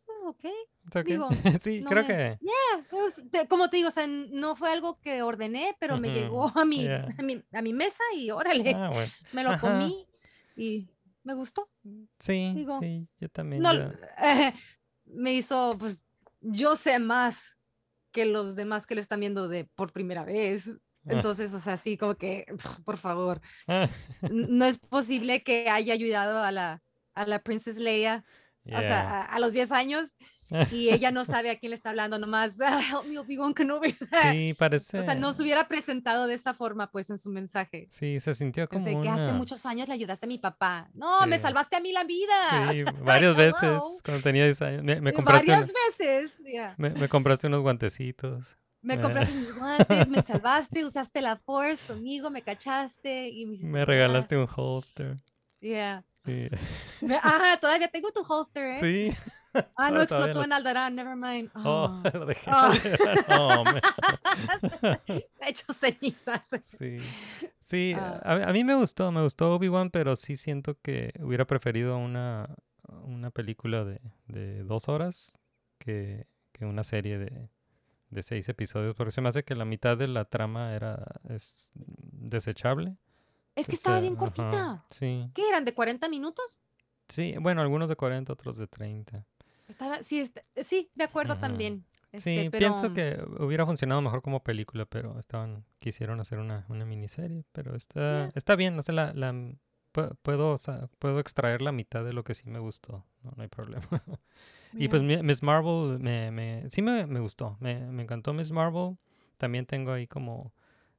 [0.09, 0.43] Ah, Ok.
[0.87, 1.03] Okay.
[1.03, 1.29] Digo,
[1.61, 2.37] sí, no creo me- que...
[2.41, 6.17] Yeah, pues, como te digo, o sea, no fue algo que ordené, pero me Ujú,
[6.17, 7.07] llegó a mi, yeah.
[7.17, 9.11] a mi, a mi mesa y órale, Ah, bueno.
[9.33, 9.59] me lo Ajá.
[9.61, 10.07] comí
[10.55, 10.89] y
[11.23, 11.69] me gustó.
[12.19, 13.61] Sí, Digo, sí, yo también.
[13.61, 14.53] No, ya- eh,
[15.05, 16.03] me hizo, pues,
[16.41, 17.57] yo sé más
[18.11, 20.67] que los demás que lo están viendo de por primera vez.
[20.67, 21.13] Ah.
[21.13, 22.45] Entonces, o sea, sí, como que,
[22.85, 23.87] por favor, Ah,
[24.31, 28.23] no es posible que haya ayudado a la, a la Princess Leia,
[28.65, 28.81] o yeah.
[28.81, 30.15] sea, a, a los 10 años,
[30.71, 33.95] y ella no sabe a quién le está hablando, nomás, help me, Obi-Wan Kenobi.
[34.31, 34.99] Sí, parece...
[35.01, 37.87] O sea, no se hubiera presentado de esa forma, pues, en su mensaje.
[37.91, 39.33] Sí, se sintió como Desde que hace una...
[39.33, 40.89] muchos años le ayudaste a mi papá.
[40.93, 41.43] No, me Sí.
[41.43, 42.33] salvaste a mí la vida.
[42.69, 43.53] O Sí, sea, varias hello.
[43.53, 44.83] veces cuando tenía 10 años.
[44.83, 46.31] Me, me compraste, Varias una- veces.
[46.45, 46.75] yeah.
[46.77, 48.57] me, me compraste unos guantecitos.
[48.83, 53.57] Me me- compraste mis guantes, me salvaste, usaste la Force conmigo, me cachaste y me
[53.67, 55.17] Me regalaste un holster.
[55.59, 56.03] Yeah.
[56.25, 56.49] Sí.
[57.01, 58.79] Me- ah, todavía tengo tu holster, ¿eh?
[58.79, 59.17] Sí.
[59.75, 61.49] Ah, no Todavía explotó lo- en Aldarán, never mind.
[61.55, 62.09] Oh, Oh.
[62.19, 62.51] lo dejé.
[62.51, 62.73] Oh.
[63.37, 63.63] Oh.
[65.07, 66.49] Le he hecho cenizas.
[66.65, 66.97] Sí.
[67.59, 68.19] Sí, Ah.
[68.23, 72.55] a, a mí me gustó, me gustó Obi-Wan, pero sí siento que hubiera preferido una,
[73.03, 75.39] una película de, de dos horas
[75.79, 77.49] que, que una serie de,
[78.09, 81.71] de seis episodios, porque se me hace que la mitad de la trama era es
[81.75, 82.95] desechable.
[83.55, 84.85] Es que O estaba bien ajá, cortita.
[84.89, 85.65] sí, ¿Qué eran?
[85.65, 86.59] ¿De 40 minutos?
[87.09, 89.25] sí, bueno, algunos de 40, otros de 30.
[89.67, 91.85] Estaba, sí, est- sí, de acuerdo también.
[92.17, 96.85] Sí, Este, pienso que hubiera funcionado mejor como película, pero estaban quisieron hacer una, una
[96.85, 99.33] miniserie, pero está está bien, no sé, la, la
[100.21, 103.43] puedo o sea, puedo extraer la mitad de lo que sí me gustó, no, no
[103.43, 103.87] hay problema.
[104.73, 108.51] y pues mi- Miss Marvel me, me sí me, me gustó, me, me encantó Miss
[108.51, 108.97] Marvel.
[109.37, 110.53] También tengo ahí como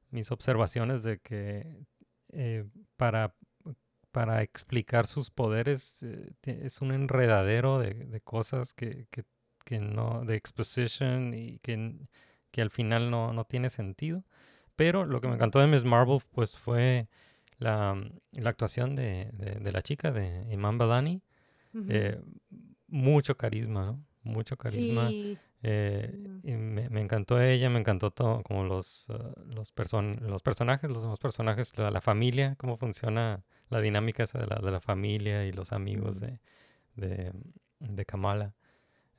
[0.09, 1.85] mis observaciones de que
[2.33, 2.65] eh,
[2.97, 3.35] para
[4.11, 9.23] para explicar sus poderes eh, es un enredadero de, de cosas que, que,
[9.65, 11.95] que no, de exposition y que,
[12.51, 14.23] que al final no, no tiene sentido.
[14.75, 17.07] Pero lo que me encantó de Miss Marvel pues fue
[17.57, 17.99] la,
[18.33, 21.23] la actuación de, de, de la chica, de Iman Badani.
[21.89, 22.21] Eh,
[22.87, 24.05] mucho carisma, ¿no?
[24.21, 25.09] Mucho carisma.
[25.09, 25.39] Sí.
[25.65, 30.41] Eh, y me, me encantó ella, me encantó todo, como los, ah, los, person- los
[30.41, 34.71] personajes, los demás personajes, la, la familia, cómo funciona la dinámica esa de la, de
[34.71, 36.39] la familia y los amigos de,
[36.95, 37.31] de,
[37.79, 38.53] de Kamala.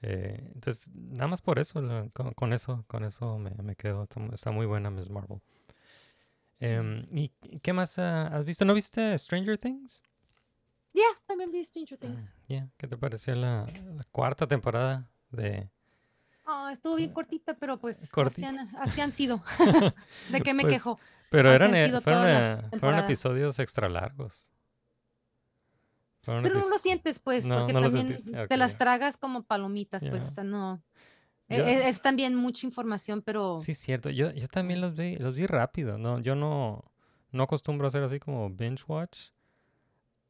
[0.02, 4.02] Eh, entonces, nada más por eso, la- con, con eso, con eso me, me quedo.
[4.02, 5.40] Está, mu- está muy buena Miss Marvel.
[6.60, 7.30] Em, ¿Y
[7.62, 8.64] qué más ah, has visto?
[8.64, 10.02] ¿No viste Stranger Things?
[10.92, 12.34] Ya, también vi Stranger Things.
[12.48, 13.66] Ya, ¿Qué te pareció la,
[13.96, 15.68] la cuarta temporada de...
[16.46, 19.42] Ah, estuvo bien cortita, pero pues así han, así han sido.
[20.30, 20.98] ¿De qué me Pues, quejo?
[21.30, 23.04] Pero Así eran, sido fueron, temporadas.
[23.04, 24.50] episodios extra largos.
[26.22, 30.04] Fueron Pero no lo sientes, pues, No, porque no también te las tragas como palomitas,
[30.08, 30.82] pues, o sea, no.
[31.48, 34.10] e- Yo- e- Es, también mucha información, pero Sí, cierto.
[34.10, 35.98] Yo, yo también los vi, los vi rápido.
[35.98, 36.84] No, yo no,
[37.30, 39.30] no acostumbro a hacer así como binge watch.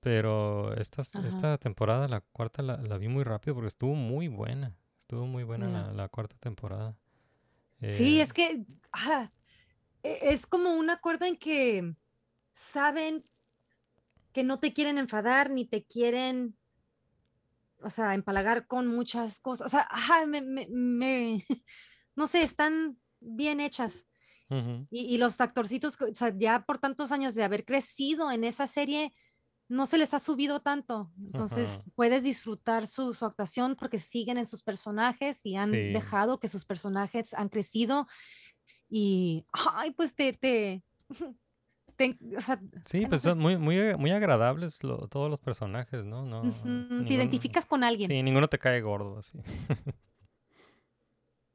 [0.01, 1.27] Pero esta, Ajá.
[1.29, 4.75] esta temporada, la cuarta, la, la vi muy rápido porque estuvo muy buena.
[5.05, 6.97] Estuvo muy buena la, la cuarta temporada.
[7.91, 9.31] sí, Eh, es que ah,
[10.03, 11.95] e- es como un acuerdo en que
[12.55, 13.29] saben
[14.33, 16.57] que no te quieren enfadar ni te quieren,
[17.83, 19.67] o sea, empalagar con muchas cosas.
[19.67, 21.45] O sea, ajá, me, me- me-
[22.17, 24.07] no sé, están bien hechas.
[24.89, 28.67] Y, y los actorcitos, o sea, ya por tantos años de haber crecido en esa
[28.67, 29.13] serie,
[29.69, 31.11] no se les ha subido tanto.
[31.19, 31.91] Entonces Ajá.
[31.95, 35.93] puedes disfrutar su, su actuación porque siguen en sus personajes y han Sí.
[35.93, 38.07] dejado que sus personajes han crecido.
[38.89, 40.83] Y, ay, pues te, te,
[41.97, 46.25] te- o sea, Sí, pues son muy, muy, muy agradables lo- todos los personajes, ¿no?
[46.27, 48.09] No, ujú, te ninguno- identificas con alguien.
[48.11, 49.39] Sí, ninguno te cae gordo así.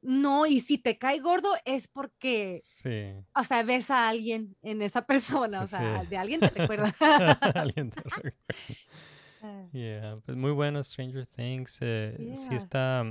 [0.02, 3.12] No, y si te cae gordo es porque, Sí.
[3.34, 5.06] o sea, ves a alguien en esa
[5.46, 6.06] persona, o sea, Sí.
[6.08, 6.94] de alguien te recuerda.
[7.54, 8.36] Alguien te recuerda.
[9.42, 9.64] Ah.
[9.72, 11.78] Yeah, pues muy bueno Stranger Things.
[11.80, 13.04] eh, Sí está,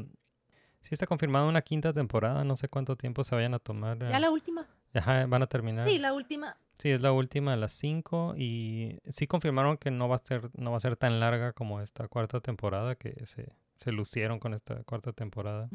[0.82, 2.44] sí está confirmada una quinta temporada.
[2.44, 3.98] No sé cuánto tiempo se vayan a tomar.
[4.00, 4.68] Ya eh, la última.
[4.94, 5.88] Ajá, van a terminar.
[5.88, 6.58] Sí, la última.
[6.78, 10.50] Sí, es la última a las 5 y sí confirmaron que no va a ser
[10.56, 14.54] no va a ser tan larga como esta cuarta temporada que se, se lucieron con
[14.54, 15.70] esta cuarta temporada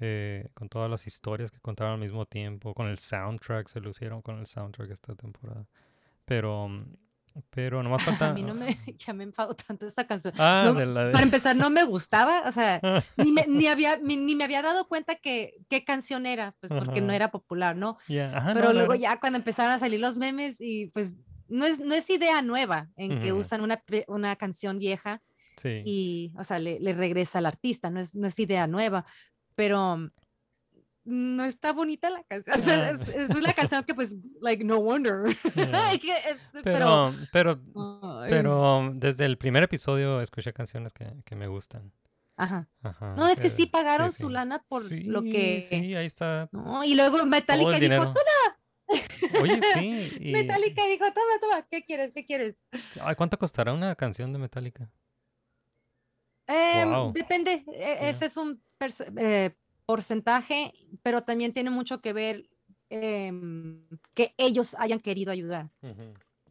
[0.00, 4.22] eh, con todas las historias que contaron al mismo tiempo con el soundtrack se lucieron
[4.22, 5.64] con el soundtrack esta temporada.
[6.24, 6.68] Pero
[7.50, 10.34] pero nomás falta A mí no me, ya me enfado tanto esa canción.
[10.38, 12.80] Ah, No, de la de- Para empezar, no me gustaba, o sea,
[13.16, 16.72] ni me, ni había, ni, ni me había dado cuenta que qué canción era, pues
[16.72, 17.98] porque no era popular, ¿no?
[18.34, 21.16] Ajá, Pero no, luego era- ya cuando empezaron a salir los memes y pues
[21.48, 25.22] no es, no es idea nueva en que usan una, una canción vieja
[25.58, 25.82] Sí.
[25.84, 29.04] y, o sea, le, le regresa al artista, no es, no es idea nueva,
[29.54, 30.08] pero mm,
[31.04, 32.58] no está bonita la canción.
[32.60, 32.90] O sea, Ah.
[32.90, 35.24] es, es una canción que pues, like, no wonder.
[35.56, 35.98] Yeah.
[35.98, 37.60] Que es- Pero, pero,
[38.28, 41.92] pero desde el primer episodio escuché canciones que, que me gustan.
[42.36, 42.68] Ajá.
[42.82, 44.18] Ajá, No, es que sí sí, pagaron sí.
[44.22, 45.66] su lana por lo que...
[45.68, 46.48] Sí, ahí está.
[46.52, 48.04] No, y luego Metallica dijo, dinero.
[48.14, 49.40] toma.
[49.42, 50.16] Oye, sí.
[50.20, 52.12] y- Metallica dijo, toma, toma, ¿qué quieres?
[52.12, 52.60] ¿Qué quieres?
[53.00, 54.88] Ay, ¿Cuánto costará una canción de Metallica?
[56.48, 57.12] Em, Wow.
[57.12, 58.60] Depende, e- ese es un
[59.18, 59.54] eh,
[59.86, 60.72] porcentaje,
[61.02, 62.48] pero también tiene mucho que ver
[62.90, 65.70] em, que ellos hayan querido ayudar,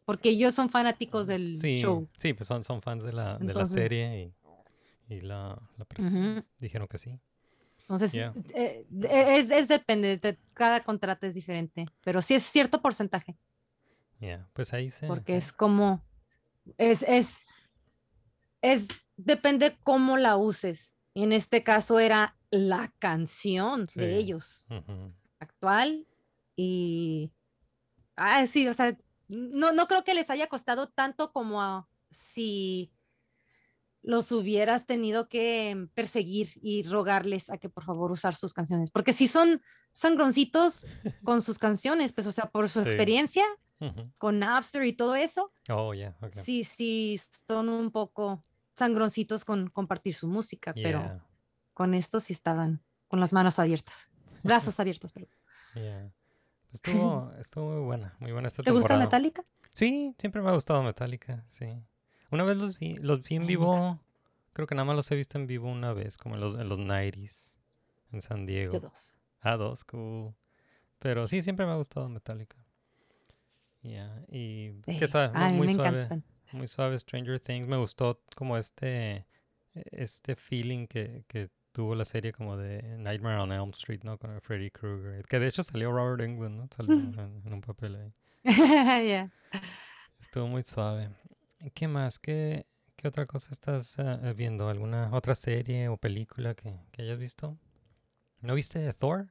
[0.06, 2.08] porque ellos son fanáticos del Sí, show.
[2.18, 4.34] sí, pues son, son fans de la, de la serie
[5.10, 5.86] y, y la, la
[6.60, 7.20] dijeron que sí.
[7.82, 8.34] Entonces, Yeah.
[8.54, 13.36] eh, es, es depende, de- cada contrato es diferente, pero sí es cierto porcentaje,
[14.20, 15.08] Yeah, Pues ahí se.
[15.08, 16.04] porque es como,
[16.78, 17.38] es, es,
[18.62, 18.88] es,
[19.18, 20.96] depende cómo la uses.
[21.14, 24.00] En este caso era la canción Sí.
[24.00, 24.66] de ellos.
[25.40, 26.08] Actual
[26.56, 27.32] y
[28.16, 28.98] ah sí o sea
[29.28, 32.92] no no creo que les haya costado tanto como a- si
[34.02, 39.14] los hubieras tenido que perseguir y rogarles a que por favor usar sus canciones porque
[39.14, 39.62] si son
[39.92, 40.88] sangroncitos
[41.24, 42.88] con sus canciones pues o sea por su Sí.
[42.88, 43.46] experiencia
[44.18, 46.42] con Napster y todo eso Oh, yeah, okay.
[46.42, 48.44] sí sí son un poco
[48.78, 51.22] sangroncitos con compartir su música pero
[51.74, 53.96] con esto sí estaban con las manos abiertas
[54.44, 55.32] brazos abiertos perdón.
[55.76, 56.12] yeah.
[56.72, 58.98] Estuvo, estuvo muy buena, muy buena esta ¿Te gusta.
[58.98, 59.44] Metallica?
[59.74, 61.66] Sí, siempre me ha gustado Metallica, sí.
[62.30, 63.48] Una vez los vi, los vi en Mm.
[63.48, 64.00] vivo,
[64.54, 66.68] creo que nada más los he visto en vivo una vez, como en los, en
[66.68, 67.56] los 90s,
[68.12, 68.74] en San Diego.
[68.74, 69.16] Yo dos.
[69.40, 70.36] Ah, dos, cool.
[71.00, 72.58] Pero sí, siempre me ha gustado Metallica.
[73.82, 76.24] Yeah, y es que suave, muy me suave, encantan.
[76.52, 77.68] Muy suave Stranger Things.
[77.68, 79.26] Me gustó como este,
[79.74, 84.18] este feeling que, que tuvo la serie como de Nightmare on Elm Street, ¿no?
[84.18, 85.26] Con Freddy Krueger.
[85.28, 86.70] Que de hecho salió Robert Englund, ¿no?
[86.76, 88.14] Salió en, en un papel ahí.
[90.20, 91.10] Estuvo muy suave.
[91.60, 92.20] ¿Y ¿Qué más?
[92.20, 94.70] ¿Qué, qué otra cosa estás eh, viendo?
[94.70, 97.58] ¿Alguna otra serie o película que, que hayas visto?
[98.42, 99.28] ¿No viste de Thor?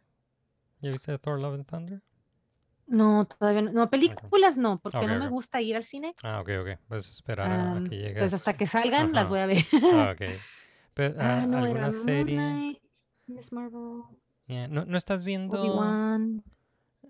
[0.81, 2.03] ¿Ya viste de Thor Love and Thunder?
[2.87, 3.73] No, todavía no.
[3.73, 5.33] No, películas no, porque Ok, no me ok.
[5.33, 6.15] gusta ir al cine.
[6.23, 6.79] Ah, ok, ok.
[6.89, 8.19] Vas a esperar a, a que llegues.
[8.19, 9.65] pues hasta que salgan las voy a ver.
[9.73, 10.21] Ah, ok.
[10.95, 12.81] Pero, Ah, ah, no, ¿Alguna serie?
[13.27, 14.03] Miss Marvel,
[14.47, 15.59] Yeah, ¿No, ¿No estás viendo.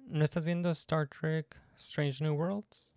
[0.08, 2.94] ¿No estás viendo Star Trek Strange New Worlds?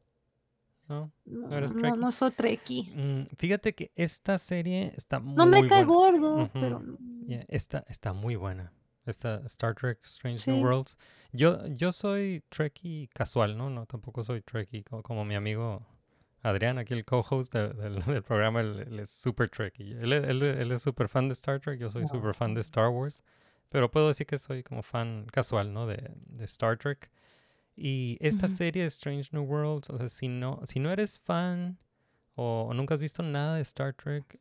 [0.88, 1.12] ¿No?
[1.26, 2.00] ¿No eres No, Trekkie?
[2.00, 2.84] no soy Trekkie.
[2.96, 5.86] Mm, fíjate que esta serie está muy No me cae buena.
[5.86, 6.50] gordo, Ujú.
[6.60, 6.82] pero
[7.28, 8.72] Yeah, está, está muy buena.
[9.06, 10.52] Esta Star Trek Strange Sí.
[10.52, 10.98] New Worlds.
[11.32, 13.70] Yo, yo soy Trekkie casual, ¿no?
[13.70, 15.86] No, tampoco soy Trekkie como, como mi amigo
[16.42, 19.94] Adrián, aquí el co-host de- del, del programa, él, él es super Trekkie.
[20.00, 22.90] Él, él- él es super fan de Star Trek, yo soy super fan de Star
[22.90, 23.24] Wars.
[23.70, 25.86] Pero puedo decir que soy como fan casual, ¿no?
[25.86, 27.10] De, de Star Trek.
[27.76, 28.56] Y esta Ujú.
[28.56, 31.78] serie Strange New Worlds, o sea, si no, si no eres fan
[32.36, 34.40] o, o nunca has visto nada de Star Trek,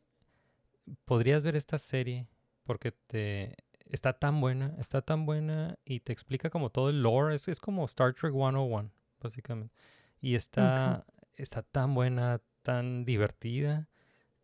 [1.05, 2.27] podrías ver esta serie
[2.63, 3.55] porque te
[3.89, 7.59] está tan buena, está tan buena y te explica como todo el lore, es, es
[7.59, 8.89] como Star Trek 101,
[9.21, 9.73] básicamente.
[10.21, 13.89] Y está, está tan buena, tan divertida,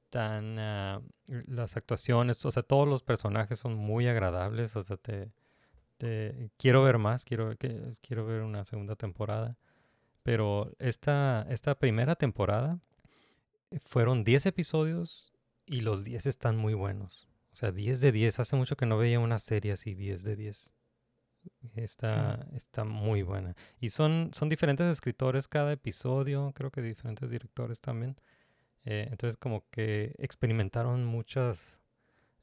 [0.10, 5.32] tan ah, las actuaciones, o sea, todos los personajes son muy agradables, o sea, te,
[5.98, 9.58] te quiero ver más, quiero que quiero ver una segunda temporada.
[10.24, 12.80] Pero esta, esta primera temporada
[13.70, 15.32] eh, fueron 10 episodios
[15.68, 17.28] y los 10 están muy buenos.
[17.56, 18.38] O sea, 10 de 10.
[18.42, 20.74] Hace mucho que no veía una serie así, 10 de 10.
[21.76, 23.56] Está, está muy buena.
[23.80, 28.20] Y son, son diferentes escritores cada episodio, creo que diferentes directores también.
[28.84, 31.80] Eh, entonces como que experimentaron muchas,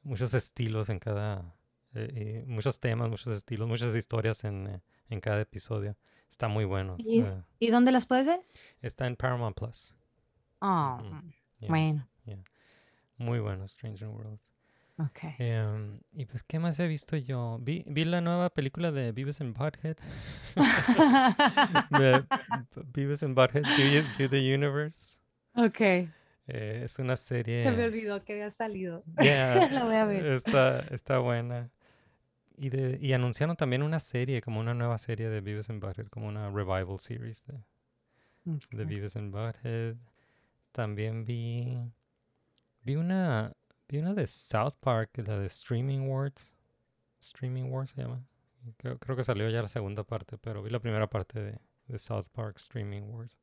[0.02, 1.54] muchos estilos en cada,
[1.92, 5.94] eh, y muchos temas, muchos estilos, muchas historias en, eh, en cada episodio.
[6.30, 6.94] Está muy bueno.
[6.96, 8.40] ¿Y, eh, ¿y dónde las puedes ver?
[8.80, 9.94] está en Paramount Plus.
[10.62, 11.02] Oh,
[11.58, 12.08] Yeah, bueno.
[12.24, 12.38] yeah.
[13.18, 14.51] Muy bueno, Stranger Worlds.
[14.98, 15.18] Ok.
[15.38, 17.58] Em, y pues, ¿qué más he visto yo?
[17.60, 19.96] Vi, vi la nueva película de Beavis and Butthead.
[21.90, 22.24] de
[22.92, 25.18] Beavis and Butthead Do, You- Do the Universe.
[25.54, 25.80] Ok.
[25.80, 27.62] Eh, es una serie.
[27.64, 29.04] Se me olvidó que había salido.
[29.22, 30.26] Yeah, La voy a ver.
[30.26, 31.70] Está, está buena.
[32.58, 36.06] Y, de, y anunciaron también una serie, como una nueva serie de Beavis and Butthead,
[36.08, 37.54] como una revival series de,
[38.44, 38.88] de Ok.
[38.88, 39.96] Beavis and Butthead.
[40.72, 41.78] También vi
[42.84, 43.52] vi una
[43.92, 46.54] vi una de South Park, la de Streaming Wars.
[47.20, 48.24] Streaming Wars se llama.
[48.78, 51.98] Creo, creo que salió ya la segunda parte, pero vi la primera parte de, de
[51.98, 53.38] South Park Streaming Wars.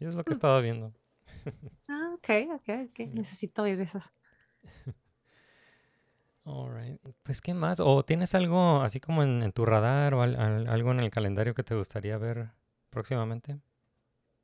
[0.00, 0.34] Y es lo que Hmm.
[0.34, 0.94] estaba viendo.
[1.88, 2.98] Ah, ok, ok, ok.
[3.12, 4.12] Necesito ver esas.
[6.44, 7.00] Alright.
[7.22, 7.78] Pues, ¿qué más?
[7.80, 11.10] ¿O tienes algo así como en, en tu radar o al- al- algo en el
[11.10, 12.50] calendario que te gustaría ver
[12.90, 13.58] próximamente?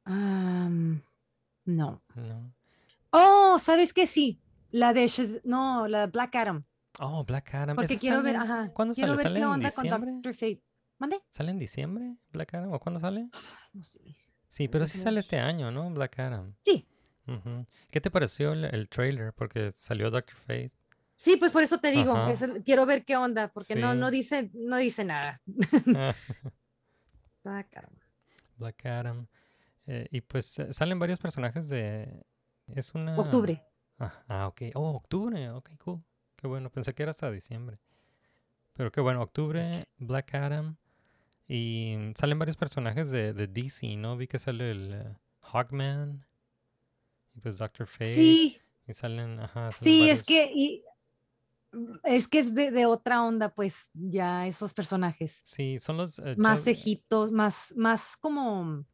[0.07, 1.03] Am,
[1.67, 2.03] no.
[2.15, 2.53] No.
[3.13, 4.07] Oh, ¿sabes qué?
[4.07, 4.41] Sí.
[4.75, 6.65] La de Shaz- no, la Black Adam.
[6.99, 7.77] Oh, Black Adam.
[7.77, 8.71] Porque ¿Ese quiero ver, ajá.
[8.75, 9.39] ¿Cuándo quiero sale?
[9.41, 10.11] ¿Sale en diciembre?
[10.15, 10.63] Doctor Fate.
[10.99, 11.23] ¿Mande?
[11.31, 12.73] ¿Sale en diciembre Black Adam?
[12.73, 13.29] ¿O cuándo sale?
[13.73, 14.01] No sé.
[14.49, 15.89] Sí, pero sí sale este año, ¿no?
[15.91, 16.57] Black Adam.
[16.63, 16.89] Sí.
[17.93, 19.33] ¿Qué te pareció el, el trailer?
[19.33, 20.73] Porque salió Doctor Fate.
[21.17, 23.99] Sí, pues por eso te digo, el- quiero ver qué onda, porque no, Sí.
[23.99, 25.41] no dice, no dice nada.
[25.95, 26.15] Ah,
[27.45, 27.93] Black Adam.
[28.57, 29.27] Black Adam.
[29.87, 32.25] Eh, y pues eh, salen varios personajes de...
[32.67, 33.17] Es una...
[33.19, 33.63] Octubre.
[33.99, 34.63] Ah, ah, ok.
[34.75, 35.51] Oh, octubre.
[35.51, 36.03] Ok, cool.
[36.37, 36.71] Qué bueno.
[36.71, 37.79] Pensé que era hasta diciembre.
[38.75, 39.23] Pero qué bueno.
[39.23, 40.77] Octubre, Black Adam.
[41.47, 44.17] Y salen varios personajes de, de DC, ¿no?
[44.17, 46.25] Vi que sale el eh, Hawkman.
[47.35, 48.15] Y pues Doctor Fate.
[48.15, 49.71] Sí, Y salen, ajá.
[49.71, 50.85] salen sí, varios- es que y-
[52.05, 55.41] es que es de, de otra onda, pues, ya esos personajes.
[55.43, 56.19] Sí, son los...
[56.21, 58.85] eh, Más viejitos, más, más como,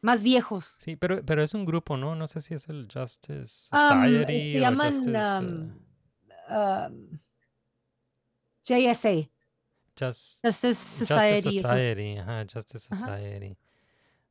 [0.00, 0.76] más viejos.
[0.80, 2.14] Sí, pero, pero es un grupo, ¿no?
[2.14, 5.10] No sé si es el Justice Am, Society se o llaman Justice...
[5.12, 5.80] eh, am,
[6.48, 7.20] am,
[8.64, 9.28] JSA,
[9.98, 11.42] Just- Justice Society.
[11.42, 12.94] Justice Society, ajá, Justice.
[12.94, 13.56] Society.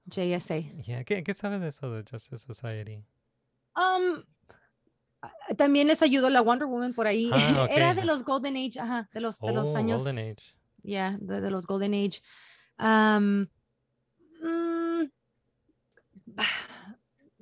[0.06, 0.60] JSA.
[0.84, 3.04] Yeah, ¿Qué, qué sabes de eso de Justice Society?
[3.76, 4.24] Um,
[5.58, 7.30] también les ayudó la Wonder Woman por ahí.
[7.34, 7.68] Ah.
[7.72, 10.06] Era de los Golden Age, ajá, de los, de los Oh, años.
[10.06, 10.42] Golden Age.
[10.84, 12.22] Yeah, de, de los Golden Age.
[12.78, 13.50] Am,
[14.42, 14.77] mm,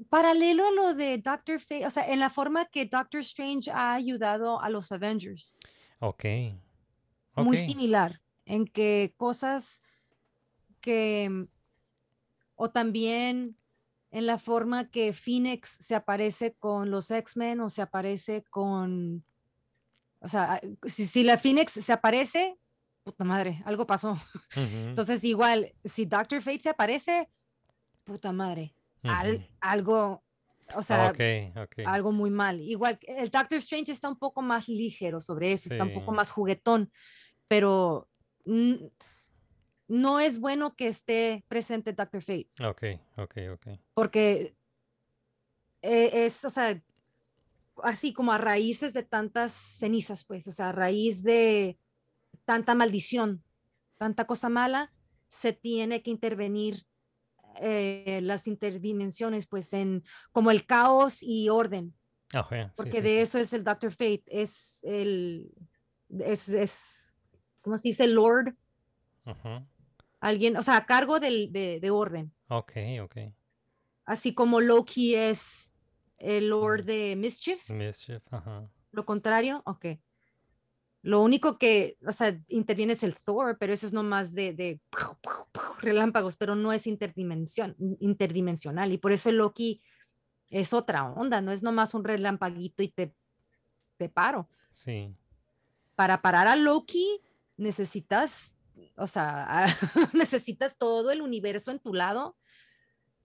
[0.10, 3.94] paralelo a lo de Doctor Fate, o sea, en la forma que Doctor Strange ha
[3.94, 5.56] ayudado a los Avengers.
[6.00, 6.26] Ok.
[7.36, 7.64] Muy ok.
[7.64, 9.82] similar, en que cosas
[10.80, 11.48] que,
[12.56, 13.58] o también
[14.12, 19.26] en la forma que Phoenix se aparece con los X-Men o se aparece con,
[20.20, 22.58] o sea, si, si la Phoenix se aparece,
[23.04, 24.18] puta madre, algo pasó.
[24.56, 27.30] Entonces, igual, si Doctor Fate se aparece,
[28.04, 28.75] puta madre,
[29.10, 30.24] al- algo,
[30.76, 31.20] o sea, ok,
[31.58, 31.80] ok.
[31.86, 32.60] algo muy mal.
[32.62, 36.32] Igual, el Doctor Strange está un poco más ligero sobre eso, está un poco más
[36.32, 36.92] juguetón,
[37.48, 38.10] pero
[39.88, 42.84] no es bueno que esté presente Doctor Fate, Ok,
[43.18, 43.68] ok, ok.
[43.94, 44.56] porque
[45.82, 46.82] eh, es, o sea,
[47.84, 51.78] así como a raíces de tantas cenizas, pues, o sea, a raíz de
[52.46, 53.44] tanta maldición,
[53.98, 54.92] tanta cosa mala,
[55.30, 56.86] se tiene que intervenir
[57.62, 61.94] eh, las interdimensiones, pues, en como el caos y orden,
[62.32, 63.18] yeah, sí, porque sí, de sí.
[63.18, 65.52] eso es el Doctor Fate, es el,
[66.20, 67.16] es, es,
[67.62, 68.08] ¿cómo se dice?
[68.08, 68.56] Lord,
[70.20, 73.18] alguien, o sea, a cargo del, de, de orden, Ok, ok.
[74.06, 75.74] así como Loki es
[76.18, 78.70] el Lord de Mischief, Mischief, ajá.
[78.92, 79.86] lo contrario, ok.
[81.06, 84.82] Lo único que, o sea, interviene es el Thor, pero eso es nomás de, de
[85.80, 88.92] relámpagos, pero no es interdimensión, interdimensional.
[88.92, 89.84] Y por eso el Loki
[90.50, 93.14] es otra onda, no es nomás un relampaguito y te,
[93.98, 94.50] te paro.
[94.72, 95.16] Sí.
[95.94, 97.22] Para parar a Loki
[97.56, 98.56] necesitas,
[98.98, 99.68] o sea,
[100.14, 102.36] necesitas todo el universo en tu lado,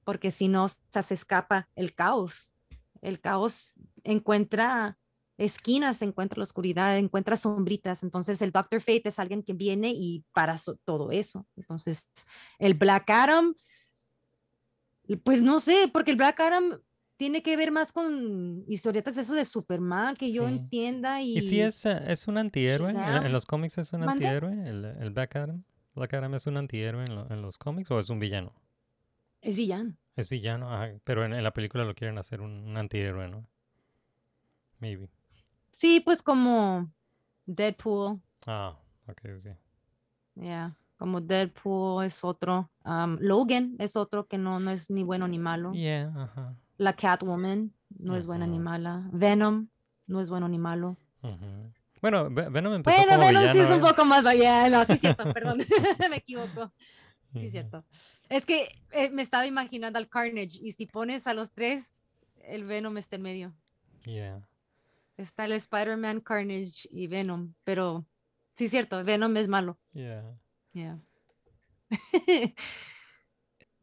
[0.04, 2.52] porque si no, o sea, se escapa el caos.
[3.00, 3.72] El caos
[4.04, 4.98] encuentra
[5.40, 8.02] esquinas, encuentra la oscuridad, encuentra sombritas.
[8.02, 11.46] Entonces el Doctor Fate es alguien que viene y para so- todo eso.
[11.56, 12.08] Entonces
[12.58, 13.54] el Black Adam,
[15.24, 16.80] pues no sé, porque el Black Adam
[17.16, 21.38] tiene que ver más con historietas de eso de Superman, que yo entienda y...
[21.38, 22.90] ¿Y si es, eh, es un antihéroe?
[22.92, 24.52] ¿En, los cómics es un antihéroe?
[24.68, 25.62] ¿El, el Black Adam?
[25.94, 28.54] ¿Black Adam es un antihéroe en, lo- en los cómics o es un villano?
[29.42, 29.96] Es villano.
[30.16, 33.46] Es villano, ajá, pero en, en la película lo quieren hacer un, un antihéroe, ¿no?
[34.78, 35.08] Maybe.
[35.70, 36.90] Sí, pues como
[37.46, 39.56] Deadpool, Ah, ok, ok.
[40.36, 42.70] ya, como Deadpool es otro.
[42.84, 45.72] am, Logan es otro que no, no es ni bueno ni malo.
[45.72, 46.54] Yeah, ajá.
[46.76, 49.08] La Catwoman no es buena ni mala.
[49.12, 49.68] Venom
[50.06, 50.96] no es bueno ni malo.
[51.22, 51.72] ujú.
[52.00, 54.68] Bueno, Ve- Venom empezó Bueno, como Venom sí villano, es un poco más allá.
[54.70, 55.58] No, sí es cierto, perdón,
[56.10, 56.72] me equivoco.
[57.34, 57.84] Sí es cierto.
[58.30, 61.94] Es que eh, me estaba imaginando al Carnage y si pones a los tres,
[62.42, 63.52] el Venom está en medio.
[64.06, 64.40] Yeah.
[65.20, 68.06] Está el Spider-Man, Carnage y Venom, pero
[68.54, 69.78] sí es cierto, Venom es malo.
[69.92, 70.38] Yeah.
[70.72, 70.98] Yeah.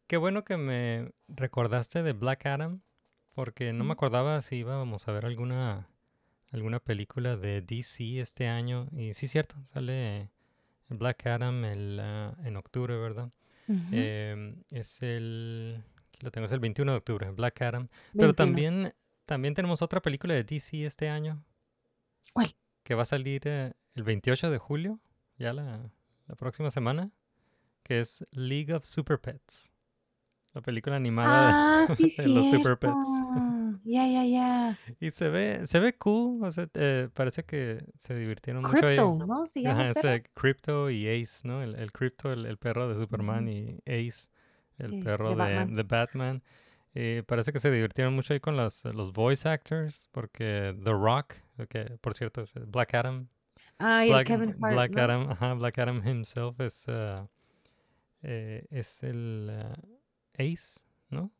[0.07, 2.81] Qué bueno que me recordaste de Black Adam,
[3.33, 5.89] porque no me acordaba si íbamos a ver alguna
[6.51, 8.87] alguna película de DC este año.
[8.91, 10.29] Y sí, cierto, sale
[10.89, 13.31] Black Adam el, ah, en octubre, ¿verdad?
[13.91, 17.89] Em, es el, aquí lo tengo, es el 21 de octubre, Black Adam.
[18.13, 18.33] Pero 21.
[18.33, 18.93] también,
[19.27, 21.43] también tenemos otra película de DC este año.
[22.33, 22.55] ¿Cuál?
[22.83, 24.99] Que va a salir eh, el 28 de julio,
[25.37, 25.91] ya la,
[26.27, 27.11] la próxima semana,
[27.83, 29.71] que es League of Super Pets.
[30.53, 32.79] La película animada Ah, de, sí, de los Super.
[32.79, 33.07] Pets.
[33.83, 34.79] Ya, ya, ya.
[34.99, 38.95] Y se ve, se ve cool, o sea, eh, parece que se divirtieron mucho ahí.
[38.97, 39.45] Crypto, ¿no?
[39.53, 41.61] Llama Ajá, ese Crypto y Ace, ¿no?
[41.61, 44.29] El, el Crypto, el, el perro de Superman y Ace,
[44.79, 45.75] el Sí, perro de de, Batman.
[45.75, 46.43] de Batman.
[46.95, 51.35] Eh, parece que se divirtieron mucho ahí con las, los voice actors, porque The Rock,
[51.69, 53.27] que por cierto es Black Adam.
[53.79, 55.01] Ah, y Black, Kevin Hart, Black ¿no?
[55.01, 57.27] Adam, ajá, Black Adam himself es, uh,
[58.23, 61.31] eh, es el uh, Ace, ¿no?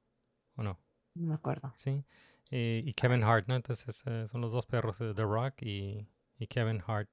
[0.55, 0.79] ¿O no?
[1.15, 1.73] No me acuerdo.
[1.75, 2.03] Sí.
[2.51, 3.55] Eh, y Kevin Hart, ¿no?
[3.55, 7.09] Entonces eh, son los dos perros de The Rock y, y Kevin Hart.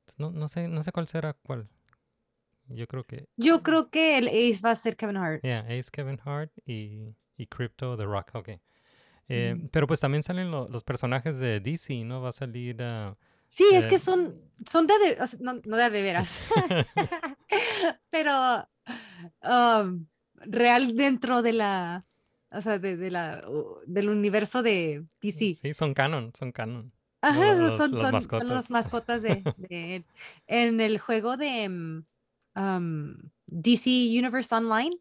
[0.00, 1.68] Entonces, no, no sé, no sé cuál será cuál.
[2.68, 5.42] Yo creo que Yo creo que el Ace va a ser Kevin Hart.
[5.42, 8.48] Yeah, Ace Kevin Hart y, y Crypto The Rock, ok.
[9.28, 9.68] Eh, Mm.
[9.72, 12.20] Pero pues también salen lo- los personajes de DC, ¿no?
[12.20, 12.80] Va a salir...
[12.82, 13.16] ah,
[13.48, 16.42] Sí, es eh, que son, son de, de- o sea, no, no de de veras,
[18.10, 18.68] pero
[19.42, 20.06] um,
[20.36, 22.06] real dentro de la,
[22.50, 23.42] o sea, de, de la,
[23.86, 25.54] del universo de DC.
[25.54, 26.92] Sí, son canon, son canon.
[27.20, 28.48] Ajá, Los- son, los son, son mascotas.
[28.48, 30.06] los mascotas de, de él.
[30.46, 32.04] En el juego de mm,
[32.56, 33.16] um,
[33.46, 34.96] DC Universe Online,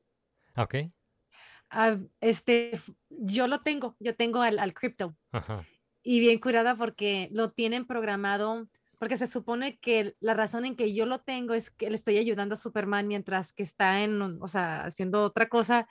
[0.58, 0.76] Ok,
[1.76, 5.16] ah, este, yo lo tengo, yo tengo al, al Crypto.
[5.32, 5.66] ajá.
[6.04, 8.68] y bien curada porque lo tienen programado,
[9.00, 12.18] porque se supone que la razón en que yo lo tengo es que le estoy
[12.18, 15.88] ayudando a Superman mientras que está en, o sea, haciendo otra cosa.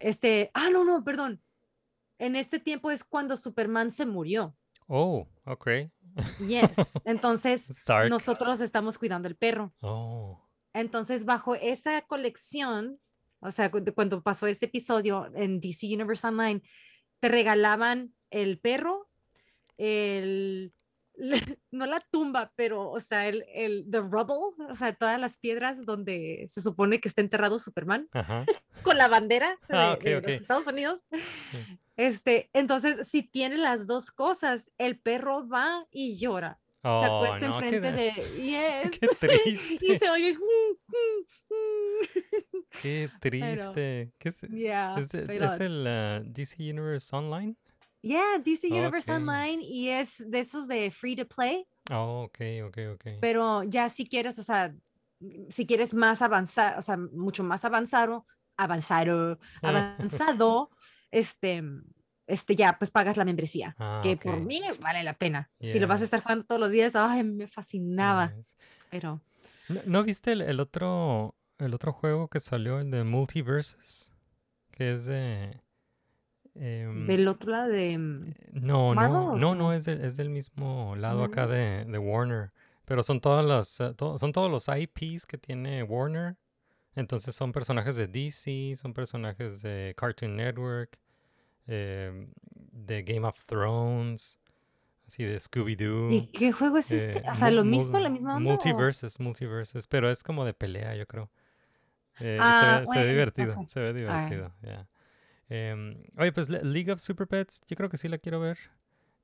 [0.00, 1.42] Este, ah, no, no, perdón.
[2.18, 4.54] En este tiempo es cuando Superman se murió.
[4.86, 5.68] Oh, ok.
[6.46, 7.00] Yes.
[7.04, 7.68] Entonces,
[8.08, 9.72] nosotros estamos cuidando el perro.
[9.80, 12.98] Oh, Entonces, bajo esa colección,
[13.40, 16.62] o sea, cu- cuando pasó ese episodio en DC Universe Online,
[17.20, 19.08] te regalaban el perro,
[19.76, 20.72] el,
[21.70, 25.84] no la tumba, pero, o sea, el, el the rubble, o sea, todas las piedras
[25.84, 28.44] donde se supone que está enterrado Superman, ajá.
[28.82, 31.00] con la bandera de, Ah, de los Estados Unidos.
[31.96, 36.60] Este, entonces, si tiene las dos cosas, el perro va y llora.
[36.82, 38.12] Se Oh, acuesta no, enfrente de-.
[38.42, 38.90] Yes.
[39.00, 39.78] Qué triste.
[39.86, 40.34] y se oye.
[40.34, 40.76] "Mm,
[42.82, 44.12] Qué triste.
[44.18, 45.14] ¿Qué es, Yeah, es,
[45.60, 47.56] el ah, DC Universe Online?
[48.02, 49.16] Yeah, DC Universe Ok.
[49.18, 53.04] Online y es de esos de free to play, Oh, ok, ok, ok.
[53.20, 54.72] pero ya si quieres, o sea,
[55.48, 58.24] si quieres más avanzar, o sea, mucho más avanzado,
[58.56, 60.70] avanzado, avanzado,
[61.10, 61.62] este,
[62.28, 65.50] este ya, pues pagas la membresía, Ah, que por mí vale la pena.
[65.60, 68.32] Si lo vas a estar jugando todos los días, ay, me fascinaba,
[68.90, 69.20] pero
[69.68, 74.12] ¿No, no viste el, el otro el otro juego que salió, el de Multiverses?
[74.70, 75.60] Que es de...
[76.54, 80.30] em, del otro lado de mm, no, Marvel no, no, no, es, del- es del
[80.30, 81.48] mismo lado acá ¿no?
[81.48, 82.52] de, de Warner.
[82.84, 86.36] Pero son todas las, eh, to- son todos los IPs que tiene Warner.
[86.94, 90.98] Entonces son personajes de DC, son personajes de Cartoon Network,
[91.68, 92.28] em,
[92.72, 94.38] de Game of Thrones,
[95.06, 96.12] así de Scooby-Doo.
[96.12, 97.18] ¿Y qué juego es este?
[97.18, 98.48] eh, O sea, lo mismo, la misma onda.
[98.48, 101.30] o- Multiverses, multiverses, pero es como de pelea, yo creo.
[102.20, 103.68] Eh, se Ah, ve- se, ve bueno, divertido, ok.
[103.68, 104.88] se ve divertido, ya.
[105.50, 108.58] Em, oye, pues Le- League of Super Pets, yo creo que sí la quiero ver.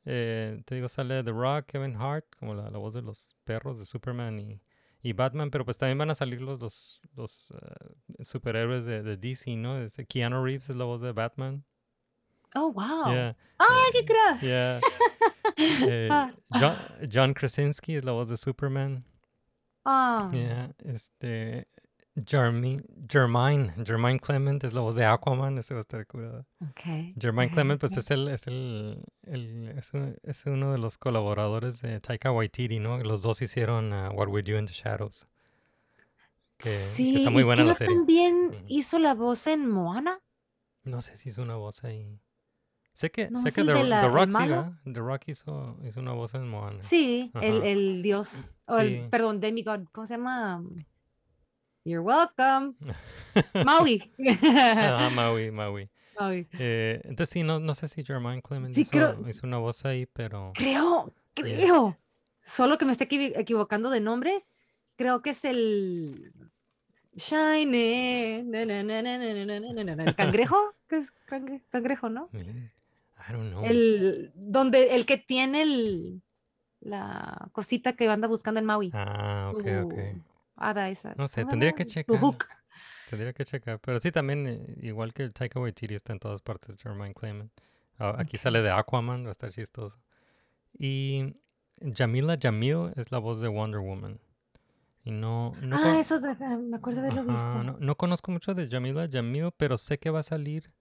[0.06, 3.78] Eh, te digo, sale The Rock, Kevin Hart, como la, la voz de los perros
[3.78, 4.60] de Superman y,
[5.02, 9.16] y Batman, pero pues también van a salir los, los, los eh, superhéroes de, de
[9.16, 9.78] DC, ¿no?
[9.82, 11.64] Este Keanu Reeves es la voz de Batman.
[12.54, 13.06] Oh, wow.
[13.12, 14.40] Yeah, ¡Ay, qué crack!
[14.42, 14.80] yeah.
[15.56, 16.32] Eh, Ah.
[16.58, 16.76] John,
[17.12, 19.04] John Krasinski es la voz de Superman.
[19.84, 21.68] Ah, Yeah, este.
[22.26, 26.46] Jeremy, Jermaine, Jermaine Clement es la voz de Aquaman, ese va a estar curado.
[26.62, 27.14] ok.
[27.20, 31.82] Jermaine Clement, pues es el, es el, el- es, un- es uno de los colaboradores
[31.82, 32.98] de Taika Waititi, ¿no?
[32.98, 35.26] Los dos hicieron uh, What We Do in the Shadows.
[36.56, 37.94] Que, que Sí, está muy y buena creo la serie.
[37.96, 38.64] también Ujú.
[38.68, 40.20] hizo la voz en Moana.
[40.84, 42.20] No sé si hizo una voz ahí.
[42.94, 44.30] Sé que, sé que The, la, The, Rock
[44.84, 46.80] The Rock hizo, hizo, una voz en Moana.
[46.80, 48.46] Sí, el, el, dios.
[48.66, 48.82] O sí.
[48.82, 49.80] el, perdón, Demigod.
[49.90, 50.62] ¿Cómo se llama?
[51.84, 52.74] You're welcome.
[53.64, 54.12] Maui.
[54.40, 55.90] Ajá, Maui, Maui.
[56.20, 56.46] Maui.
[56.52, 60.52] Entonces sí, no, no sé si Jermaine Clemens hizo, hizo, una voz ahí, pero.
[60.54, 61.98] Creo, creo.
[62.44, 64.52] Solo que me esté equivocando de nombres.
[64.94, 66.32] Creo que es el.
[67.16, 68.46] Shine.
[68.52, 70.76] ¿El cangrejo?
[70.88, 71.10] ¿Qué es
[71.72, 72.28] cangrejo, no?
[72.30, 72.70] Bien.
[73.28, 73.64] I don't know.
[73.64, 76.22] El donde el que tiene el
[76.80, 78.90] la cosita que anda buscando en Maui.
[78.92, 79.94] Ah, ok, ok.
[79.94, 80.22] su
[80.56, 81.14] hada esa.
[81.16, 82.20] No sé, ¿cómo se tendría que checar.
[82.20, 82.44] hook.
[83.08, 83.80] Tendría que checar.
[83.80, 87.50] Pero sí, también, eh, igual que Taika Waititi está en todas partes, Jermaine Clement.
[87.98, 88.42] Ah, aquí Ok.
[88.42, 89.98] sale de Aquaman, va a estar chistoso.
[90.78, 91.36] Y
[91.94, 94.20] Jamila Jamil es la voz de Wonder Woman.
[95.04, 97.62] Y no, no, ah, eso es- ah, me acuerdo de haberlo Ajá, visto.
[97.62, 100.72] no, no conozco mucho de Jamila Jamil, pero sé que va a salir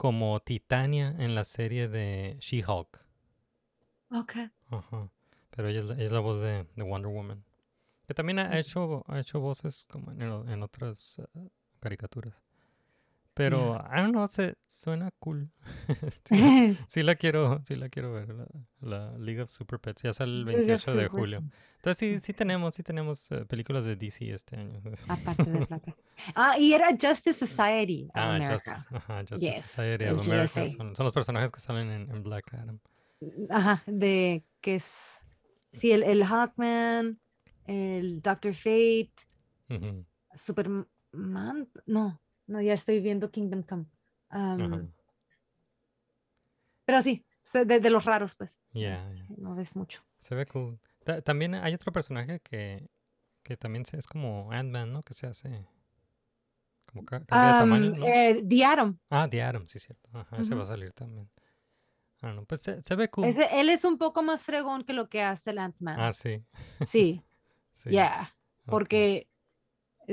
[0.00, 3.04] como Titania en la serie de She-Hulk.
[4.10, 4.32] Ok.
[4.70, 5.10] Ajá.
[5.50, 7.44] Pero ella es la, ella es la voz de, de Wonder Woman.
[8.06, 11.50] Que también ha hecho, ha hecho voces como en otras eh,
[11.80, 12.42] caricaturas.
[13.34, 15.50] Pero, I don't know, se, suena cool.
[16.24, 16.34] sí,
[16.88, 18.46] sí la quiero, sí la quiero ver, la,
[18.80, 20.02] la League of Super Pets.
[20.02, 21.42] Ya sale el League of 28 de julio.
[21.76, 24.82] Entonces sí, sí tenemos, sí tenemos eh, películas de DC este año.
[25.08, 25.96] Aparte de plata.
[26.34, 28.54] Ah, y era Justice Society of Ah, America.
[28.54, 30.66] Justice, ajá, Justice Yes, Society of America.
[30.68, 32.78] Son, son los personajes que salen en, en Black Adam.
[33.48, 35.20] Ajá, de que es.
[35.72, 37.20] Sí, el, el Hawkman,
[37.66, 39.12] el Doctor Fate,
[39.70, 40.04] Ujú,
[40.34, 41.68] Superman.
[41.86, 42.20] No,
[42.50, 43.86] no, ya estoy viendo Kingdom Come.
[46.84, 48.60] pero sí, de, de los raros, pues.
[48.72, 49.26] Yeah, yeah.
[49.36, 50.02] No ves mucho.
[50.18, 50.78] Se ve cool.
[51.04, 52.90] Ta- también hay otro personaje que,
[53.42, 55.02] que también es como Ant-Man, ¿no?
[55.02, 55.66] Que se hace
[56.86, 58.06] como ca- cambia de tamaño, ¿no?
[58.06, 58.98] eh, The Atom.
[59.08, 60.08] Ah, The Atom, sí, cierto.
[60.12, 61.30] Ajá, ese va a salir también.
[62.22, 63.26] Ah, no, pues se, se ve cool.
[63.26, 65.98] Ese- él es un poco más fregón que lo que hace el Ant-Man.
[65.98, 66.44] Ah, sí.
[66.80, 67.22] Sí,
[67.72, 67.90] sí.
[68.66, 68.70] ok.
[68.70, 69.29] Porque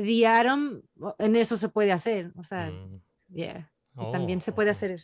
[0.03, 2.31] The Atom, o- en eso se puede hacer.
[2.35, 3.71] O sea, Mm, yeah.
[3.95, 5.03] Y Oh, también se puede hacer.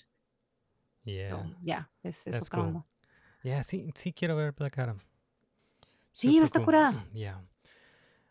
[1.03, 1.51] Yeah.
[1.61, 2.67] Ya, es, es otra cool.
[2.67, 2.85] onda.
[3.43, 4.99] Yeah, sí, sí quiero ver Black Adam.
[6.13, 6.65] Sí, Super está cool.
[6.65, 7.05] curada.
[7.13, 7.43] Yeah.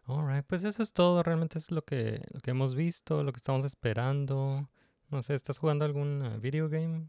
[0.07, 1.23] Alright, pues eso es todo.
[1.23, 4.69] Realmente es lo que, lo que hemos visto, lo que estamos esperando.
[5.11, 7.09] No sé, ¿estás jugando algún eh, video game?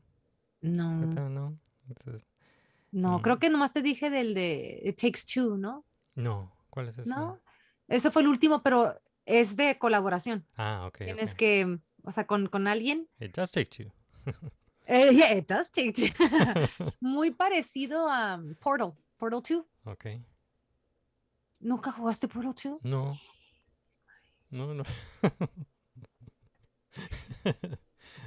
[0.61, 1.57] No, ahorita, ¿No?
[1.87, 2.25] Entonces,
[2.91, 3.21] no, mm.
[3.21, 5.85] creo que nomás te dije del de It Takes Two, ¿no?
[6.15, 7.09] no, ¿cuál es ese?
[7.09, 7.39] No,
[7.87, 10.45] ese fue el último, pero es de colaboración.
[10.55, 10.97] Ah, ok.
[10.99, 11.37] Tienes ok.
[11.37, 13.07] que, o sea, con, con alguien.
[13.19, 13.91] It does take two.
[14.85, 16.11] Eh, yeah, it does take two.
[16.99, 19.65] Muy parecido a um, Portal, Portal 2.
[19.85, 20.05] ok.
[21.61, 22.83] ¿Nunca jugaste Portal 2?
[22.83, 23.17] No.
[24.49, 24.83] No, no.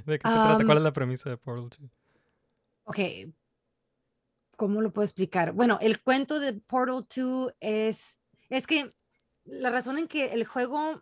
[0.05, 0.55] ¿De qué se trata?
[0.65, 1.91] ¿Cuál Am, es la premisa de Portal 2?
[2.85, 2.99] Ok,
[4.55, 5.51] ¿cómo lo puedo explicar?
[5.51, 8.17] Bueno, el cuento de Portal 2 es,
[8.49, 8.95] es que
[9.47, 11.01] la razón en que el juego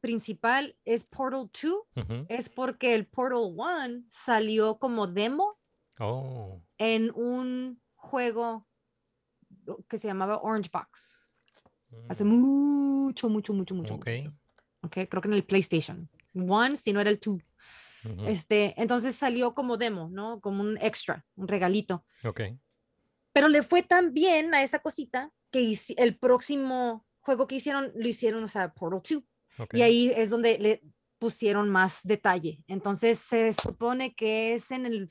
[0.00, 2.26] principal es Portal 2 Ujú.
[2.28, 5.58] es porque el Portal 1 salió como demo
[5.98, 6.60] Oh.
[6.78, 8.66] en un juego
[9.88, 11.44] que se llamaba Orange Box.
[12.08, 13.94] Hace mm, mucho, mucho, mucho, mucho.
[13.94, 14.08] Ok.
[14.24, 14.36] mucho.
[14.84, 16.08] Ok, creo que en el PlayStation.
[16.34, 17.38] One, si no era el 2.
[18.04, 20.40] ujú, Este, entonces salió como demo, ¿no?
[20.40, 22.04] Como un extra, un regalito.
[22.24, 22.40] Ok.
[23.32, 28.06] Pero le fue tan bien a esa cosita que el próximo juego que hicieron lo
[28.06, 29.24] hicieron, o sea, Portal 2.
[29.58, 29.74] Ok.
[29.74, 30.82] Y ahí es donde le
[31.18, 32.62] pusieron más detalle.
[32.66, 35.10] Entonces se supone que es en el,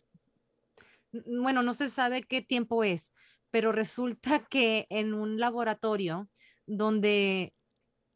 [1.11, 3.13] bueno, no se sabe qué tiempo es,
[3.49, 6.29] pero resulta que en un laboratorio
[6.65, 7.53] donde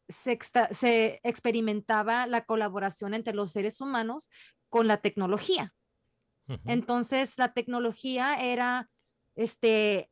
[0.08, 4.30] se, exta- se experimentaba la colaboración entre los seres humanos
[4.68, 5.74] con la tecnología.
[6.64, 8.88] Entonces, la tecnología era
[9.34, 10.10] este,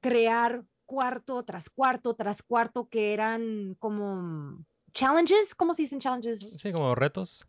[0.00, 6.58] crear cuarto tras cuarto tras cuarto que eran como challenges, ¿cómo se dicen challenges?
[6.58, 7.46] Sí, como retos.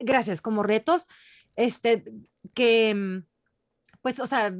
[0.00, 1.06] Gracias, como retos,
[1.54, 2.04] este,
[2.52, 3.24] que, mm,
[4.02, 4.52] pues, o sea,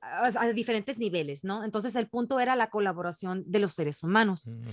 [0.00, 1.64] a, a diferentes niveles, ¿no?
[1.64, 4.46] Entonces, el punto era la colaboración de los seres humanos.
[4.46, 4.68] Mm,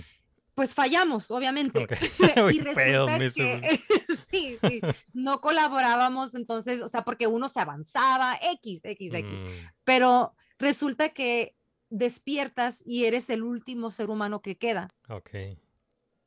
[0.54, 1.84] Pues fallamos, obviamente.
[1.84, 1.92] Ok.
[2.52, 3.80] y resulta que
[4.30, 4.80] sí, sí,
[5.14, 9.32] no colaborábamos, entonces, o sea, porque uno se avanzaba, X, X, X.
[9.32, 11.54] Mm, Pero resulta que
[11.90, 15.30] despiertas y eres el último ser humano que queda, ok.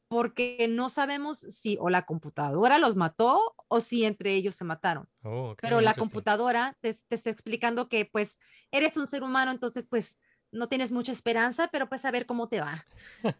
[0.08, 5.08] porque no sabemos si o la computadora los mató o si entre ellos se mataron.
[5.24, 5.56] Oh.
[5.62, 8.38] Pero la computadora te, te está explicando que pues
[8.72, 10.20] eres un ser humano, entonces pues
[10.52, 12.86] no tienes mucha esperanza, pero pues a ver cómo te va,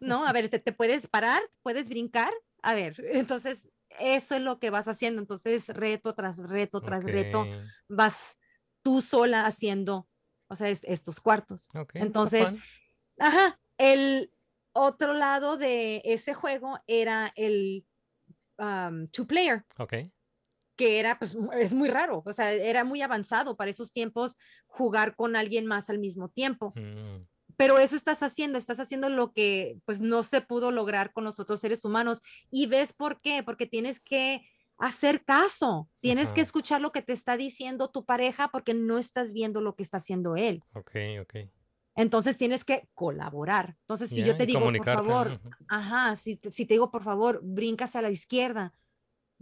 [0.00, 0.26] ¿no?
[0.26, 2.32] A ver, te, te puedes parar, puedes brincar,
[2.62, 3.68] a ver, entonces
[4.00, 7.44] eso es lo que vas haciendo, entonces reto tras reto tras reto,
[7.88, 8.38] vas
[8.82, 10.08] tú sola haciendo,
[10.52, 11.68] o sea, es- estos cuartos.
[11.74, 12.54] Ok, está Entonces,
[13.18, 14.30] ajá, el
[14.72, 17.86] otro lado de ese juego era el
[18.58, 19.94] um, two player Ok.
[20.76, 25.14] que era, pues, es muy raro, o sea, era muy avanzado para esos tiempos jugar
[25.16, 26.72] con alguien más al mismo tiempo.
[26.76, 27.26] Mm,
[27.56, 31.38] Pero eso estás haciendo, estás haciendo lo que, pues, no se pudo lograr con los
[31.38, 32.20] otros seres humanos.
[32.50, 33.42] ¿Y ves por qué?
[33.42, 34.40] Porque tienes que
[34.78, 39.32] hacer caso, tienes que escuchar lo que te está diciendo tu pareja porque no estás
[39.32, 40.62] viendo lo que está haciendo él.
[40.74, 40.90] ok,
[41.20, 41.34] ok.
[41.94, 43.76] Entonces tienes que colaborar.
[43.80, 47.96] Entonces, si yo te digo, por favor, ajá, si, si te digo, por favor, brincas
[47.96, 48.72] a la izquierda,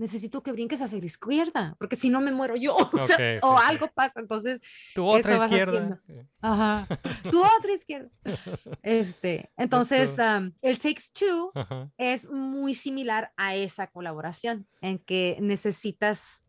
[0.01, 3.59] necesito que brinques hacia la izquierda, porque si no me muero yo, o, sea, o
[3.59, 4.60] sí, algo pasa, entonces...
[4.94, 6.01] Tu otra izquierda.
[6.01, 6.28] haciendo.
[6.40, 6.89] Ajá,
[7.31, 8.10] tu otra izquierda.
[8.82, 10.22] Este, entonces, tú.
[10.22, 11.90] am, el Takes Two Ajá.
[11.98, 16.47] es muy similar a esa colaboración, en que necesitas,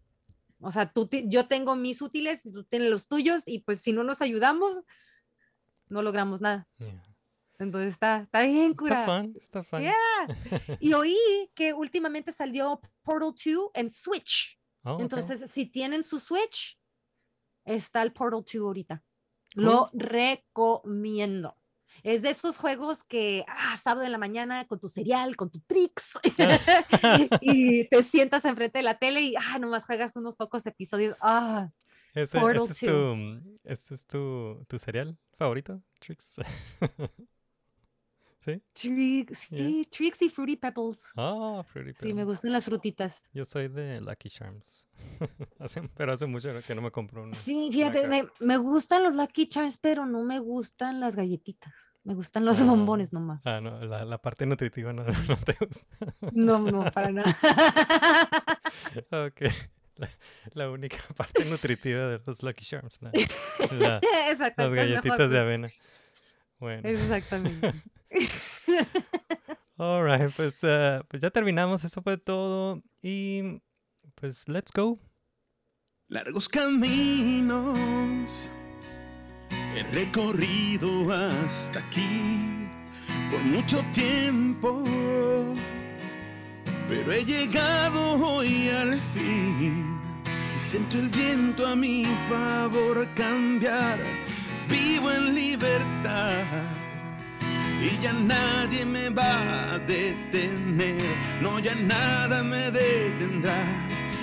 [0.61, 4.03] o sea, tú, yo tengo mis útiles tú tienes los tuyos, y pues si no
[4.03, 4.83] nos ayudamos,
[5.89, 6.69] no logramos nada.
[6.77, 7.10] Yeah.
[7.61, 9.05] Entonces está, está bien, Está cura.
[9.05, 9.81] fun, está fun.
[9.81, 9.93] Yeah.
[10.79, 11.17] Y oí
[11.53, 14.59] que últimamente salió Portal 2 en Switch.
[14.83, 14.97] Oh.
[14.99, 16.79] Entonces, si tienen su Switch,
[17.65, 19.03] está el Portal 2 ahorita.
[19.53, 21.57] Lo recomiendo.
[22.03, 25.59] Es de esos juegos que, ah, sábado en la mañana con tu cereal, con tu
[25.59, 26.17] Trix,
[27.41, 31.17] y te sientas enfrente de la tele y, ah, nomás juegas unos pocos episodios.
[31.21, 31.69] Ah,
[32.15, 32.79] Ese, ese es 2.
[32.79, 36.37] tu, este es tu, tu cereal favorito, Trix.
[38.43, 38.59] ¿Sí?
[38.73, 41.03] Trix, sí, Trix y Fruity Pebbles.
[41.15, 42.25] Ah, Fruity Sí, me Pebbles.
[42.25, 43.21] gustan las frutitas.
[43.33, 44.85] Yo soy de Lucky Charms.
[45.59, 47.35] Hace- pero hace mucho que no me compro una.
[47.35, 51.93] Sí, fíjate, me, me gustan los Lucky Charms, pero no me gustan las galletitas.
[52.03, 52.65] Me gustan los Ah.
[52.65, 53.41] bombones nomás.
[53.45, 56.15] Ah, no, la, la parte nutritiva no, no te gusta.
[56.33, 57.35] No, no, para nada.
[59.11, 59.41] ok.
[59.97, 60.09] La,
[60.53, 63.01] la única parte nutritiva de los Lucky Charms.
[63.03, 63.11] ¿no?
[63.71, 63.99] La-
[64.29, 65.69] Exacto, las galletitas de avena.
[66.61, 66.87] Bueno.
[66.87, 67.73] Exactamente.
[69.77, 71.83] Alright, pues, ah, pues ya terminamos.
[71.83, 72.83] Eso fue todo.
[73.01, 73.59] Y
[74.13, 74.99] pues, let's go.
[76.07, 78.47] Largos caminos
[79.75, 82.63] he recorrido hasta aquí
[83.31, 84.83] por mucho tiempo,
[86.87, 89.99] pero he llegado hoy al fin
[90.55, 93.97] y siento el viento a mi favor cambiar.
[97.81, 101.01] Y ya nadie me va a detener,
[101.41, 103.57] no ya nada me detendrá,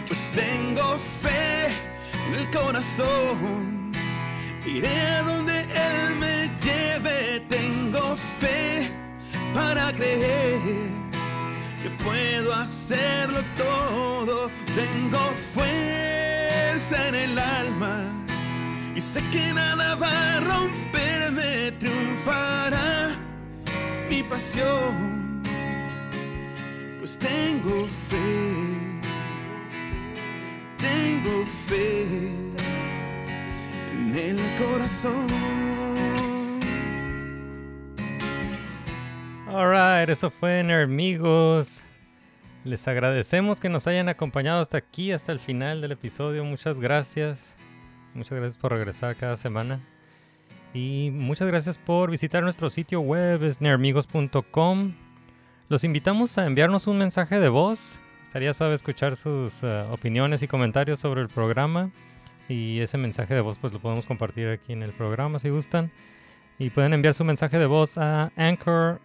[0.07, 1.67] pues tengo fe
[2.29, 3.91] en el corazón,
[4.65, 8.93] iré a donde Él me lleve, tengo fe
[9.53, 10.61] para creer
[11.83, 15.19] que puedo hacerlo todo, tengo
[15.55, 18.05] fuerza en el alma.
[18.95, 23.28] Y sé que nada va a romperme, triunfará
[24.09, 25.43] mi pasión,
[26.99, 28.19] pues tengo fe,
[30.79, 32.03] tengo fe
[33.93, 35.27] en el corazón.
[39.47, 41.83] Alright, eso fue Nermigos.
[42.65, 46.45] Les agradecemos que nos hayan acompañado hasta aquí, hasta el final del episodio.
[46.45, 47.55] Muchas gracias.
[48.15, 49.81] Muchas gracias por regresar cada semana.
[50.79, 54.95] Y muchas gracias por visitar nuestro sitio web, es nermigos.com.
[55.69, 57.99] Los invitamos a enviarnos un mensaje de voz.
[58.23, 61.91] Estaría suave escuchar sus eh, opiniones y comentarios sobre el programa.
[62.49, 65.91] Y ese mensaje de voz pues lo podemos compartir aquí en el programa si gustan.
[66.61, 69.01] Y pueden enviar su mensaje de voz a anchor.fm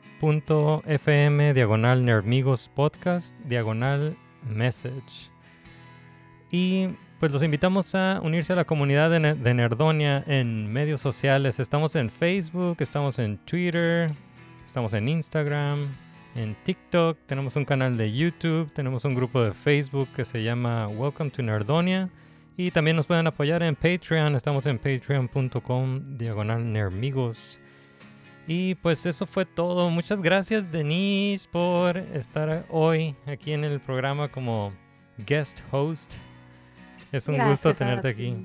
[1.56, 4.16] diagonal Nermigos Podcast diagonal
[4.48, 5.32] message.
[6.52, 6.90] Y
[7.24, 11.58] pues los invitamos a unirse a la comunidad de, Ne- de Nerdonia en medios sociales.
[11.62, 14.12] Estamos en Facebook, estamos en Twitter,
[14.66, 15.88] estamos en Instagram,
[16.36, 20.86] en TikTok, tenemos un canal de YouTube, tenemos un grupo de Facebook que se llama
[20.90, 22.10] Welcome to Nerdonia.
[22.58, 24.36] Y también nos pueden apoyar en Patreon.
[24.36, 27.58] Estamos en patreon.com diagonal nermigos.
[28.48, 29.90] Y pues eso fue todo.
[29.90, 34.74] Muchas gracias Denise por estar hoy aquí en el programa como
[35.26, 36.16] guest host.
[37.14, 38.36] Es un gusto Gracias tenerte aquí.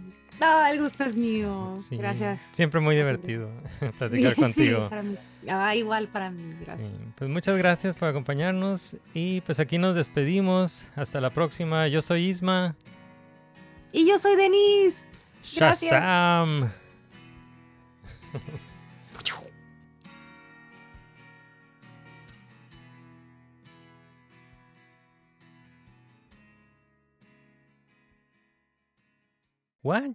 [0.40, 1.74] No, el gusto es mío.
[1.76, 2.40] Sí, Gracias.
[2.52, 3.50] Siempre muy divertido
[3.98, 4.88] platicar Sí, contigo.
[4.88, 5.16] para mí.
[5.50, 6.90] Ah, igual para mí, gracias.
[7.16, 10.86] Pues muchas gracias por acompañarnos y pues aquí nos despedimos.
[10.94, 11.88] Hasta la próxima.
[11.88, 12.76] Yo soy Isma.
[13.90, 15.08] Y yo soy Denise.
[15.56, 15.90] Gracias.
[15.90, 16.70] Shazam.
[29.82, 30.14] What?